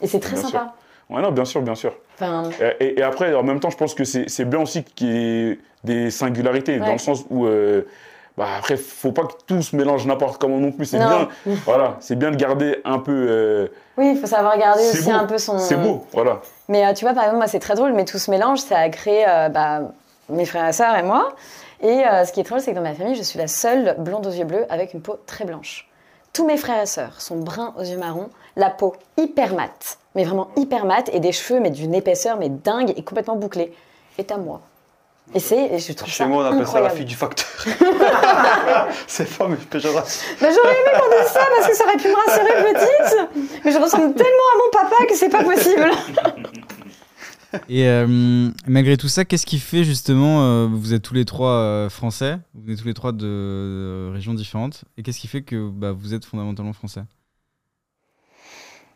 et 0.00 0.06
c'est 0.06 0.20
très 0.20 0.34
Bien 0.36 0.42
sympa. 0.42 0.74
Ouais, 1.10 1.20
non, 1.20 1.30
bien 1.30 1.44
sûr, 1.44 1.60
bien 1.60 1.74
sûr. 1.74 1.94
Enfin, 2.14 2.48
Et, 2.80 3.02
après, 3.02 3.34
en 3.34 3.42
même 3.42 3.60
temps, 3.60 3.68
je 3.70 3.76
pense 3.76 3.92
que 3.94 4.04
c'est 4.04 4.44
bien 4.46 4.60
aussi 4.60 4.82
qu'il 4.82 5.08
y 5.14 5.50
ait 5.50 5.58
des 5.84 6.10
singularités, 6.10 6.78
dans 6.78 6.92
le 6.92 6.98
sens 6.98 7.24
où, 7.28 7.44
euh, 7.44 7.86
bah, 8.36 8.46
après, 8.58 8.76
faut 8.76 9.12
pas 9.12 9.22
que 9.22 9.34
tout 9.46 9.62
se 9.62 9.76
mélange 9.76 10.06
n'importe 10.06 10.40
comment 10.40 10.58
non 10.58 10.72
plus. 10.72 10.86
C'est 10.86 10.98
bien, 10.98 11.28
voilà, 11.64 11.96
c'est 12.00 12.16
bien 12.16 12.30
de 12.30 12.36
garder 12.36 12.80
un 12.84 12.98
peu. 12.98 13.12
euh, 13.12 13.68
oui, 13.96 14.12
il 14.14 14.18
faut 14.18 14.26
savoir 14.26 14.58
garder 14.58 14.82
aussi 14.88 15.04
beau, 15.04 15.10
un 15.12 15.24
peu 15.24 15.38
son. 15.38 15.58
C'est 15.58 15.76
beau, 15.76 16.04
voilà. 16.12 16.40
Mais 16.68 16.84
euh, 16.84 16.92
tu 16.94 17.04
vois, 17.04 17.14
par 17.14 17.24
exemple, 17.24 17.38
moi, 17.38 17.46
c'est 17.46 17.60
très 17.60 17.74
drôle, 17.74 17.92
mais 17.92 18.04
tout 18.04 18.18
ce 18.18 18.30
mélange, 18.30 18.58
ça 18.58 18.78
a 18.78 18.88
créé 18.88 19.24
euh, 19.28 19.48
bah, 19.48 19.82
mes 20.28 20.46
frères 20.46 20.68
et 20.68 20.72
sœurs 20.72 20.96
et 20.96 21.02
moi. 21.02 21.34
Et 21.80 22.02
ce 22.24 22.32
qui 22.32 22.40
est 22.40 22.44
drôle, 22.44 22.60
c'est 22.60 22.70
que 22.70 22.76
dans 22.76 22.82
ma 22.82 22.94
famille, 22.94 23.14
je 23.14 23.22
suis 23.22 23.38
la 23.38 23.46
seule 23.46 23.96
blonde 23.98 24.26
aux 24.26 24.30
yeux 24.30 24.46
bleus 24.46 24.64
avec 24.70 24.94
une 24.94 25.02
peau 25.02 25.18
très 25.26 25.44
blanche. 25.44 25.86
Tous 26.32 26.46
mes 26.46 26.56
frères 26.56 26.82
et 26.82 26.86
sœurs 26.86 27.20
sont 27.20 27.36
bruns 27.36 27.74
aux 27.78 27.82
yeux 27.82 27.98
marrons, 27.98 28.30
la 28.56 28.70
peau 28.70 28.94
hyper 29.18 29.54
mate, 29.54 29.98
mais 30.14 30.24
vraiment 30.24 30.48
hyper 30.56 30.86
mate, 30.86 31.10
et 31.12 31.20
des 31.20 31.32
cheveux, 31.32 31.60
mais 31.60 31.68
d'une 31.68 31.94
épaisseur, 31.94 32.38
mais 32.38 32.48
dingue, 32.48 32.94
et 32.96 33.04
complètement 33.04 33.36
bouclés. 33.36 33.74
Et 34.16 34.26
à 34.30 34.38
moi. 34.38 34.60
Et 35.32 35.40
c'est, 35.40 35.78
je 35.78 35.92
trouve 35.94 36.08
Chez 36.08 36.18
ça 36.18 36.26
moi, 36.26 36.44
on 36.44 36.46
appelle 36.46 36.60
incroyable. 36.60 36.88
ça 36.88 36.92
la 36.92 36.96
fille 36.96 37.06
du 37.06 37.14
facteur. 37.14 37.46
c'est 39.06 39.38
pas 39.38 39.48
mais 39.48 39.56
péjoratif. 39.56 40.36
Bah, 40.40 40.48
j'aurais 40.54 40.74
aimé 40.74 40.90
qu'on 41.00 41.22
dise 41.22 41.32
ça 41.32 41.40
parce 41.56 41.68
que 41.68 41.74
ça 41.76 41.84
aurait 41.84 41.96
pu 41.96 42.08
me 42.08 42.14
rassurer 42.14 42.74
petite, 42.74 43.64
mais 43.64 43.72
je 43.72 43.78
ressemble 43.78 44.14
tellement 44.14 44.48
à 44.54 44.58
mon 44.58 44.70
papa 44.70 45.06
que 45.06 45.16
c'est 45.16 45.30
pas 45.30 45.42
possible. 45.42 45.90
Et 47.68 47.86
euh, 47.88 48.50
malgré 48.66 48.96
tout 48.96 49.08
ça, 49.08 49.24
qu'est-ce 49.24 49.46
qui 49.46 49.58
fait 49.58 49.84
justement, 49.84 50.42
euh, 50.42 50.68
vous 50.70 50.92
êtes 50.92 51.02
tous 51.02 51.14
les 51.14 51.24
trois 51.24 51.52
euh, 51.52 51.88
français, 51.88 52.38
vous 52.52 52.62
venez 52.62 52.76
tous 52.76 52.86
les 52.86 52.94
trois 52.94 53.12
de, 53.12 53.18
de 53.18 54.10
régions 54.12 54.34
différentes, 54.34 54.84
et 54.98 55.02
qu'est-ce 55.02 55.20
qui 55.20 55.28
fait 55.28 55.42
que 55.42 55.70
bah, 55.70 55.92
vous 55.92 56.14
êtes 56.14 56.24
fondamentalement 56.24 56.72
français? 56.72 57.02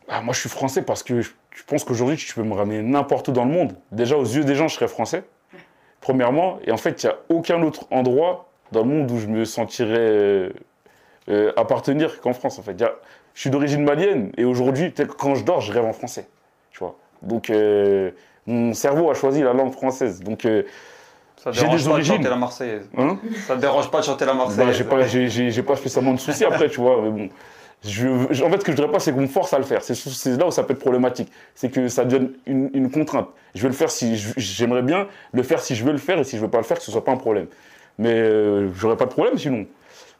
Ah, 0.09 0.21
moi, 0.21 0.33
je 0.33 0.39
suis 0.39 0.49
français 0.49 0.81
parce 0.81 1.03
que 1.03 1.21
je 1.21 1.29
pense 1.67 1.83
qu'aujourd'hui, 1.83 2.17
tu 2.17 2.33
peux 2.33 2.43
me 2.43 2.53
ramener 2.53 2.81
n'importe 2.81 3.27
où 3.27 3.31
dans 3.31 3.45
le 3.45 3.51
monde. 3.51 3.75
Déjà, 3.91 4.17
aux 4.17 4.25
yeux 4.25 4.43
des 4.43 4.55
gens, 4.55 4.67
je 4.67 4.75
serais 4.75 4.87
français, 4.87 5.23
premièrement. 6.01 6.59
Et 6.65 6.71
en 6.71 6.77
fait, 6.77 7.03
il 7.03 7.07
n'y 7.07 7.11
a 7.11 7.17
aucun 7.29 7.61
autre 7.63 7.85
endroit 7.91 8.49
dans 8.71 8.81
le 8.81 8.87
monde 8.89 9.11
où 9.11 9.17
je 9.19 9.27
me 9.27 9.45
sentirais 9.45 9.97
euh, 9.99 10.49
euh, 11.29 11.51
appartenir 11.57 12.21
qu'en 12.21 12.33
France, 12.33 12.59
en 12.59 12.61
fait. 12.63 12.81
A- 12.81 12.95
je 13.33 13.41
suis 13.41 13.49
d'origine 13.49 13.83
malienne 13.83 14.31
et 14.37 14.43
aujourd'hui, 14.43 14.93
quand 15.17 15.35
je 15.35 15.43
dors, 15.45 15.61
je 15.61 15.71
rêve 15.71 15.85
en 15.85 15.93
français. 15.93 16.27
Tu 16.71 16.79
vois. 16.79 16.95
Donc, 17.21 17.49
euh, 17.49 18.11
mon 18.47 18.73
cerveau 18.73 19.09
a 19.09 19.13
choisi 19.13 19.41
la 19.41 19.53
langue 19.53 19.71
française. 19.71 20.21
Donc, 20.21 20.41
J'ai 20.43 21.61
dérange 21.61 21.81
des 21.83 21.83
pas 21.83 21.89
de 21.89 21.93
origines. 21.93 22.15
chanter 22.17 22.29
la 22.29 22.35
Marseillaise. 22.35 22.89
hein? 22.97 23.17
Ça 23.47 23.55
te 23.55 23.61
dérange 23.61 23.89
pas 23.91 23.99
de 23.99 24.05
chanter 24.05 24.25
la 24.25 24.33
bah, 24.33 24.37
Marseillaise. 24.39 24.75
j'ai 24.75 24.83
pas, 24.83 25.01
j'ai, 25.07 25.29
j'ai- 25.29 25.51
j'ai 25.51 25.63
pas 25.63 25.75
spécialement 25.77 26.13
de 26.13 26.19
soucis 26.19 26.43
après, 26.43 26.67
tu 26.69 26.81
vois, 26.81 27.01
mais 27.01 27.09
bon. 27.11 27.29
En 27.85 27.89
fait, 27.89 28.59
ce 28.59 28.65
que 28.65 28.71
je 28.71 28.75
voudrais 28.75 28.91
pas, 28.91 28.99
c'est 28.99 29.13
qu'on 29.13 29.21
me 29.21 29.27
force 29.27 29.53
à 29.53 29.57
le 29.57 29.63
faire. 29.63 29.81
C'est, 29.83 30.37
là 30.37 30.47
où 30.47 30.51
ça 30.51 30.63
peut 30.63 30.73
être 30.73 30.79
problématique. 30.79 31.31
C'est 31.55 31.69
que 31.69 31.87
ça 31.87 32.03
devienne 32.03 32.33
une, 32.45 32.91
contrainte. 32.91 33.29
Je 33.55 33.61
vais 33.61 33.69
le 33.69 33.73
faire 33.73 33.89
si 33.89 34.17
j'aimerais 34.37 34.81
bien 34.81 35.07
le 35.31 35.43
faire 35.43 35.61
si 35.61 35.75
je 35.75 35.85
veux 35.85 35.93
le 35.93 35.97
faire 35.97 36.19
et 36.19 36.23
si 36.23 36.35
je 36.35 36.41
veux 36.41 36.49
pas 36.49 36.57
le 36.57 36.63
faire, 36.63 36.77
que 36.77 36.83
ce 36.83 36.91
soit 36.91 37.03
pas 37.03 37.13
un 37.13 37.17
problème. 37.17 37.47
Mais 37.97 38.13
euh, 38.13 38.69
j'aurais 38.73 38.97
pas 38.97 39.05
de 39.05 39.11
problème 39.11 39.37
sinon. 39.37 39.65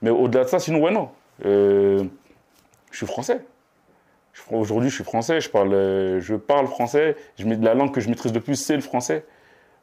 Mais 0.02 0.10
au-delà 0.10 0.46
de 0.46 0.50
ça, 0.50 0.60
sinon, 0.60 0.82
ouais, 0.82 0.92
non. 0.92 1.10
Euh, 1.46 2.04
je 2.92 2.98
suis 2.98 3.06
français. 3.06 3.42
Aujourd'hui, 4.52 4.90
je 4.90 4.96
suis 4.96 5.04
français. 5.04 5.42
Je 5.42 5.50
parle, 5.50 5.74
euh, 5.74 6.22
je 6.22 6.36
parle 6.36 6.68
français. 6.68 7.16
Je 7.38 7.46
mets 7.46 7.58
la 7.58 7.74
langue 7.74 7.94
que 7.94 8.02
je 8.02 8.10
maîtrise 8.10 8.34
le 8.34 8.40
plus, 8.40 8.56
c'est 8.56 8.76
le 8.76 8.82
français. 8.82 9.26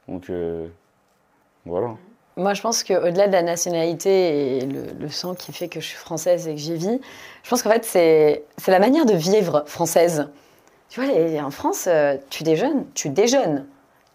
Donc, 0.08 0.30
euh, 0.30 0.66
voilà. 1.64 1.96
Moi, 2.38 2.52
je 2.52 2.60
pense 2.60 2.84
qu'au-delà 2.84 3.28
de 3.28 3.32
la 3.32 3.42
nationalité 3.42 4.58
et 4.58 4.66
le, 4.66 5.08
sang 5.08 5.34
qui 5.34 5.52
fait 5.54 5.68
que 5.68 5.80
je 5.80 5.86
suis 5.86 5.96
française 5.96 6.46
et 6.46 6.54
que 6.54 6.60
j'y 6.60 6.74
vis, 6.74 7.00
je 7.42 7.48
pense 7.48 7.62
qu'en 7.62 7.70
fait, 7.70 7.84
c'est 7.86 8.70
la 8.70 8.78
manière 8.78 9.06
de 9.06 9.14
vivre 9.14 9.64
française. 9.66 10.28
Tu 10.90 11.00
vois, 11.00 11.42
en 11.42 11.50
France, 11.50 11.86
euh, 11.88 12.18
tu 12.28 12.42
déjeunes, 12.42 12.84
tu 12.92 13.08
déjeunes. 13.08 13.64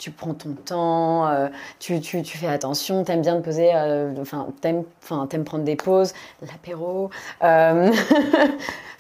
Tu 0.01 0.09
prends 0.09 0.33
ton 0.33 0.53
temps, 0.65 1.27
euh, 1.27 1.47
tu, 1.77 2.01
tu, 2.01 2.23
tu 2.23 2.35
fais 2.39 2.47
attention, 2.47 3.03
t'aimes 3.03 3.21
bien 3.21 3.35
te 3.39 3.43
poser, 3.45 3.69
euh, 3.75 4.11
enfin, 4.19 4.47
t'aimes, 4.59 4.83
enfin, 5.03 5.27
t'aimes 5.29 5.43
prendre 5.43 5.63
des 5.63 5.75
pauses, 5.75 6.13
l'apéro. 6.41 7.11
euh, 7.43 7.91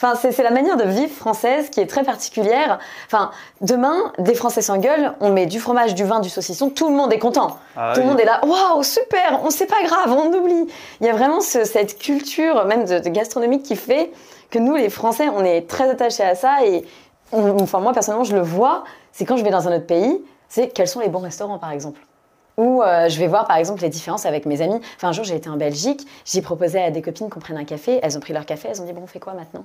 Enfin, 0.03 0.15
c'est 0.19 0.31
c'est 0.31 0.41
la 0.41 0.49
manière 0.49 0.77
de 0.77 0.83
vivre 0.83 1.13
française 1.13 1.69
qui 1.69 1.79
est 1.79 1.85
très 1.85 2.03
particulière. 2.03 2.79
Enfin, 3.05 3.29
demain, 3.61 4.11
des 4.17 4.33
Français 4.33 4.61
s'engueulent, 4.63 5.13
on 5.19 5.29
met 5.31 5.45
du 5.45 5.59
fromage, 5.59 5.93
du 5.93 6.03
vin, 6.03 6.19
du 6.19 6.29
saucisson, 6.29 6.69
tout 6.71 6.89
le 6.89 6.95
monde 6.95 7.13
est 7.13 7.19
content. 7.19 7.57
Ah 7.75 7.91
Tout 7.93 7.99
le 8.01 8.05
oui. 8.07 8.11
monde 8.11 8.19
est 8.19 8.25
là, 8.25 8.41
waouh, 8.43 8.81
super, 8.81 9.41
on 9.43 9.51
sait 9.51 9.67
pas 9.67 9.83
grave, 9.83 10.11
on 10.11 10.33
oublie. 10.33 10.65
Il 11.01 11.05
y 11.05 11.09
a 11.09 11.13
vraiment 11.13 11.39
ce- 11.39 11.65
cette 11.65 11.99
culture, 11.99 12.65
même 12.65 12.85
de, 12.85 12.97
de 12.97 13.09
gastronomique, 13.09 13.61
qui 13.61 13.75
fait 13.75 14.11
que 14.49 14.57
nous, 14.57 14.75
les 14.75 14.89
Français, 14.89 15.29
on 15.29 15.43
est 15.45 15.67
très 15.69 15.87
attachés 15.89 16.23
à 16.23 16.33
ça. 16.33 16.65
Et 16.65 16.83
on- 17.31 17.59
enfin, 17.61 17.79
moi, 17.79 17.93
personnellement, 17.93 18.23
je 18.25 18.35
le 18.35 18.41
vois, 18.41 18.83
c'est 19.11 19.25
quand 19.25 19.37
je 19.37 19.43
vais 19.43 19.51
dans 19.51 19.67
un 19.67 19.75
autre 19.75 19.85
pays, 19.85 20.19
c'est 20.51 20.67
quels 20.67 20.87
sont 20.89 20.99
les 20.99 21.07
bons 21.07 21.19
restaurants, 21.19 21.57
par 21.59 21.71
exemple. 21.71 22.01
Ou 22.57 22.83
euh, 22.83 23.07
je 23.07 23.17
vais 23.17 23.27
voir, 23.27 23.47
par 23.47 23.55
exemple, 23.55 23.81
les 23.81 23.87
différences 23.89 24.25
avec 24.25 24.45
mes 24.45 24.61
amis. 24.61 24.81
Enfin, 24.97 25.07
un 25.07 25.11
jour, 25.13 25.23
j'ai 25.23 25.35
été 25.35 25.49
en 25.49 25.55
Belgique, 25.55 26.05
j'ai 26.25 26.41
proposé 26.41 26.81
à 26.81 26.91
des 26.91 27.01
copines 27.01 27.29
qu'on 27.29 27.39
prenne 27.39 27.55
un 27.57 27.63
café, 27.63 28.01
elles 28.03 28.17
ont 28.17 28.19
pris 28.19 28.33
leur 28.33 28.45
café, 28.45 28.67
elles 28.69 28.81
ont 28.81 28.85
dit, 28.85 28.91
bon, 28.91 29.03
on 29.03 29.07
fait 29.07 29.21
quoi 29.21 29.33
maintenant? 29.33 29.63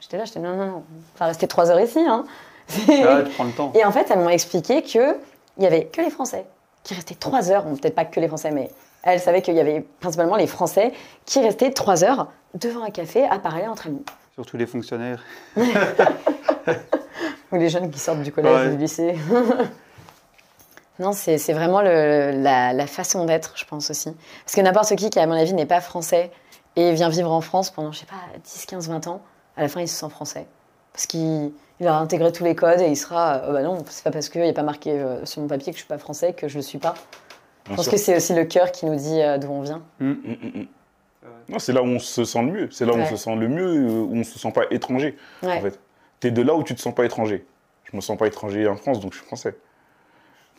J'étais 0.00 0.18
là, 0.18 0.24
j'étais 0.24 0.40
non, 0.40 0.56
non, 0.56 0.66
non, 0.66 0.82
on 0.90 1.18
va 1.20 1.26
rester 1.26 1.46
trois 1.46 1.70
heures 1.70 1.78
ici. 1.80 2.00
Hein. 2.00 2.24
Ah, 2.88 3.20
prends 3.34 3.44
le 3.44 3.52
temps. 3.52 3.70
Et 3.76 3.84
en 3.84 3.92
fait, 3.92 4.10
elles 4.10 4.18
m'ont 4.18 4.28
expliqué 4.28 4.82
qu'il 4.82 5.14
y 5.58 5.66
avait 5.66 5.84
que 5.84 6.00
les 6.00 6.10
Français 6.10 6.46
qui 6.82 6.94
restaient 6.94 7.14
trois 7.14 7.52
heures, 7.52 7.62
bon, 7.62 7.76
peut-être 7.76 7.94
pas 7.94 8.04
que 8.04 8.18
les 8.18 8.26
Français, 8.26 8.50
mais 8.50 8.72
elles 9.04 9.20
savaient 9.20 9.40
qu'il 9.40 9.54
y 9.54 9.60
avait 9.60 9.86
principalement 10.00 10.34
les 10.34 10.48
Français 10.48 10.92
qui 11.26 11.40
restaient 11.40 11.70
trois 11.70 12.02
heures 12.02 12.26
devant 12.54 12.82
un 12.82 12.90
café 12.90 13.24
à 13.24 13.38
parler 13.38 13.68
entre 13.68 13.86
amis. 13.86 14.04
Surtout 14.34 14.56
les 14.56 14.66
fonctionnaires. 14.66 15.22
Ou 17.52 17.56
les 17.56 17.68
jeunes 17.68 17.90
qui 17.90 18.00
sortent 18.00 18.22
du 18.22 18.32
collège 18.32 18.52
Ouais. 18.52 18.66
ou 18.68 18.70
du 18.72 18.78
lycée. 18.78 19.14
non, 20.98 21.12
c'est 21.12 21.36
vraiment 21.52 21.80
le- 21.82 22.30
la, 22.42 22.72
la 22.72 22.86
façon 22.86 23.24
d'être, 23.24 23.54
je 23.56 23.64
pense 23.64 23.90
aussi. 23.90 24.10
Parce 24.44 24.54
que 24.54 24.60
n'importe 24.60 24.94
qui 24.96 25.10
qui, 25.10 25.18
à 25.18 25.26
mon 25.26 25.32
avis, 25.34 25.54
n'est 25.54 25.66
pas 25.66 25.80
français 25.80 26.30
et 26.76 26.92
vient 26.92 27.08
vivre 27.08 27.30
en 27.32 27.40
France 27.40 27.70
pendant, 27.70 27.92
je 27.92 28.00
sais 28.00 28.06
pas, 28.06 28.16
10, 28.44 28.66
15, 28.66 28.88
20 28.88 29.06
ans, 29.08 29.20
à 29.56 29.62
la 29.62 29.68
fin, 29.68 29.80
il 29.80 29.88
se 29.88 29.94
sent 29.96 30.10
français. 30.10 30.46
Parce 30.92 31.06
qu'il 31.06 31.52
il 31.80 31.88
aura 31.88 31.98
intégré 31.98 32.30
tous 32.30 32.44
les 32.44 32.54
codes 32.54 32.80
et 32.80 32.88
il 32.88 32.96
sera. 32.96 33.36
euh, 33.44 33.52
bah 33.54 33.62
non, 33.62 33.78
c'est 33.88 34.04
pas 34.04 34.10
parce 34.10 34.28
qu'il 34.28 34.42
n'y 34.42 34.48
a 34.48 34.52
pas 34.52 34.62
marqué 34.62 34.92
euh, 34.92 35.24
sur 35.24 35.40
mon 35.42 35.48
papier 35.48 35.72
que 35.72 35.76
je 35.78 35.82
suis 35.82 35.88
pas 35.88 35.98
français 35.98 36.32
que 36.34 36.46
je 36.46 36.56
le 36.56 36.62
suis 36.62 36.78
pas. 36.78 36.94
Je 37.68 37.74
pense 37.74 37.84
sûr. 37.84 37.92
que 37.92 37.98
c'est 37.98 38.16
aussi 38.16 38.34
le 38.34 38.44
cœur 38.44 38.70
qui 38.72 38.86
nous 38.86 38.94
dit 38.96 39.20
euh, 39.22 39.38
d'où 39.38 39.48
on 39.50 39.62
vient. 39.62 39.82
Mm, 40.00 40.10
mm, 40.10 40.36
mm. 40.60 40.66
Non, 41.48 41.58
c'est 41.58 41.72
là 41.72 41.82
où 41.82 41.86
on 41.86 41.98
se 41.98 42.24
sent 42.24 42.42
le 42.42 42.52
mieux. 42.52 42.68
C'est 42.70 42.84
là 42.86 42.92
où 42.92 42.96
Ouais. 42.96 43.04
on 43.06 43.10
se 43.10 43.16
sent 43.16 43.34
le 43.34 43.48
mieux, 43.48 43.88
où 43.90 44.10
on 44.14 44.22
se 44.24 44.38
sent 44.38 44.52
pas 44.52 44.62
étranger. 44.70 45.16
Ouais. 45.42 45.56
En 45.56 45.60
fait, 45.60 45.78
t'es 46.20 46.30
de 46.30 46.42
là 46.42 46.54
où 46.54 46.62
tu 46.62 46.74
te 46.74 46.80
sens 46.80 46.94
pas 46.94 47.04
étranger. 47.04 47.44
Je 47.90 47.96
me 47.96 48.00
sens 48.00 48.16
pas 48.16 48.26
étranger 48.26 48.68
en 48.68 48.76
France, 48.76 49.00
donc 49.00 49.12
je 49.12 49.18
suis 49.18 49.26
français. 49.26 49.54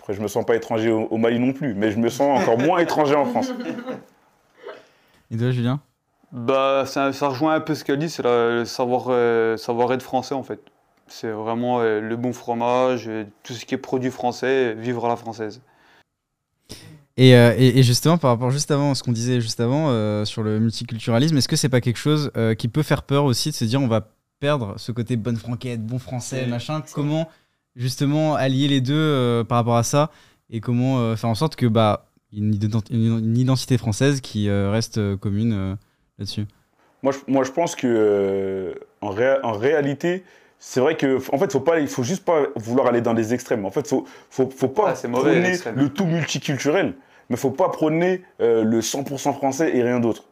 Après, 0.04 0.14
je 0.14 0.22
me 0.22 0.28
sens 0.28 0.46
pas 0.46 0.56
étranger 0.58 0.92
au, 0.92 1.04
au 1.06 1.18
Mali 1.18 1.40
non 1.40 1.54
plus, 1.54 1.74
mais 1.74 1.90
je 1.90 1.98
me 1.98 2.10
sens 2.10 2.42
encore 2.42 2.58
moins 2.60 2.80
étranger 2.80 3.16
en 3.16 3.24
France. 3.26 3.54
Et 5.32 5.38
toi, 5.38 5.52
Julien 5.52 5.80
Bah, 6.34 6.84
ça, 6.86 7.14
ça 7.14 7.30
rejoint 7.30 7.56
un 7.56 7.62
peu 7.62 7.74
ce 7.74 7.86
qu'elle 7.86 8.00
dit, 8.00 8.10
c'est 8.10 8.22
le 8.24 8.66
savoir, 8.66 9.06
euh, 9.08 9.56
savoir 9.56 9.94
être 9.94 10.02
français 10.04 10.36
en 10.36 10.44
fait. 10.44 10.60
C'est 11.08 11.32
vraiment 11.32 11.80
euh, 11.80 12.02
le 12.02 12.16
bon 12.18 12.34
fromage, 12.34 13.06
euh, 13.08 13.24
tout 13.44 13.54
ce 13.54 13.66
qui 13.66 13.76
est 13.76 13.78
produit 13.78 14.12
français, 14.12 14.74
vivre 14.74 15.06
à 15.06 15.08
la 15.08 15.16
française. 15.16 15.62
Et, 17.16 17.36
euh, 17.36 17.54
et- 17.58 17.80
et 17.80 17.84
justement, 17.84 18.18
par 18.18 18.32
rapport 18.32 18.50
juste 18.52 18.72
avant, 18.72 18.96
ce 18.96 19.04
qu'on 19.04 19.12
disait 19.14 19.40
juste 19.40 19.60
avant 19.62 19.90
euh, 19.90 20.26
sur 20.26 20.44
le 20.44 20.60
multiculturalisme, 20.60 21.38
est-ce 21.38 21.48
que 21.48 21.56
c'est 21.56 21.70
pas 21.70 21.80
quelque 21.82 21.98
chose 22.00 22.32
euh, 22.36 22.56
qui 22.56 22.68
peut 22.68 22.84
faire 22.84 23.04
peur 23.04 23.24
aussi 23.26 23.52
de 23.52 23.56
se 23.56 23.64
dire 23.66 23.80
on 23.82 23.88
va 23.88 24.10
perdre 24.42 24.74
ce 24.78 24.92
côté 24.92 25.16
bonne 25.16 25.38
franquette, 25.38 25.86
bon 25.86 26.00
français, 26.00 26.46
machin? 26.48 26.82
Comment 26.94 27.30
justement 27.76 28.36
allier 28.36 28.68
les 28.68 28.82
deux 28.82 28.94
euh, 28.96 29.44
par 29.44 29.58
rapport 29.60 29.78
à 29.78 29.84
ça 29.84 30.12
et 30.50 30.60
comment 30.62 31.00
euh, 31.00 31.16
faire 31.16 31.30
en 31.30 31.36
sorte 31.36 31.56
que 31.56 31.66
bah 31.66 32.08
une, 32.32 32.54
ident- 32.56 32.92
une- 32.92 33.38
identité 33.38 33.78
française 33.78 34.22
qui 34.22 34.50
euh, 34.50 34.72
reste 34.72 34.98
euh, 34.98 35.18
commune 35.18 35.54
euh, 35.54 35.76
là-dessus 36.20 36.46
Moi, 37.02 37.12
je, 37.14 37.20
moi, 37.32 37.44
je 37.44 37.52
pense 37.52 37.76
que 37.76 37.88
euh, 37.88 38.74
en, 39.02 39.10
ré- 39.10 39.38
en 39.44 39.52
réalité, 39.54 40.24
c'est 40.60 40.80
vrai 40.80 40.96
que 40.96 41.18
en 41.34 41.38
fait, 41.38 41.52
faut 41.52 41.60
pas, 41.60 41.80
il 41.80 41.88
faut 41.88 42.04
juste 42.04 42.24
pas 42.24 42.48
vouloir 42.56 42.88
aller 42.88 43.02
dans 43.02 43.14
les 43.14 43.34
extrêmes. 43.34 43.66
En 43.66 43.72
fait, 43.72 43.88
faut, 43.88 44.06
faut, 44.30 44.50
faut 44.50 44.70
pas 44.70 44.94
Ah, 45.04 45.08
mauvais, 45.08 45.34
prôner 45.34 45.58
le 45.76 45.90
tout 45.90 46.06
multiculturel, 46.06 46.96
mais 47.30 47.36
faut 47.36 47.52
pas 47.52 47.70
prôner 47.70 48.24
euh, 48.42 48.64
le 48.64 48.82
100% 48.82 49.34
français 49.34 49.76
et 49.76 49.84
rien 49.84 50.00
d'autre. 50.00 50.24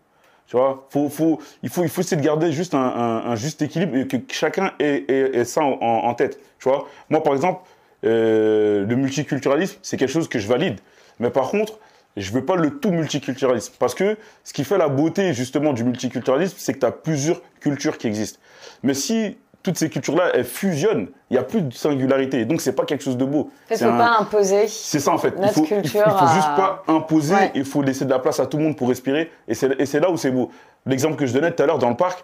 Tu 0.52 0.58
vois, 0.58 0.86
faut, 0.90 1.08
faut, 1.08 1.40
essayer 1.64 2.18
de 2.18 2.22
garder 2.22 2.52
juste 2.52 2.74
un, 2.74 3.36
juste 3.38 3.62
équilibre 3.62 3.96
et 3.96 4.06
que 4.06 4.18
chacun 4.28 4.74
ait, 4.80 5.06
ait- 5.08 5.46
ça 5.46 5.64
en, 5.64 5.80
en 5.80 6.14
tête. 6.14 6.42
Tu 6.60 6.68
vois, 6.68 6.90
moi, 7.10 7.24
par 7.24 7.32
exemple, 7.32 7.62
euh, 8.04 8.86
le 8.86 8.96
multiculturalisme, 8.98 9.78
c'est 9.82 9.96
quelque 9.96 10.12
chose 10.12 10.28
que 10.28 10.40
je 10.40 10.50
valide. 10.50 10.82
Mais 11.22 11.30
par 11.30 11.48
contre, 11.48 11.80
je 12.18 12.34
veux 12.34 12.44
pas 12.44 12.58
le 12.58 12.80
tout 12.82 12.92
multiculturalisme. 12.92 13.76
Parce 13.80 13.96
que 13.96 14.18
ce 14.44 14.52
qui 14.52 14.66
fait 14.66 14.78
la 14.78 14.90
beauté, 14.90 15.34
justement, 15.34 15.72
du 15.72 15.86
multiculturalisme, 15.86 16.56
c'est 16.58 16.74
que 16.74 16.80
tu 16.80 16.86
as 16.86 16.92
plusieurs 16.92 17.42
cultures 17.62 17.98
qui 17.98 18.08
existent. 18.08 18.40
Mais 18.84 18.94
si 18.94 19.38
toutes 19.64 19.78
ces 19.78 19.90
cultures-là, 19.90 20.32
elles 20.34 20.44
fusionnent, 20.46 21.08
il 21.30 21.34
n'y 21.34 21.38
a 21.38 21.44
plus 21.44 21.62
de 21.62 21.74
singularité. 21.74 22.46
Donc, 22.46 22.62
c'est 22.62 22.74
pas 22.74 22.86
quelque 22.86 23.04
chose 23.04 23.18
de 23.18 23.26
beau. 23.26 23.50
Fait, 23.68 23.76
C'est 23.78 23.86
faut 23.86 23.92
un- 23.92 23.98
pas 23.98 24.18
imposer. 24.20 24.68
c'est 24.68 25.00
ça 25.00 25.12
en 25.12 25.18
fait. 25.18 25.34
Il 25.38 25.42
Notre 25.42 25.54
faut, 25.54 25.64
il 25.66 25.68
faut, 25.68 25.82
il 25.84 25.90
faut 25.90 26.00
à- 26.26 26.34
juste 26.36 26.56
pas 26.56 26.84
imposer, 26.88 27.34
Ouais. 27.36 27.52
il 27.56 27.66
faut 27.66 27.82
laisser 27.82 28.06
de 28.06 28.10
la 28.10 28.20
place 28.20 28.40
à 28.40 28.46
tout 28.48 28.58
le 28.58 28.64
monde 28.64 28.76
pour 28.78 28.90
respirer. 28.90 29.32
Et 29.48 29.54
c'est 29.54 30.00
là 30.00 30.10
où 30.10 30.18
c'est 30.18 30.32
beau. 30.32 30.50
L'exemple 30.86 31.16
que 31.16 31.26
je 31.26 31.34
donnais 31.34 31.52
tout 31.52 31.62
à 31.62 31.66
l'heure 31.66 31.78
dans 31.80 31.90
le 31.90 31.96
parc, 31.96 32.24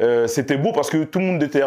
euh, 0.00 0.26
c'était 0.26 0.56
beau 0.58 0.72
parce 0.72 0.90
que 0.90 1.04
tout 1.04 1.18
le 1.18 1.24
monde 1.24 1.42
était, 1.42 1.62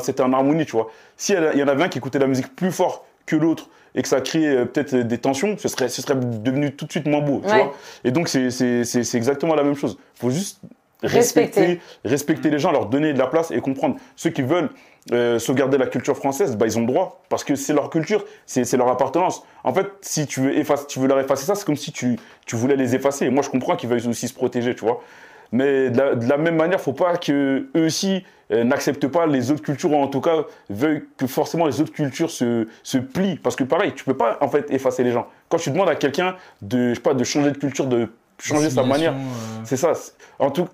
c'était 0.00 0.22
en 0.22 0.32
harmonie, 0.32 0.64
tu 0.64 0.72
vois. 0.72 0.88
Si 1.16 1.32
il 1.54 1.58
y 1.58 1.62
en 1.62 1.68
avait 1.68 1.84
un 1.84 1.88
qui 1.88 1.98
écoutait 1.98 2.18
la 2.18 2.26
musique 2.26 2.54
plus 2.54 2.70
fort 2.72 3.04
que 3.26 3.36
l'autre 3.36 3.68
et 3.94 4.02
que 4.02 4.08
ça 4.08 4.20
créait 4.20 4.56
euh, 4.56 4.64
peut-être 4.64 4.94
des 4.96 5.18
tensions, 5.18 5.56
ce 5.58 5.68
serait, 5.68 5.88
ce 5.88 6.00
serait 6.00 6.14
devenu 6.16 6.74
tout 6.74 6.86
de 6.86 6.90
suite 6.90 7.06
moins 7.06 7.20
beau, 7.20 7.40
tu 7.44 7.48
vois. 7.54 7.72
Et 8.04 8.10
donc 8.10 8.28
c'est- 8.28 8.50
c'est 8.50 8.84
c'est- 8.84 9.04
c'est 9.04 9.16
exactement 9.18 9.54
la 9.54 9.62
même 9.64 9.74
chose. 9.76 9.98
Il 10.16 10.20
faut 10.20 10.30
juste 10.30 10.60
Respecter. 11.02 11.60
respecter, 11.60 11.80
respecter 12.04 12.50
les 12.50 12.58
gens, 12.58 12.72
leur 12.72 12.86
donner 12.86 13.12
de 13.12 13.18
la 13.18 13.26
place 13.26 13.50
et 13.50 13.60
comprendre. 13.60 13.96
Ceux 14.16 14.30
qui 14.30 14.42
veulent 14.42 14.70
euh, 15.10 15.38
sauvegarder 15.38 15.78
la 15.78 15.86
culture 15.86 16.16
française, 16.16 16.56
bah, 16.56 16.66
ils 16.66 16.78
ont 16.78 16.82
le 16.82 16.86
droit, 16.86 17.22
parce 17.28 17.42
que 17.42 17.56
c'est 17.56 17.72
leur 17.72 17.90
culture, 17.90 18.24
c'est 18.46 18.76
leur 18.76 18.88
appartenance. 18.88 19.42
En 19.64 19.74
fait, 19.74 19.88
si 20.00 20.26
tu 20.26 20.40
veux, 20.40 20.56
effacer, 20.56 20.86
tu 20.86 21.00
veux 21.00 21.08
leur 21.08 21.18
effacer 21.18 21.44
ça, 21.44 21.54
c'est 21.56 21.64
comme 21.64 21.76
si 21.76 21.90
tu, 21.90 22.18
tu 22.46 22.54
voulais 22.54 22.76
les 22.76 22.94
effacer. 22.94 23.26
Et 23.26 23.30
moi, 23.30 23.42
je 23.42 23.50
comprends 23.50 23.74
qu'ils 23.74 23.88
veuillent 23.88 24.06
aussi 24.06 24.28
se 24.28 24.34
protéger, 24.34 24.74
tu 24.74 24.84
vois. 24.84 25.02
Mais 25.50 25.90
de 25.90 25.98
la, 25.98 26.14
de 26.14 26.28
la 26.28 26.36
même 26.38 26.56
manière, 26.56 26.80
faut 26.80 26.92
pas 26.92 27.16
que 27.16 27.68
eux 27.76 27.84
aussi 27.84 28.24
euh, 28.52 28.64
n'acceptent 28.64 29.08
pas 29.08 29.26
les 29.26 29.50
autres 29.50 29.62
cultures, 29.62 29.92
ou 29.92 29.96
en 29.96 30.06
tout 30.06 30.20
cas 30.20 30.44
veuillent 30.70 31.04
que 31.16 31.26
forcément 31.26 31.66
les 31.66 31.80
autres 31.80 31.92
cultures 31.92 32.30
se, 32.30 32.68
se 32.82 32.98
plient. 32.98 33.36
Parce 33.36 33.56
que 33.56 33.64
pareil, 33.64 33.92
tu 33.94 34.04
peux 34.04 34.16
pas 34.16 34.38
en 34.40 34.48
fait 34.48 34.70
effacer 34.70 35.04
les 35.04 35.10
gens. 35.10 35.26
Quand 35.48 35.58
tu 35.58 35.70
demandes 35.70 35.88
à 35.88 35.94
quelqu'un 35.94 36.36
de, 36.62 36.90
je 36.90 36.94
sais 36.94 37.00
pas, 37.00 37.14
de 37.14 37.24
changer 37.24 37.50
de 37.50 37.58
culture, 37.58 37.86
de 37.86 38.08
changer 38.38 38.70
sa 38.70 38.82
manière, 38.82 39.12
euh, 39.12 39.60
c'est 39.64 39.76
ça. 39.76 39.92
En 40.38 40.50
tout, 40.50 40.68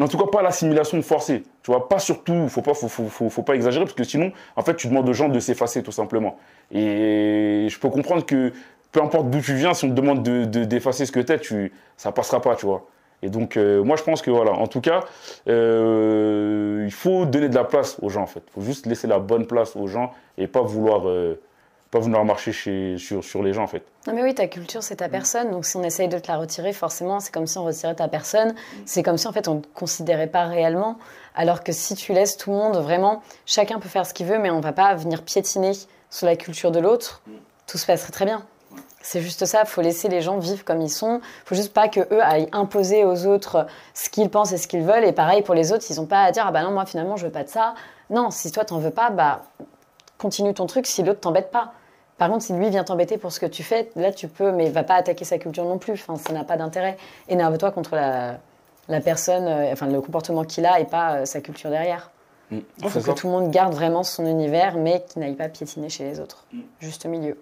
en 0.00 0.08
tout 0.08 0.16
cas, 0.16 0.26
pas 0.26 0.42
l'assimilation 0.42 1.00
forcée. 1.02 1.42
Tu 1.62 1.70
vois, 1.70 1.88
pas 1.88 1.98
surtout, 1.98 2.48
faut 2.48 2.62
pas, 2.62 2.74
faut, 2.74 2.88
faut, 2.88 3.28
faut, 3.28 3.42
pas 3.42 3.54
exagérer 3.54 3.84
parce 3.84 3.94
que 3.94 4.04
sinon, 4.04 4.32
en 4.56 4.62
fait, 4.62 4.74
tu 4.76 4.88
demandes 4.88 5.08
aux 5.08 5.12
gens 5.12 5.28
de 5.28 5.38
s'effacer 5.38 5.82
tout 5.82 5.92
simplement. 5.92 6.38
Et 6.70 7.66
je 7.68 7.78
peux 7.78 7.90
comprendre 7.90 8.24
que 8.24 8.52
peu 8.90 9.02
importe 9.02 9.30
d'où 9.30 9.40
tu 9.40 9.54
viens, 9.54 9.74
si 9.74 9.84
on 9.84 9.88
te 9.88 9.94
demande 9.94 10.22
de, 10.22 10.44
de- 10.44 10.64
d'effacer 10.64 11.06
ce 11.06 11.12
que 11.12 11.20
t'es, 11.20 11.38
tu, 11.38 11.72
ça 11.96 12.12
passera 12.12 12.40
pas, 12.40 12.56
tu 12.56 12.66
vois. 12.66 12.86
Et 13.22 13.30
donc, 13.30 13.56
euh, 13.56 13.82
moi, 13.84 13.96
je 13.96 14.02
pense 14.02 14.20
que 14.20 14.30
voilà, 14.30 14.52
en 14.52 14.66
tout 14.66 14.80
cas, 14.80 15.04
euh, 15.48 16.82
il 16.84 16.92
faut 16.92 17.24
donner 17.24 17.48
de 17.48 17.54
la 17.54 17.64
place 17.64 17.96
aux 18.02 18.08
gens, 18.08 18.22
en 18.22 18.26
fait. 18.26 18.42
Il 18.48 18.52
faut 18.52 18.60
juste 18.62 18.86
laisser 18.86 19.06
la 19.06 19.18
bonne 19.18 19.46
place 19.46 19.76
aux 19.76 19.86
gens 19.86 20.12
et 20.38 20.46
pas 20.46 20.62
vouloir, 20.62 21.08
euh, 21.08 21.40
pas 21.92 21.98
vouloir 21.98 22.24
marcher 22.24 22.52
chez, 22.52 22.96
sur, 22.96 23.22
sur 23.22 23.42
les 23.42 23.52
gens, 23.52 23.64
en 23.64 23.66
fait. 23.66 23.84
Non 24.06 24.14
mais 24.14 24.22
oui, 24.22 24.34
ta 24.34 24.48
culture, 24.48 24.82
c'est 24.82 24.96
ta 24.96 25.10
personne. 25.10 25.50
Donc 25.50 25.66
si 25.66 25.76
on 25.76 25.82
essaye 25.82 26.08
de 26.08 26.18
te 26.18 26.26
la 26.26 26.38
retirer, 26.38 26.72
forcément, 26.72 27.20
c'est 27.20 27.32
comme 27.32 27.46
si 27.46 27.58
on 27.58 27.64
retirait 27.64 27.94
ta 27.94 28.08
personne. 28.08 28.54
C'est 28.86 29.02
comme 29.02 29.18
si 29.18 29.28
en 29.28 29.32
fait 29.32 29.46
on 29.46 29.56
ne 29.56 29.60
te 29.60 29.68
considérait 29.74 30.26
pas 30.26 30.44
réellement. 30.46 30.98
Alors 31.34 31.62
que 31.62 31.70
si 31.70 31.94
tu 31.94 32.14
laisses 32.14 32.38
tout 32.38 32.50
le 32.50 32.56
monde, 32.56 32.78
vraiment, 32.78 33.22
chacun 33.44 33.78
peut 33.78 33.90
faire 33.90 34.06
ce 34.06 34.14
qu'il 34.14 34.24
veut, 34.24 34.38
mais 34.38 34.50
on 34.50 34.60
va 34.60 34.72
pas 34.72 34.94
venir 34.94 35.22
piétiner 35.22 35.72
sur 36.08 36.26
la 36.26 36.34
culture 36.34 36.70
de 36.70 36.80
l'autre. 36.80 37.22
Tout 37.66 37.76
se 37.76 37.84
passerait 37.84 38.10
très 38.10 38.24
bien. 38.24 38.42
C'est 39.02 39.20
juste 39.20 39.44
ça, 39.44 39.66
faut 39.66 39.82
laisser 39.82 40.08
les 40.08 40.22
gens 40.22 40.38
vivre 40.38 40.64
comme 40.64 40.80
ils 40.80 40.88
sont. 40.88 41.20
faut 41.44 41.54
juste 41.54 41.74
pas 41.74 41.88
que 41.88 42.00
eux 42.00 42.22
aillent 42.22 42.48
imposer 42.52 43.04
aux 43.04 43.26
autres 43.26 43.66
ce 43.92 44.08
qu'ils 44.08 44.30
pensent 44.30 44.52
et 44.52 44.56
ce 44.56 44.66
qu'ils 44.66 44.82
veulent. 44.82 45.04
Et 45.04 45.12
pareil 45.12 45.42
pour 45.42 45.54
les 45.54 45.72
autres, 45.72 45.84
ils 45.90 46.00
ont 46.00 46.06
pas 46.06 46.22
à 46.22 46.32
dire 46.32 46.44
ah 46.46 46.52
bah 46.52 46.62
non 46.62 46.70
moi 46.70 46.86
finalement 46.86 47.16
je 47.16 47.26
veux 47.26 47.32
pas 47.32 47.44
de 47.44 47.50
ça. 47.50 47.74
Non, 48.08 48.30
si 48.30 48.50
toi 48.50 48.64
t'en 48.64 48.78
veux 48.78 48.90
pas, 48.90 49.10
bah 49.10 49.42
continue 50.16 50.54
ton 50.54 50.64
truc 50.64 50.86
si 50.86 51.02
l'autre 51.02 51.20
t'embête 51.20 51.50
pas. 51.50 51.74
Par 52.22 52.30
contre, 52.30 52.44
si 52.44 52.52
lui 52.52 52.70
vient 52.70 52.84
t'embêter 52.84 53.18
pour 53.18 53.32
ce 53.32 53.40
que 53.40 53.46
tu 53.46 53.64
fais, 53.64 53.90
là 53.96 54.12
tu 54.12 54.28
peux, 54.28 54.52
mais 54.52 54.70
va 54.70 54.84
pas 54.84 54.94
attaquer 54.94 55.24
sa 55.24 55.38
culture 55.38 55.64
non 55.64 55.78
plus. 55.78 55.94
Enfin, 55.94 56.14
ça 56.14 56.32
n'a 56.32 56.44
pas 56.44 56.56
d'intérêt. 56.56 56.96
Énerve-toi 57.28 57.72
contre 57.72 57.96
la, 57.96 58.38
la 58.86 59.00
personne, 59.00 59.48
euh, 59.48 59.72
enfin 59.72 59.88
le 59.88 60.00
comportement 60.00 60.44
qu'il 60.44 60.64
a 60.64 60.78
et 60.78 60.84
pas 60.84 61.16
euh, 61.16 61.24
sa 61.24 61.40
culture 61.40 61.68
derrière. 61.68 62.12
Mm. 62.52 62.58
Il 62.78 62.88
faut 62.90 63.00
que 63.00 63.06
ça. 63.06 63.14
tout 63.14 63.26
le 63.26 63.32
monde 63.32 63.50
garde 63.50 63.74
vraiment 63.74 64.04
son 64.04 64.24
univers, 64.24 64.76
mais 64.76 65.04
qu'il 65.08 65.20
n'aille 65.20 65.34
pas 65.34 65.48
piétiner 65.48 65.88
chez 65.88 66.04
les 66.04 66.20
autres. 66.20 66.46
Mm. 66.52 66.60
Juste 66.78 67.06
au 67.06 67.08
milieu. 67.08 67.36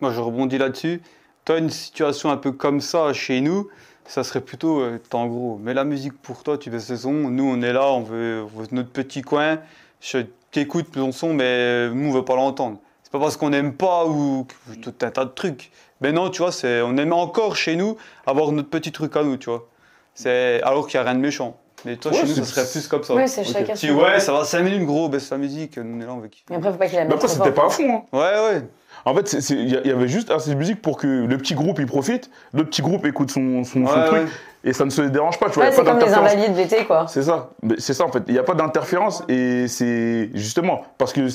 Moi, 0.00 0.10
je 0.10 0.20
rebondis 0.20 0.58
là-dessus. 0.58 1.00
Toi, 1.44 1.58
une 1.58 1.70
situation 1.70 2.32
un 2.32 2.38
peu 2.38 2.50
comme 2.50 2.80
ça 2.80 3.12
chez 3.12 3.40
nous, 3.40 3.68
ça 4.04 4.24
serait 4.24 4.40
plutôt, 4.40 4.80
euh, 4.80 4.98
t'es 4.98 5.14
en 5.14 5.28
gros, 5.28 5.58
mets 5.58 5.74
la 5.74 5.84
musique 5.84 6.20
pour 6.20 6.42
toi, 6.42 6.58
tu 6.58 6.70
veux 6.70 6.80
ce 6.80 6.96
son. 6.96 7.12
Nous, 7.12 7.44
on 7.44 7.62
est 7.62 7.72
là, 7.72 7.88
on 7.92 8.00
veut, 8.00 8.42
on 8.42 8.62
veut 8.62 8.66
notre 8.72 8.90
petit 8.90 9.22
coin. 9.22 9.60
Je 10.00 10.18
t'écoute 10.50 10.90
ton 10.90 11.12
son, 11.12 11.34
mais 11.34 11.44
euh, 11.44 11.94
nous, 11.94 12.10
on 12.10 12.12
veut 12.12 12.24
pas 12.24 12.34
l'entendre. 12.34 12.80
Pas 13.12 13.18
parce 13.20 13.36
qu'on 13.36 13.50
n'aime 13.50 13.74
pas 13.74 14.06
ou 14.06 14.46
tout 14.82 14.94
un 15.02 15.10
tas 15.10 15.24
de 15.24 15.30
trucs. 15.30 15.70
Mais 16.00 16.10
non, 16.12 16.30
tu 16.30 16.42
vois, 16.42 16.50
c'est, 16.52 16.80
on 16.82 16.96
aime 16.96 17.12
encore 17.12 17.54
chez 17.56 17.76
nous 17.76 17.96
avoir 18.26 18.50
notre 18.52 18.68
petit 18.70 18.90
truc 18.90 19.14
à 19.16 19.22
nous, 19.22 19.36
tu 19.36 19.50
vois. 19.50 19.68
C'est, 20.14 20.60
alors 20.62 20.86
qu'il 20.88 20.98
n'y 21.00 21.06
a 21.06 21.10
rien 21.10 21.14
de 21.18 21.22
méchant. 21.22 21.56
Mais 21.84 21.96
toi, 21.96 22.12
Ouais, 22.12 22.18
chez 22.18 22.26
nous, 22.26 22.34
ça 22.34 22.44
serait 22.44 22.66
plus 22.70 22.86
comme 22.88 23.02
ça. 23.02 23.14
Ouais, 23.14 23.26
c'est 23.26 23.40
Ok. 23.42 23.46
chacun 23.52 23.74
Tu 23.74 23.88
son- 23.88 23.94
ouais, 23.94 24.20
ça 24.20 24.32
va 24.32 24.44
5 24.44 24.62
minutes, 24.62 24.84
gros, 24.84 25.08
baisse 25.08 25.30
la 25.30 25.38
musique, 25.38 25.78
on 25.78 26.00
est 26.00 26.04
là, 26.06 26.12
on 26.12 26.18
veut. 26.18 26.30
Mais 26.50 26.56
après, 26.56 26.72
faut 26.72 26.78
pas 26.78 26.86
qu'il 26.86 26.96
la 26.96 27.02
Mais 27.04 27.08
mette 27.10 27.14
après, 27.24 27.28
c'était 27.28 27.50
pas 27.52 27.66
à 27.66 27.70
fond. 27.70 28.04
hein. 28.12 28.16
Ouais, 28.16 28.20
ouais. 28.54 28.62
En 29.04 29.14
fait, 29.16 29.32
il 29.50 29.68
y, 29.68 29.88
y 29.88 29.90
avait 29.90 30.06
juste 30.06 30.30
assez 30.30 30.50
de 30.50 30.54
musique 30.54 30.80
pour 30.80 30.96
que 30.96 31.06
le 31.06 31.38
petit 31.38 31.54
groupe 31.54 31.78
il 31.80 31.86
profite, 31.86 32.30
le 32.52 32.64
petit 32.64 32.82
groupe 32.82 33.04
écoute 33.06 33.30
son, 33.32 33.64
son, 33.64 33.86
son 33.86 33.94
Ouais, 33.96 34.06
truc 34.06 34.22
ouais. 34.22 34.28
et 34.64 34.72
ça 34.72 34.84
ne 34.84 34.90
se 34.90 35.02
dérange 35.02 35.40
pas. 35.40 35.46
Tu 35.48 35.54
vois, 35.54 35.64
Ouais, 35.64 35.70
y 35.72 35.74
c'est 35.74 35.84
comme 35.84 35.98
les 35.98 36.12
invalides 36.12 36.54
d'été, 36.54 36.84
quoi. 36.84 37.06
C'est 37.08 37.22
ça. 37.22 37.50
Mais 37.62 37.74
C'est 37.78 37.94
ça 37.94 38.04
en 38.04 38.12
fait. 38.12 38.22
Il 38.28 38.32
n'y 38.34 38.38
a 38.38 38.44
pas 38.44 38.54
d'interférence 38.54 39.24
et 39.28 39.66
c'est 39.66 40.30
justement 40.34 40.84
parce 40.98 41.12
que 41.12 41.26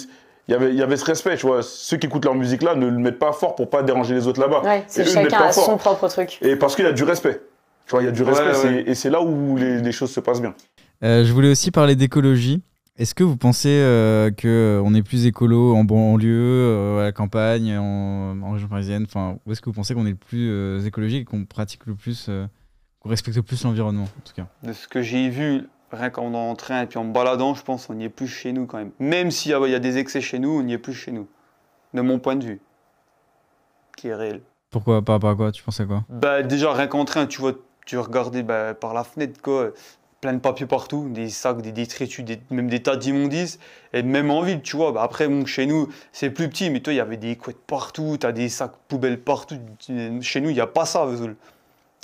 y 0.51 0.55
avait, 0.55 0.69
il 0.69 0.77
y 0.77 0.81
avait 0.81 0.97
ce 0.97 1.05
respect, 1.05 1.37
tu 1.37 1.45
vois. 1.45 1.61
Ceux 1.61 1.97
qui 1.97 2.07
écoutent 2.07 2.25
leur 2.25 2.35
musique 2.35 2.63
là 2.63 2.75
ne 2.75 2.87
le 2.87 2.97
mettent 2.97 3.19
pas 3.19 3.33
fort 3.33 3.55
pour 3.55 3.69
pas 3.69 3.83
déranger 3.83 4.15
les 4.15 4.27
autres 4.27 4.39
là-bas. 4.39 4.61
Ouais, 4.63 4.83
c'est 4.87 5.05
chacun 5.05 5.37
a 5.39 5.51
son 5.51 5.77
propre 5.77 6.07
truc. 6.07 6.39
Et 6.41 6.55
parce 6.55 6.75
qu'il 6.75 6.85
y 6.85 6.87
a 6.87 6.93
du 6.93 7.03
respect. 7.03 7.41
Tu 7.85 7.91
vois, 7.91 8.01
il 8.01 8.05
y 8.05 8.09
a 8.09 8.11
du 8.11 8.23
respect 8.23 8.67
ouais. 8.67 8.83
et 8.85 8.95
c'est 8.95 9.09
là 9.09 9.21
où 9.21 9.55
les, 9.55 9.81
les 9.81 9.91
choses 9.93 10.11
se 10.11 10.19
passent 10.19 10.41
bien. 10.41 10.53
Euh, 11.03 11.23
je 11.23 11.31
voulais 11.31 11.49
aussi 11.49 11.71
parler 11.71 11.95
d'écologie. 11.95 12.61
Est-ce 12.97 13.13
que 13.13 13.23
vous 13.23 13.37
pensez 13.37 13.69
euh, 13.69 14.31
que 14.31 14.81
on 14.83 14.95
est 14.95 15.03
plus 15.03 15.27
écolo 15.27 15.75
en 15.75 15.83
banlieue, 15.83 16.27
euh, 16.33 16.99
à 16.99 17.03
la 17.03 17.11
campagne, 17.11 17.77
en, 17.77 18.41
en 18.41 18.51
région 18.53 18.67
parisienne? 18.67 19.05
Enfin, 19.07 19.37
où 19.45 19.51
est-ce 19.51 19.61
que 19.61 19.69
vous 19.69 19.75
pensez 19.75 19.93
qu'on 19.93 20.07
est 20.07 20.11
le 20.11 20.15
plus 20.15 20.49
euh, 20.49 20.83
écologique 20.83 21.21
et 21.21 21.25
qu'on 21.25 21.45
pratique 21.45 21.85
le 21.85 21.93
plus, 21.93 22.25
euh, 22.27 22.47
qu'on 22.99 23.09
respecte 23.09 23.37
le 23.37 23.43
plus 23.43 23.63
l'environnement, 23.63 24.05
en 24.05 24.27
tout 24.27 24.33
cas? 24.35 24.47
De 24.63 24.73
ce 24.73 24.87
que 24.87 25.03
j'ai 25.03 25.29
vu, 25.29 25.67
rien 25.91 26.09
qu'en 26.09 26.33
en 26.33 26.55
train 26.55 26.81
et 26.81 26.85
puis 26.85 26.97
en 26.99 27.05
baladant, 27.05 27.53
je 27.55 27.63
pense 27.63 27.85
qu'on 27.87 27.93
n'y 27.95 28.05
est 28.05 28.09
plus 28.09 28.27
chez 28.27 28.51
nous 28.51 28.65
quand 28.65 28.77
même. 28.77 28.91
Même 28.99 29.31
s'il 29.31 29.51
y, 29.51 29.53
a- 29.53 29.59
il 29.65 29.71
y 29.71 29.75
a 29.75 29.79
des 29.79 29.97
excès 29.97 30.21
chez 30.21 30.39
nous, 30.39 30.49
on 30.49 30.63
n'y 30.63 30.73
est 30.73 30.77
plus 30.77 30.93
chez 30.93 31.11
nous. 31.11 31.27
De 31.93 32.01
mon 32.01 32.19
point 32.19 32.35
de 32.35 32.43
vue. 32.45 32.61
Qui 33.95 34.09
est 34.09 34.15
réel. 34.15 34.41
Pourquoi 34.69 35.01
Par 35.01 35.15
rapport 35.15 35.29
à 35.29 35.35
quoi 35.35 35.51
Tu 35.51 35.63
penses 35.63 35.79
à 35.79 35.85
quoi? 35.85 36.03
Bah, 36.09 36.43
déjà, 36.43 36.73
rien 36.73 36.87
qu'en 36.87 37.05
train, 37.05 37.25
tu 37.25 37.39
vois, 37.41 37.53
tu 37.85 37.97
regardais 37.97 38.43
bah, 38.43 38.73
par 38.73 38.93
la 38.93 39.03
fenêtre, 39.03 39.41
quoi, 39.41 39.71
plein 40.19 40.33
de 40.33 40.39
papier 40.39 40.65
partout, 40.65 41.07
des 41.09 41.29
sacs, 41.29 41.61
des 41.61 41.71
détritus, 41.71 42.25
des- 42.25 42.41
même 42.49 42.69
des 42.69 42.83
tas 42.83 42.97
d'immondices, 42.97 43.59
et 43.93 44.03
même 44.03 44.29
en 44.29 44.41
ville, 44.41 44.61
tu 44.61 44.75
vois. 44.75 44.91
Bah, 44.91 45.01
après, 45.03 45.27
bon, 45.27 45.45
chez 45.45 45.65
nous, 45.65 45.87
c'est 46.11 46.29
plus 46.29 46.49
petit, 46.49 46.69
mais 46.69 46.81
toi, 46.81 46.91
il 46.93 46.97
y 46.97 46.99
avait 46.99 47.17
des 47.17 47.35
couettes 47.37 47.61
partout, 47.65 48.17
tu 48.19 48.27
as 48.27 48.31
des 48.33 48.49
sacs 48.49 48.73
poubelles 48.89 49.21
partout. 49.21 49.57
Chez 50.21 50.41
nous, 50.41 50.49
il 50.49 50.53
n'y 50.55 50.59
a 50.59 50.67
pas 50.67 50.85
ça, 50.85 51.05
Vesoul. 51.05 51.37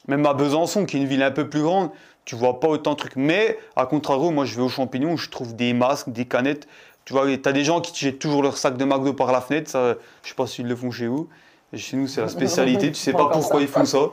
Même 0.08 0.26
à 0.26 0.34
Besançon, 0.34 0.86
qui 0.86 0.98
est 0.98 1.02
une 1.02 1.08
ville 1.08 1.24
un 1.24 1.32
peu 1.32 1.50
plus 1.50 1.62
grande, 1.62 1.90
tu 2.26 2.36
vois 2.36 2.60
pas 2.60 2.68
autant 2.68 2.92
de 2.92 2.98
trucs. 2.98 3.16
Mais, 3.16 3.58
à 3.76 3.86
contrario, 3.86 4.32
moi, 4.32 4.46
je 4.46 4.56
vais 4.56 4.62
aux 4.62 4.70
champignons, 4.70 5.18
je 5.18 5.30
trouve 5.30 5.56
des 5.56 5.74
masques, 5.74 6.10
des 6.10 6.26
canettes. 6.26 6.68
Tu 7.06 7.14
vois, 7.14 7.26
tu 7.26 7.50
as 7.50 7.52
des 7.52 7.64
gens 7.64 7.82
qui 7.82 7.94
jettent 8.06 8.20
toujours 8.20 8.42
leur 8.44 8.58
sac 8.58 8.78
de 8.78 8.86
McDo 8.86 9.14
par 9.14 9.32
la 9.32 9.42
fenêtre, 9.42 9.70
ça, 9.70 9.96
je 10.24 10.30
sais 10.30 10.36
pas 10.36 10.48
s'ils 10.48 10.68
le 10.68 10.76
font 10.76 10.92
chez 10.92 11.08
vous. 11.08 11.28
Chez 11.76 11.98
nous, 11.98 12.08
c'est 12.08 12.22
la 12.22 12.30
spécialité, 12.30 12.92
tu 12.92 13.00
sais 13.00 13.14
Pas 13.14 13.30
pourquoi 13.30 13.62
ils 13.62 13.68
font 13.68 13.86
ça. 13.86 14.12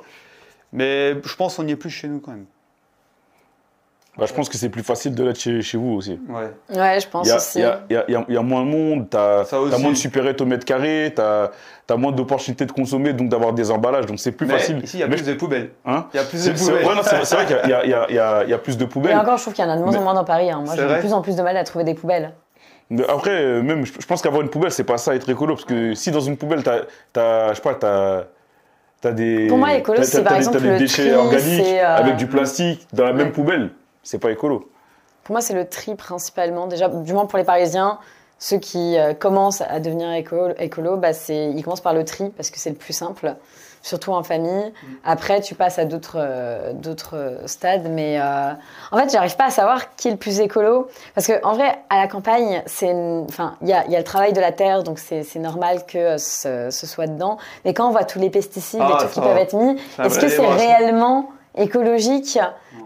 Mais 0.73 1.15
je 1.23 1.37
pense 1.37 1.57
qu'on 1.57 1.65
n'y 1.65 1.73
est 1.73 1.77
plus 1.77 1.91
chez 1.91 2.09
nous 2.09 2.21
quand 2.21 2.33
même. 2.33 2.47
Bah, 4.19 4.27
je 4.29 4.35
pense 4.35 4.49
que 4.49 4.59
c'est 4.59 4.69
plus 4.69 4.83
facile 4.83 5.15
de 5.15 5.23
l'être 5.25 5.39
chez, 5.39 5.63
chez 5.63 5.79
vous 5.79 5.93
aussi. 5.95 6.21
Ouais. 6.29 6.51
Ouais, 6.79 7.01
je 7.01 7.09
pense 7.09 7.27
Il 7.27 7.31
y 7.31 7.33
a, 7.33 7.37
aussi. 7.37 7.59
il 7.59 7.63
y 7.63 7.65
a- 7.65 7.81
il 7.89 7.95
y 7.95 7.97
a- 7.97 8.05
il 8.09 8.13
y 8.13 8.17
a- 8.17 8.25
il 8.29 8.35
y 8.35 8.37
a 8.37 8.43
moins 8.43 8.63
de 8.63 8.67
monde, 8.69 9.07
tu 9.11 9.17
as, 9.17 9.47
aussi. 9.59 9.81
moins 9.81 9.93
de 9.93 9.97
supérettes 9.97 10.41
au 10.41 10.47
mètre 10.47 10.65
carré, 10.67 11.13
tu 11.15 11.23
as, 11.23 11.51
moins 11.97 12.13
d'opportunités 12.13 12.67
de 12.67 12.73
consommer, 12.73 13.13
donc 13.13 13.29
d'avoir 13.29 13.53
des 13.53 13.71
emballages, 13.71 14.07
donc 14.07 14.19
c'est 14.19 14.33
plus 14.33 14.47
Mais 14.47 14.55
facile. 14.59 14.81
ici, 14.83 14.99
il 14.99 15.01
y 15.01 15.03
a 15.05 15.09
plus 15.09 15.23
de 15.25 15.35
poubelles. 15.35 15.71
Hein 15.87 16.07
Il 16.13 16.17
y 16.17 16.21
a 16.21 16.25
plus 16.25 16.45
de 16.45 16.51
poubelles. 16.53 16.85
c'est- 17.25 17.35
vrai 17.35 17.47
qu'il 17.47 17.57
y 17.57 17.59
a- 17.59 17.65
il 17.65 17.71
y, 17.71 17.73
a- 17.73 17.85
il 17.85 17.91
y 17.91 17.95
a- 17.95 18.07
il 18.11 18.15
y 18.15 18.19
a- 18.19 18.43
il 18.45 18.51
y 18.51 18.53
a 18.53 18.59
plus 18.59 18.77
de 18.77 18.85
Et 18.85 18.87
poubelles. 18.89 19.17
encore, 19.17 19.37
je 19.39 19.43
trouve 19.43 19.55
qu'il 19.55 19.65
y 19.65 19.69
en 19.69 19.71
a 19.71 19.77
de 19.77 19.83
moins 19.83 19.93
Mais- 19.93 19.99
en 19.99 20.03
moins 20.03 20.15
dans 20.15 20.25
Paris. 20.25 20.51
hein. 20.51 20.63
Moi, 20.65 20.75
j'ai 20.77 20.87
de 20.87 20.99
plus 21.01 21.13
en 21.13 21.23
plus 21.23 21.37
de 21.37 21.43
mal 21.43 21.57
à 21.57 21.65
trouver 21.65 21.85
des 21.85 21.95
poubelles. 21.95 22.33
Mais 22.91 23.05
après, 23.09 23.63
même, 23.63 23.87
je 23.87 23.93
je 23.99 24.07
pense 24.07 24.21
qu'avoir 24.23 24.43
une 24.43 24.49
poubelle, 24.51 24.73
c'est 24.73 24.83
pas 24.85 24.99
ça 24.99 25.15
être 25.15 25.29
écolo, 25.31 25.55
parce 25.55 25.65
que 25.65 25.95
si 25.95 26.11
dans 26.11 26.21
une 26.21 26.37
poubelle, 26.37 26.63
tu 26.65 26.71
as, 27.21 27.51
je 27.51 27.55
sais 27.55 27.63
pas, 27.63 27.75
t'as 27.75 28.25
as 29.09 29.13
des. 29.13 29.47
Pour 29.47 29.57
moi, 29.59 29.73
écolo, 29.75 29.99
t'as- 29.99 30.05
c'est 30.05 30.23
t'as 30.23 30.29
par 30.29 30.37
exemple 30.37 30.59
t'as 30.59 30.63
des 30.65 30.71
le 30.73 30.79
déchets 30.79 31.15
organiques 31.15 31.65
euh, 31.67 31.97
avec 31.97 32.17
du 32.17 32.27
plastique 32.27 32.87
dans 32.93 33.05
la 33.05 33.13
même 33.13 33.31
poubelle. 33.33 33.71
C'est 34.03 34.19
pas 34.19 34.31
écolo. 34.31 34.71
Pour 35.25 35.35
moi, 35.35 35.41
c'est 35.41 35.55
le 35.55 35.69
tri 35.69 35.95
principalement. 35.95 36.67
Déjà, 36.67 36.89
du 36.89 37.13
moins 37.13 37.27
pour 37.27 37.39
les 37.39 37.45
Parisiens, 37.45 37.99
ceux 38.39 38.57
qui 38.59 38.99
euh, 38.99 39.13
commencent 39.13 39.61
à 39.61 39.81
devenir 39.81 40.11
écolo, 40.13 40.55
écolo 40.59 40.97
bah, 40.97 41.13
c'est- 41.13 41.51
ils 41.51 41.63
commencent 41.63 41.83
par 41.83 41.93
le 41.95 42.05
tri 42.05 42.31
parce 42.31 42.51
que 42.51 42.59
c'est 42.59 42.71
le 42.71 42.77
plus 42.77 42.95
simple, 42.95 43.35
surtout 43.83 44.13
en 44.13 44.23
famille. 44.23 44.73
Après, 45.05 45.43
tu 45.43 45.55
passes 45.55 45.79
à 45.79 45.85
d'autres 45.85 46.17
euh, 46.19 46.73
d'autres 46.73 47.17
euh, 47.19 47.47
stades, 47.47 47.87
mais 47.91 48.19
euh, 48.19 48.53
en 48.93 48.97
fait, 48.97 49.11
j'arrive 49.13 49.37
pas 49.37 49.45
à 49.45 49.51
savoir 49.51 49.95
qui 49.95 50.09
est 50.09 50.13
le 50.13 50.17
plus 50.17 50.41
écolo 50.41 50.89
parce 51.15 51.27
que 51.27 51.45
en 51.45 51.53
vrai, 51.53 51.79
à 51.91 51.99
la 51.99 52.09
campagne, 52.09 52.63
c'est, 52.65 52.89
une- 52.91 53.27
enfin, 53.29 53.57
il 53.61 53.69
y 53.69 53.75
a, 53.75 53.85
il 53.85 53.93
y 53.93 53.97
a 53.97 53.99
le 53.99 54.05
travail 54.05 54.33
de 54.33 54.41
la 54.41 54.53
terre, 54.53 54.83
donc 54.85 54.99
c'est 54.99 55.23
c'est 55.23 55.39
normal 55.39 55.85
que 55.87 55.99
euh, 55.99 56.19
ce, 56.19 56.71
ce 56.71 56.87
soit 56.87 57.07
dedans. 57.09 57.37
Mais 57.67 57.75
quand 57.75 57.87
on 57.87 57.91
voit 57.91 58.05
tous 58.05 58.19
les 58.19 58.31
pesticides 58.31 58.81
Ah, 58.83 58.97
et 58.99 59.05
tout 59.05 59.13
qui 59.13 59.21
peuvent 59.21 59.37
être 59.37 59.55
mis, 59.55 59.79
est-ce 60.07 60.19
que 60.19 60.29
c'est 60.29 60.47
réellement 60.57 61.29
écologique 61.57 62.39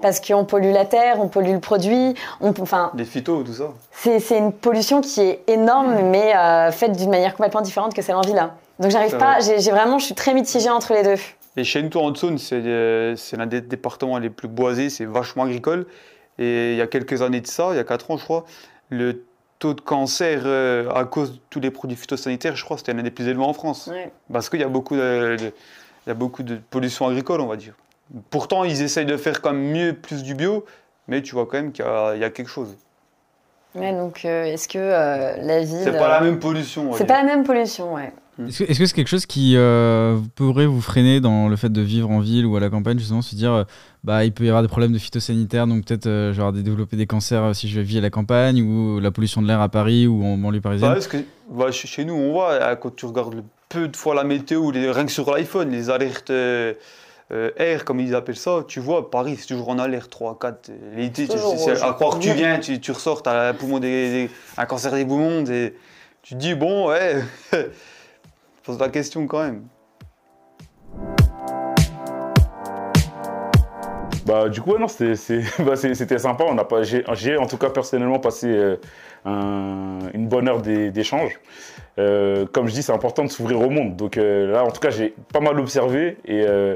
parce 0.02 0.20
qu'on 0.20 0.44
pollue 0.44 0.72
la 0.72 0.84
terre, 0.84 1.16
on 1.20 1.28
pollue 1.28 1.52
le 1.52 1.60
produit, 1.60 2.14
on, 2.40 2.52
enfin, 2.60 2.90
Les 2.94 3.04
phytos, 3.04 3.42
tout 3.42 3.52
ça. 3.52 3.72
c'est 3.92 4.20
c'est 4.20 4.38
une 4.38 4.52
pollution 4.52 5.00
qui 5.00 5.20
est 5.20 5.42
énorme, 5.48 6.10
mais 6.10 6.34
euh, 6.36 6.70
faite 6.72 6.92
d'une 6.92 7.10
manière 7.10 7.34
complètement 7.34 7.60
différente 7.62 7.94
que 7.94 8.02
celle 8.02 8.16
en 8.16 8.20
ville. 8.22 8.38
hein. 8.38 8.52
Donc 8.78 8.90
j'arrive 8.90 9.16
pas, 9.16 9.38
vrai. 9.38 9.42
j'ai 9.42 9.60
j'ai 9.60 9.70
vraiment, 9.70 9.98
je 9.98 10.04
suis 10.06 10.14
très 10.14 10.34
mitigée 10.34 10.70
entre 10.70 10.92
les 10.94 11.02
deux. 11.02 11.14
Et 11.56 11.62
chez 11.64 11.82
nous, 11.82 11.90
en 11.96 12.12
Saône, 12.14 12.38
c'est 12.38 12.56
euh, 12.56 13.14
c'est 13.16 13.36
l'un 13.36 13.46
des 13.46 13.60
départements 13.60 14.18
les 14.18 14.30
plus 14.30 14.48
boisés, 14.48 14.90
c'est 14.90 15.04
vachement 15.04 15.44
agricole. 15.44 15.86
Et 16.38 16.72
il 16.72 16.76
y 16.76 16.82
a 16.82 16.88
quelques 16.88 17.22
années 17.22 17.40
de 17.40 17.46
ça, 17.46 17.68
il 17.70 17.76
y 17.76 17.78
a 17.78 17.84
4 17.84 18.10
ans, 18.10 18.16
je 18.16 18.24
crois, 18.24 18.44
le 18.90 19.24
taux 19.60 19.72
de 19.72 19.80
cancer 19.80 20.42
euh, 20.46 20.90
à 20.90 21.04
cause 21.04 21.34
de 21.34 21.38
tous 21.48 21.60
les 21.60 21.70
produits 21.70 21.96
phytosanitaires, 21.96 22.56
je 22.56 22.64
crois, 22.64 22.76
c'était 22.76 22.92
l'un 22.92 23.04
des 23.04 23.12
plus 23.12 23.28
élevés 23.28 23.44
en 23.44 23.52
France. 23.52 23.86
Ouais. 23.92 24.10
Parce 24.32 24.50
qu'il 24.50 24.58
y 24.60 24.64
a 24.64 24.68
beaucoup 24.68 24.96
de, 24.96 25.36
de- 25.38 25.52
il 26.06 26.08
y 26.08 26.10
a 26.10 26.14
beaucoup 26.14 26.42
de 26.42 26.56
pollution 26.70 27.06
agricole, 27.06 27.40
on 27.40 27.46
va 27.46 27.54
dire. 27.56 27.74
Pourtant, 28.30 28.64
ils 28.64 28.82
essayent 28.82 29.06
de 29.06 29.16
faire 29.16 29.40
quand 29.40 29.52
même 29.52 29.72
mieux, 29.72 29.92
plus 29.94 30.22
du 30.22 30.34
bio, 30.34 30.64
mais 31.08 31.22
tu 31.22 31.34
vois 31.34 31.46
quand 31.46 31.56
même 31.58 31.72
qu'il 31.72 31.84
y, 31.84 31.88
a- 31.88 32.14
il 32.14 32.20
y 32.20 32.24
a 32.24 32.30
quelque 32.30 32.50
chose. 32.50 32.76
Ouais, 33.74 33.92
donc 33.92 34.24
euh, 34.24 34.44
est-ce 34.44 34.68
que 34.68 34.78
euh, 34.78 35.36
la 35.42 35.60
ville. 35.60 35.80
C'est 35.82 35.92
pas 35.98 36.08
la 36.08 36.20
euh, 36.22 36.24
même 36.24 36.38
pollution. 36.38 36.92
C'est 36.92 37.06
pas 37.06 37.22
la 37.22 37.24
même 37.24 37.44
pollution, 37.44 37.94
ouais. 37.94 38.12
Est-ce 38.48 38.64
que 38.78 38.86
c'est 38.86 38.94
quelque 38.94 39.08
chose 39.08 39.26
qui 39.26 39.54
euh, 39.56 40.18
pourrait 40.34 40.66
vous 40.66 40.80
freiner 40.80 41.20
dans 41.20 41.48
le 41.48 41.54
fait 41.54 41.68
de 41.70 41.80
vivre 41.80 42.10
en 42.10 42.18
ville 42.18 42.46
ou 42.46 42.56
à 42.56 42.60
la 42.60 42.68
campagne, 42.68 42.98
justement, 42.98 43.22
se 43.22 43.34
dire, 43.36 43.52
euh, 43.52 43.64
bah, 44.02 44.24
il 44.24 44.32
peut 44.32 44.44
y 44.44 44.48
avoir 44.48 44.62
des 44.62 44.68
problèmes 44.68 44.92
de 44.92 44.98
phytosanitaire, 44.98 45.68
donc 45.68 45.84
peut-être 45.84 46.06
euh, 46.06 46.32
genre 46.32 46.52
de 46.52 46.60
développer 46.60 46.96
des 46.96 47.06
cancers 47.06 47.42
euh, 47.44 47.52
si 47.52 47.68
je 47.68 47.80
vis 47.80 47.98
à 47.98 48.00
la 48.00 48.10
campagne, 48.10 48.60
ou 48.60 48.98
la 49.00 49.12
pollution 49.12 49.40
de 49.40 49.46
l'air 49.46 49.60
à 49.60 49.68
Paris 49.68 50.06
ou 50.08 50.24
en 50.24 50.36
banlieue 50.36 50.58
Bah, 50.58 50.70
parisienne 50.70 50.92
parce 50.92 51.06
que 51.06 51.18
bah, 51.48 51.70
chez 51.70 52.04
nous, 52.04 52.14
on 52.14 52.32
voit, 52.32 52.74
quand 52.76 52.94
tu 52.94 53.06
regardes 53.06 53.42
peu 53.68 53.86
de 53.88 53.96
fois 53.96 54.14
la 54.16 54.24
météo, 54.24 54.70
les, 54.72 54.90
rien 54.90 55.06
que 55.06 55.12
sur 55.12 55.32
l'iPhone, 55.32 55.70
les 55.70 55.88
alertes 55.90 56.30
euh, 57.32 57.48
euh, 57.48 57.50
air, 57.56 57.84
comme 57.84 58.00
ils 58.00 58.14
appellent 58.14 58.36
ça, 58.36 58.64
tu 58.68 58.80
vois, 58.80 59.10
Paris, 59.10 59.36
c'est 59.38 59.46
toujours 59.46 59.68
en 59.70 59.78
alerte 59.78 60.10
3, 60.10 60.38
4. 60.38 60.70
L'été, 60.96 61.26
tu- 61.26 61.32
Toujours 61.34 61.52
c'est- 61.52 61.58
c'est- 61.58 61.70
rouge. 61.72 61.82
à 61.82 61.92
croire 61.94 62.18
que 62.18 62.22
tu 62.24 62.32
viens, 62.32 62.58
tu, 62.58 62.80
tu 62.80 62.92
ressors, 62.92 63.22
tu 63.22 63.28
as 63.30 63.48
un, 63.48 63.54
poumon 63.54 63.78
des, 63.78 64.10
des- 64.26 64.30
un 64.58 64.66
cancer 64.66 64.92
des 64.92 65.04
poumons, 65.04 65.44
et 65.46 65.74
tu 66.22 66.34
te 66.34 66.38
dis, 66.38 66.54
bon, 66.54 66.88
ouais, 66.88 67.16
pose 68.62 68.78
la 68.78 68.88
question 68.90 69.26
quand 69.26 69.42
même. 69.42 69.64
Bah, 74.26 74.48
du 74.48 74.62
coup, 74.62 74.72
ouais, 74.72 74.78
non, 74.78 74.88
c'était 74.88 75.16
c'est- 75.16 75.42
bah, 75.64 75.76
c'est- 75.76 75.94
c'était 75.94 76.18
sympa. 76.18 76.44
On 76.48 76.56
a 76.56 76.64
pas, 76.64 76.82
j'ai, 76.82 77.04
j'ai, 77.12 77.36
en 77.36 77.46
tout 77.46 77.58
cas 77.58 77.68
personnellement 77.68 78.18
passé 78.18 78.46
euh, 78.48 78.76
un- 79.26 79.98
une 80.14 80.28
bonne 80.28 80.48
heure 80.48 80.62
d'é- 80.62 80.90
d'échange. 80.90 81.38
Euh, 81.98 82.46
comme 82.50 82.66
je 82.66 82.72
dis, 82.72 82.82
c'est 82.82 82.92
important 82.92 83.24
de 83.24 83.28
s'ouvrir 83.30 83.60
au 83.60 83.68
monde. 83.68 83.96
Donc 83.96 84.16
euh, 84.16 84.50
là, 84.50 84.64
en 84.64 84.70
tout 84.70 84.80
cas, 84.80 84.88
j'ai 84.90 85.14
pas 85.32 85.40
mal 85.40 85.60
observé 85.60 86.16
et 86.24 86.42
euh, 86.46 86.74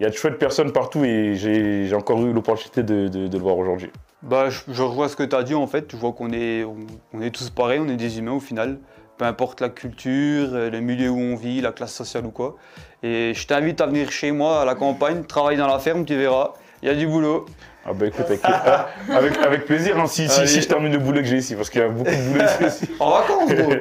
il 0.00 0.04
y 0.04 0.06
a 0.06 0.10
de 0.10 0.14
chouettes 0.14 0.38
personnes 0.38 0.72
partout 0.72 1.04
et 1.04 1.36
j'ai 1.36 1.94
encore 1.94 2.24
eu 2.24 2.32
l'opportunité 2.32 2.82
de, 2.82 3.28
le 3.30 3.38
voir 3.38 3.58
aujourd'hui. 3.58 3.90
Bah, 4.22 4.48
je, 4.48 4.60
je 4.68 5.08
ce 5.08 5.14
que 5.14 5.22
tu 5.22 5.36
as 5.36 5.42
dit 5.42 5.54
en 5.54 5.66
fait. 5.66 5.90
Je 5.92 5.96
vois 5.96 6.12
qu'on 6.12 6.32
est, 6.32 6.64
on 7.12 7.20
est 7.20 7.30
tous 7.30 7.50
pareils, 7.50 7.80
on 7.80 7.88
est 7.88 7.96
des 7.96 8.18
humains 8.18 8.32
au 8.32 8.40
final. 8.40 8.78
Peu 9.18 9.26
importe 9.26 9.60
la 9.60 9.68
culture, 9.68 10.54
euh, 10.54 10.70
le 10.70 10.80
milieu 10.80 11.10
où 11.10 11.18
on 11.18 11.36
vit, 11.36 11.60
la 11.60 11.72
classe 11.72 11.92
sociale 11.92 12.24
ou 12.24 12.30
quoi. 12.30 12.56
Et 13.02 13.34
je 13.34 13.46
t'invite 13.46 13.82
à 13.82 13.86
venir 13.86 14.10
chez 14.10 14.32
moi 14.32 14.62
à 14.62 14.64
la 14.64 14.74
campagne, 14.74 15.24
travailler 15.24 15.58
dans 15.58 15.66
la 15.66 15.78
ferme, 15.78 16.06
tu 16.06 16.16
verras. 16.16 16.54
Il 16.82 16.88
y 16.88 16.90
a 16.90 16.94
du 16.94 17.06
boulot. 17.06 17.44
Ah 17.86 17.92
bah 17.94 18.06
écoute, 18.06 18.26
avec, 18.26 18.40
ah, 18.44 18.88
avec, 19.12 19.38
avec 19.38 19.64
plaisir 19.64 19.98
hein, 19.98 20.06
si, 20.06 20.28
si, 20.28 20.38
Allez. 20.40 20.46
si 20.48 20.60
je 20.60 20.68
termine 20.68 20.92
le 20.92 20.98
boulot 20.98 21.20
que 21.20 21.26
j'ai 21.26 21.38
ici, 21.38 21.54
parce 21.54 21.70
qu'il 21.70 21.80
y 21.80 21.84
a 21.84 21.88
beaucoup 21.88 22.10
de 22.10 22.30
boulot 22.30 22.44
ici. 22.66 22.90
En 23.00 23.10
vacances, 23.10 23.52
gros. 23.54 23.72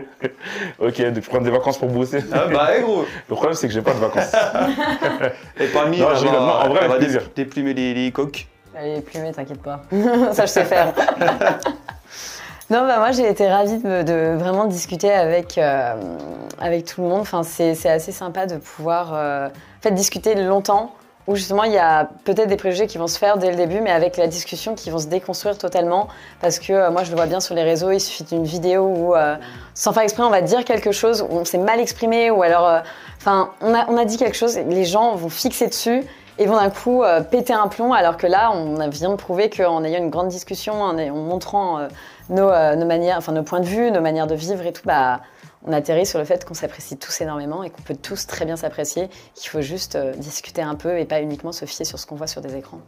ok, 0.87 1.01
donc 1.11 1.23
je 1.23 1.29
prends 1.29 1.41
des 1.41 1.51
vacances 1.51 1.77
pour 1.77 1.89
bosser. 1.89 2.23
ah 2.31 2.45
bah, 2.51 2.69
ouais, 2.71 2.81
gros. 2.81 3.03
Le 3.27 3.35
problème, 3.35 3.53
c'est 3.55 3.67
que 3.67 3.73
j'ai 3.73 3.81
pas 3.81 3.93
de 3.93 3.99
vacances. 3.99 4.31
Et 5.59 5.67
parmi, 5.67 5.99
Non, 5.99 6.07
elle 6.11 6.17
j'ai- 6.17 6.25
va, 6.27 6.31
non, 6.31 6.39
en 6.39 6.69
vrai, 6.69 6.79
elle 6.81 6.87
va 6.87 6.93
avec 6.95 6.97
plaisir. 6.99 7.21
dé- 7.35 7.43
déplumer 7.43 7.73
les, 7.73 7.93
les 7.93 8.11
coques. 8.11 8.47
Allez, 8.77 9.01
plumer, 9.01 9.33
t'inquiète 9.33 9.61
pas. 9.61 9.81
ça, 10.31 10.45
je 10.45 10.51
sais 10.51 10.63
faire. 10.63 10.93
non, 12.69 12.85
bah 12.87 12.99
moi, 12.99 13.11
j'ai 13.11 13.27
été 13.27 13.49
ravie 13.49 13.79
de, 13.79 14.03
de 14.03 14.35
vraiment 14.37 14.65
discuter 14.65 15.11
avec, 15.11 15.57
euh, 15.57 15.95
avec 16.61 16.85
tout 16.85 17.01
le 17.01 17.07
monde. 17.09 17.21
Enfin, 17.21 17.43
c'est 17.43 17.75
c'est 17.75 17.89
assez 17.89 18.11
sympa 18.13 18.45
de 18.45 18.55
pouvoir 18.57 19.11
euh, 19.13 19.47
en 19.47 19.81
fait, 19.81 19.91
discuter 19.91 20.35
longtemps 20.35 20.93
où 21.29 21.35
justement 21.35 21.63
il 21.63 21.71
y 21.71 21.77
a 21.77 22.09
peut-être 22.25 22.47
des 22.49 22.57
préjugés 22.57 22.87
qui 22.87 22.97
vont 22.97 23.07
se 23.07 23.19
faire 23.19 23.37
dès 23.37 23.51
le 23.51 23.55
début, 23.55 23.81
mais 23.81 23.91
avec 23.91 24.17
la 24.17 24.25
discussion 24.25 24.73
qui 24.73 24.89
vont 24.89 24.97
se 24.97 25.05
déconstruire 25.05 25.59
totalement. 25.59 26.07
Parce 26.41 26.57
que 26.57 26.73
euh, 26.73 26.91
moi 26.91 27.03
je 27.03 27.11
le 27.11 27.15
vois 27.15 27.27
bien 27.27 27.39
sur 27.39 27.53
les 27.53 27.61
réseaux, 27.61 27.91
il 27.91 28.01
suffit 28.01 28.23
d'une 28.23 28.43
vidéo 28.43 28.83
où, 28.83 29.15
euh, 29.15 29.35
sans 29.75 29.93
faire 29.93 30.01
exprès, 30.01 30.23
on 30.23 30.31
va 30.31 30.41
dire 30.41 30.65
quelque 30.65 30.91
chose, 30.91 31.21
où 31.21 31.35
on 31.35 31.45
s'est 31.45 31.59
mal 31.59 31.79
exprimé, 31.79 32.31
ou 32.31 32.41
alors, 32.41 32.67
euh, 32.67 32.79
enfin, 33.17 33.51
on, 33.61 33.75
a, 33.75 33.85
on 33.89 33.97
a 33.97 34.05
dit 34.05 34.17
quelque 34.17 34.35
chose, 34.35 34.57
et 34.57 34.63
les 34.63 34.85
gens 34.85 35.15
vont 35.15 35.29
fixer 35.29 35.67
dessus. 35.67 36.03
Et 36.41 36.45
vont 36.45 36.55
d'un 36.55 36.69
coup 36.69 37.03
péter 37.31 37.51
un 37.51 37.67
plomb, 37.67 37.91
alors 37.91 38.15
que 38.15 38.25
là, 38.25 38.53
on 38.53 38.87
vient 38.87 39.09
de 39.09 39.15
prouver 39.15 39.49
qu'en 39.49 39.83
ayant 39.83 39.99
une 39.99 40.09
grande 40.09 40.29
discussion, 40.29 40.81
en, 40.81 40.93
montrant 41.13 41.79
nos, 42.29 42.49
nos 42.77 42.85
manières, 42.85 43.17
enfin 43.17 43.33
nos 43.33 43.43
points 43.43 43.59
de 43.59 43.65
vue, 43.65 43.91
nos 43.91 43.99
manières 43.99 44.25
de 44.25 44.35
vivre 44.35 44.65
et 44.65 44.71
tout, 44.71 44.83
bah, 44.85 45.19
on 45.65 45.71
atterrit 45.71 46.05
sur 46.05 46.19
le 46.19 46.25
fait 46.25 46.45
qu'on 46.45 46.53
s'apprécie 46.53 46.97
tous 46.97 47.21
énormément 47.21 47.63
et 47.63 47.69
qu'on 47.69 47.81
peut 47.81 47.95
tous 47.95 48.27
très 48.27 48.45
bien 48.45 48.55
s'apprécier, 48.55 49.09
qu'il 49.35 49.49
faut 49.49 49.61
juste 49.61 49.95
euh, 49.95 50.13
discuter 50.13 50.61
un 50.61 50.75
peu 50.75 50.99
et 50.99 51.05
pas 51.05 51.21
uniquement 51.21 51.51
se 51.51 51.65
fier 51.65 51.85
sur 51.85 51.99
ce 51.99 52.05
qu'on 52.05 52.15
voit 52.15 52.27
sur 52.27 52.41
des 52.41 52.55
écrans. 52.55 52.81